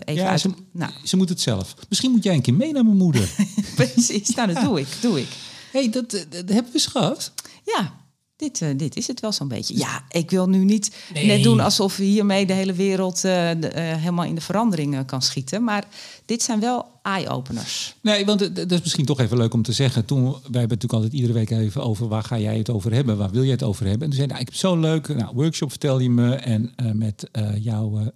even 0.05 0.23
Ja, 0.23 0.29
uit. 0.29 0.39
ze, 0.39 0.53
Nou, 0.71 0.91
ze 1.03 1.17
moet 1.17 1.29
het 1.29 1.41
zelf. 1.41 1.75
Misschien 1.89 2.11
moet 2.11 2.23
jij 2.23 2.33
een 2.33 2.41
keer 2.41 2.53
mee 2.53 2.71
naar 2.73 2.85
mijn 2.85 2.97
moeder. 2.97 3.29
precies. 3.75 4.35
Nou, 4.35 4.53
dat 4.53 4.63
doe 4.63 4.79
ik. 4.79 4.87
Doe 5.01 5.19
ik. 5.21 5.29
hey, 5.71 5.89
dat, 5.89 6.09
dat 6.29 6.49
hebben 6.49 6.71
we 6.71 6.79
gehad. 6.79 7.31
Ja, 7.65 7.93
dit, 8.41 8.62
eh, 8.62 8.69
dit 8.77 8.95
is 8.95 9.08
het 9.08 9.19
wel 9.19 9.32
zo'n 9.32 9.47
beetje. 9.47 9.77
Ja, 9.77 10.04
ik 10.10 10.30
wil 10.32 10.49
nu 10.49 10.63
niet 10.63 10.95
Nee. 11.13 11.25
net 11.25 11.43
doen 11.43 11.60
alsof 11.60 11.95
hiermee 11.97 12.45
de 12.45 12.54
hele 12.54 12.73
wereld 12.73 13.15
eh, 13.15 13.21
de- 13.60 13.67
eh, 13.67 13.95
helemaal 13.95 14.25
in 14.25 14.36
de 14.36 14.41
verandering 14.41 15.06
kan 15.06 15.21
schieten. 15.21 15.63
Maar 15.63 15.84
dit 16.25 16.41
zijn 16.43 16.60
wel 16.60 16.86
eye-openers. 17.01 17.95
Nee, 18.01 18.25
want 18.25 18.56
dat 18.56 18.71
is 18.71 18.82
misschien 18.82 19.06
toch 19.06 19.19
even 19.19 19.38
leuk 19.38 19.54
om 19.54 19.62
te 19.62 19.71
zeggen. 19.73 20.06
Toen, 20.06 20.23
wij 20.23 20.32
hebben 20.41 20.62
natuurlijk 20.62 20.93
altijd 20.93 21.13
iedere 21.13 21.34
week 21.34 21.49
even 21.49 21.84
over 21.84 22.08
waar 22.08 22.23
ga 22.23 22.38
jij 22.39 22.58
het 22.58 22.69
over 22.69 22.93
hebben, 22.93 23.17
waar 23.17 23.32
wil 23.32 23.43
jij 23.43 23.51
het 23.51 23.63
over 23.63 23.86
hebben. 23.86 24.01
En 24.01 24.08
toen 24.08 24.15
zei 24.17 24.27
nou, 24.27 24.39
ik 24.41 24.45
heb 24.47 24.56
zo'n 24.58 24.80
leuk 24.80 25.08
nou, 25.08 25.36
workshop, 25.36 25.69
vertel 25.69 25.99
je 25.99 26.10
me. 26.10 26.36
En 26.36 26.73
met 26.93 27.30
jouw 27.60 28.12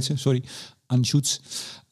ze, 0.00 0.12
sorry, 0.14 0.42
Anshoots. 0.86 1.40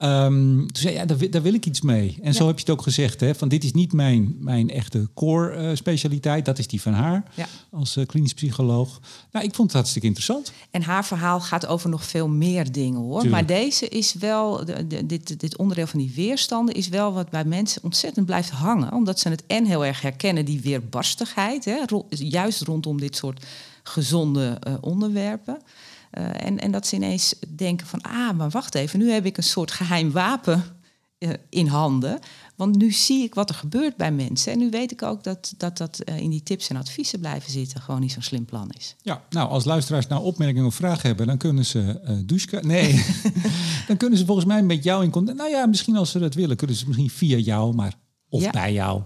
Ehm 0.04 0.58
toen 0.58 0.68
zei 0.72 0.94
ja, 0.94 1.04
daar, 1.04 1.16
wil- 1.16 1.30
daar 1.30 1.42
wil 1.42 1.54
ik 1.54 1.66
iets 1.66 1.80
mee. 1.80 2.18
En 2.22 2.34
zo 2.34 2.46
heb 2.46 2.54
je 2.54 2.60
het 2.60 2.70
ook 2.70 2.82
gezegd, 2.82 3.20
hè, 3.20 3.34
van 3.34 3.48
dit 3.48 3.64
is 3.64 3.72
niet 3.72 3.92
mijn, 3.92 4.36
mijn 4.40 4.70
echte 4.70 5.08
core 5.14 5.50
eh, 5.54 5.76
specialiteit. 5.76 6.44
Dat 6.44 6.58
is 6.58 6.66
die 6.66 6.80
van 6.80 6.92
haar 6.92 7.24
Ja. 7.34 7.46
als 7.70 7.96
eh, 7.96 8.06
klinisch 8.06 8.34
psycholoog. 8.34 9.00
Nou, 9.32 9.44
ik 9.44 9.54
vond 9.54 9.66
het 9.68 9.76
hartstikke 9.76 10.06
interessant. 10.06 10.52
En 10.70 10.82
haar 10.82 11.04
verhaal 11.04 11.40
gaat 11.40 11.66
over 11.66 11.88
nog 11.90 12.04
veel 12.04 12.28
meer 12.28 12.72
dingen 12.72 13.00
hoor. 13.00 13.20
Tuurlijk. 13.20 13.30
Maar 13.48 13.56
deze 13.58 13.88
is 13.88 14.14
wel, 14.14 14.64
de, 14.64 14.86
de- 14.86 15.06
dit, 15.06 15.40
dit 15.40 15.56
onderdeel 15.56 15.86
van 15.86 15.98
die 16.00 16.12
weerstanden 16.14 16.74
is 16.74 16.88
wel 16.88 17.12
wat 17.12 17.30
bij 17.30 17.44
mensen 17.44 17.82
ontzettend 17.84 18.26
blijft 18.26 18.50
hangen. 18.50 18.92
Omdat 18.92 19.18
ze 19.20 19.28
het 19.28 19.42
en 19.46 19.64
heel 19.64 19.84
erg 19.84 20.00
herkennen, 20.00 20.44
die 20.44 20.60
weerbarstigheid. 20.60 21.64
Hè, 21.64 21.76
ro- 21.86 22.06
juist 22.08 22.60
rondom 22.62 23.00
dit 23.00 23.16
soort 23.16 23.44
gezonde 23.82 24.56
eh, 24.60 24.74
onderwerpen. 24.80 25.58
Eh, 26.14 26.46
en, 26.46 26.58
en 26.58 26.70
dat 26.70 26.86
ze 26.86 26.96
ineens 26.96 27.34
denken 27.56 27.86
van, 27.86 28.02
ah, 28.02 28.36
maar 28.36 28.50
wacht 28.50 28.74
even, 28.74 28.98
nu 28.98 29.10
heb 29.10 29.26
ik 29.26 29.36
een 29.36 29.42
soort 29.42 29.70
geheim 29.70 30.10
wapen 30.10 30.64
eh, 31.18 31.30
in 31.48 31.66
handen. 31.66 32.18
Want 32.56 32.76
nu 32.76 32.92
zie 32.92 33.22
ik 33.22 33.34
wat 33.34 33.48
er 33.48 33.54
gebeurt 33.54 33.96
bij 33.96 34.12
mensen. 34.12 34.52
En 34.52 34.58
nu 34.58 34.70
weet 34.70 34.92
ik 34.92 35.02
ook 35.02 35.24
dat 35.24 35.54
dat, 35.56 35.76
dat 35.76 35.98
eh, 35.98 36.18
in 36.18 36.30
die 36.30 36.42
tips 36.42 36.68
en 36.68 36.76
adviezen 36.76 37.20
blijven 37.20 37.50
zitten 37.50 37.80
gewoon 37.80 38.00
niet 38.00 38.12
zo'n 38.12 38.22
slim 38.22 38.44
plan 38.44 38.70
is. 38.78 38.96
Ja, 39.02 39.22
nou, 39.30 39.48
als 39.48 39.64
luisteraars 39.64 40.06
nou 40.06 40.24
opmerkingen 40.24 40.66
of 40.66 40.74
vragen 40.74 41.08
hebben, 41.08 41.26
dan 41.26 41.36
kunnen 41.36 41.64
ze 41.64 42.00
Dushka... 42.26 42.60
Nee, 42.60 43.04
dan 43.88 43.96
kunnen 43.96 44.18
ze 44.18 44.24
volgens 44.24 44.46
mij 44.46 44.62
met 44.62 44.84
jou 44.84 45.04
in 45.04 45.10
contact... 45.10 45.38
Nou 45.38 45.50
ja, 45.50 45.66
misschien 45.66 45.96
als 45.96 46.10
ze 46.10 46.18
dat 46.18 46.34
willen, 46.34 46.56
kunnen 46.56 46.76
ze 46.76 46.86
misschien 46.86 47.10
via 47.10 47.36
jou, 47.36 47.74
maar... 47.74 47.94
Of 48.28 48.42
Ja. 48.42 48.50
bij 48.50 48.72
jou. 48.72 49.02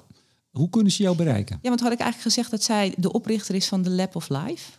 Hoe 0.51 0.71
kunnen 0.71 0.93
ze 0.93 1.03
jou 1.03 1.17
bereiken? 1.17 1.59
Ja, 1.63 1.69
want 1.69 1.81
had 1.81 1.93
ik 1.93 1.99
eigenlijk 1.99 2.35
gezegd 2.35 2.51
dat 2.51 2.63
zij 2.63 2.95
de 2.97 3.13
oprichter 3.13 3.55
is 3.55 3.69
van 3.69 3.83
de 3.83 3.91
Lab 3.91 4.17
of 4.17 4.29
Life? 4.29 4.71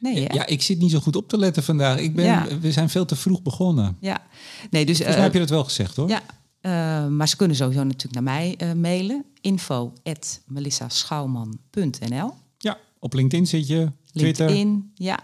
Nee, 0.00 0.14
hè? 0.14 0.34
Ja, 0.34 0.46
ik 0.46 0.62
zit 0.62 0.78
niet 0.78 0.90
zo 0.90 0.98
goed 1.00 1.16
op 1.16 1.28
te 1.28 1.38
letten 1.38 1.62
vandaag. 1.62 1.98
Ik 1.98 2.14
ben, 2.14 2.24
Ja. 2.24 2.46
We 2.60 2.72
zijn 2.72 2.88
veel 2.88 3.04
te 3.04 3.16
vroeg 3.16 3.42
begonnen. 3.42 3.96
Ja. 4.00 4.22
Nee, 4.70 4.86
dus, 4.86 4.96
Volgens 4.96 5.16
mij 5.16 5.16
eh, 5.16 5.22
heb 5.22 5.32
je 5.32 5.38
dat 5.38 5.50
wel 5.50 5.64
gezegd 5.64 5.96
hoor. 5.96 6.08
Ja, 6.08 6.22
eh, 6.60 7.06
maar 7.06 7.28
ze 7.28 7.36
kunnen 7.36 7.56
sowieso 7.56 7.84
natuurlijk 7.84 8.14
naar 8.14 8.22
mij 8.22 8.54
eh, 8.58 8.72
mailen. 8.72 9.24
Info 9.40 9.92
melissaschouwman.nl 10.46 12.34
Ja, 12.58 12.78
op 12.98 13.12
LinkedIn 13.12 13.46
zit 13.46 13.66
je, 13.66 13.92
Twitter. 14.12 14.46
LinkedIn, 14.46 14.90
ja. 14.94 15.18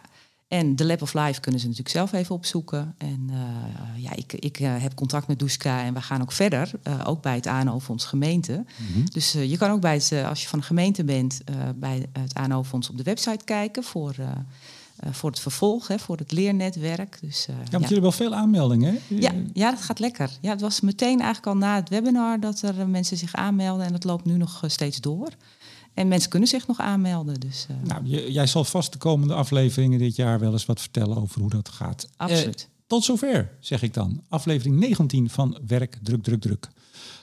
En 0.49 0.77
de 0.77 0.85
Lab 0.85 1.03
of 1.03 1.15
Life 1.15 1.41
kunnen 1.41 1.61
ze 1.61 1.67
natuurlijk 1.67 1.95
zelf 1.97 2.13
even 2.13 2.35
opzoeken. 2.35 2.95
En 2.99 3.27
eh, 3.31 4.03
ja, 4.03 4.15
ik, 4.15 4.33
ik 4.33 4.61
eh, 4.61 4.77
heb 4.77 4.95
contact 4.95 5.27
met 5.27 5.39
Duska 5.39 5.83
en 5.85 5.95
we 5.95 6.01
gaan 6.03 6.23
ook 6.23 6.33
verder. 6.33 6.71
eh, 6.83 7.01
ook 7.05 7.23
bij 7.23 7.35
het 7.35 7.47
ANO-fonds 7.47 8.05
gemeente. 8.05 8.65
Mhm. 8.93 9.05
Dus 9.13 9.33
je 9.33 9.57
kan 9.57 9.71
ook 9.71 9.81
bij 9.81 9.95
het, 9.95 10.13
als 10.25 10.43
je 10.43 10.49
van 10.49 10.59
de 10.59 10.65
gemeente 10.65 11.05
bent, 11.05 11.41
bij 11.77 12.07
het 12.13 12.35
ANO-fonds 12.35 12.91
op 12.91 12.97
de 12.97 13.03
website 13.03 13.45
kijken 13.45 13.83
voor, 13.85 14.15
voor 15.11 15.31
het 15.31 15.41
vervolg, 15.41 15.89
hè, 15.89 15.99
voor 15.99 16.17
het 16.17 16.33
leernetwerk. 16.33 17.19
Dus, 17.21 17.47
Ja, 17.47 17.53
want 17.55 17.67
ja. 17.67 17.73
jullie 17.79 17.87
hebben 17.87 18.03
wel 18.03 18.13
veel 18.29 18.35
aanmeldingen. 18.35 18.93
hè? 18.93 19.17
Ja, 19.17 19.33
ja, 19.53 19.71
dat 19.71 19.83
gaat 19.83 19.99
lekker. 19.99 20.31
Ja, 20.41 20.51
het 20.51 20.61
was 20.61 20.81
meteen 20.81 21.21
eigenlijk 21.21 21.47
al 21.47 21.57
na 21.57 21.75
het 21.77 21.89
webinar 21.89 22.41
dat 22.41 22.63
er 22.63 22.89
mensen 22.89 23.17
zich 23.17 23.35
aanmelden. 23.35 23.87
En 23.87 23.93
dat 23.93 24.05
loopt 24.05 24.25
nu 24.25 24.37
nog 24.37 24.63
steeds 24.67 25.01
door. 25.01 25.29
En 25.97 26.09
mensen 26.09 26.31
kunnen 26.31 26.49
zich 26.49 26.67
nog 26.67 26.81
aanmelden. 26.81 27.41
Dus 27.41 27.67
eh, 27.71 27.77
Nou, 27.89 28.31
jij 28.31 28.47
zal 28.47 28.65
vast 28.65 28.93
de 28.93 28.99
komende 28.99 29.35
afleveringen 29.35 29.99
dit 29.99 30.17
jaar 30.17 30.41
wel 30.41 30.53
eens 30.53 30.67
wat 30.67 30.81
vertellen 30.81 31.17
over 31.17 31.41
hoe 31.41 31.51
dat 31.51 31.69
gaat. 31.69 32.09
absoluut. 32.17 32.61
Eh, 32.61 32.75
tot 32.87 33.05
zover, 33.05 33.51
zeg 33.61 33.83
ik 33.83 33.95
dan. 33.95 34.23
Aflevering 34.29 34.77
19 34.79 35.31
van 35.31 35.59
Werk, 35.67 35.99
Druk, 36.03 36.23
Druk, 36.23 36.41
Druk. 36.41 36.69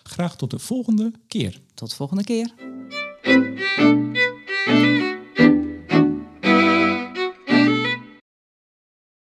Graag 0.03 0.35
tot 0.35 0.51
de 0.51 0.59
volgende 0.59 1.11
keer. 1.27 1.61
Tot 1.73 1.89
de 1.89 1.95
volgende 1.95 2.23
keer. 2.23 2.53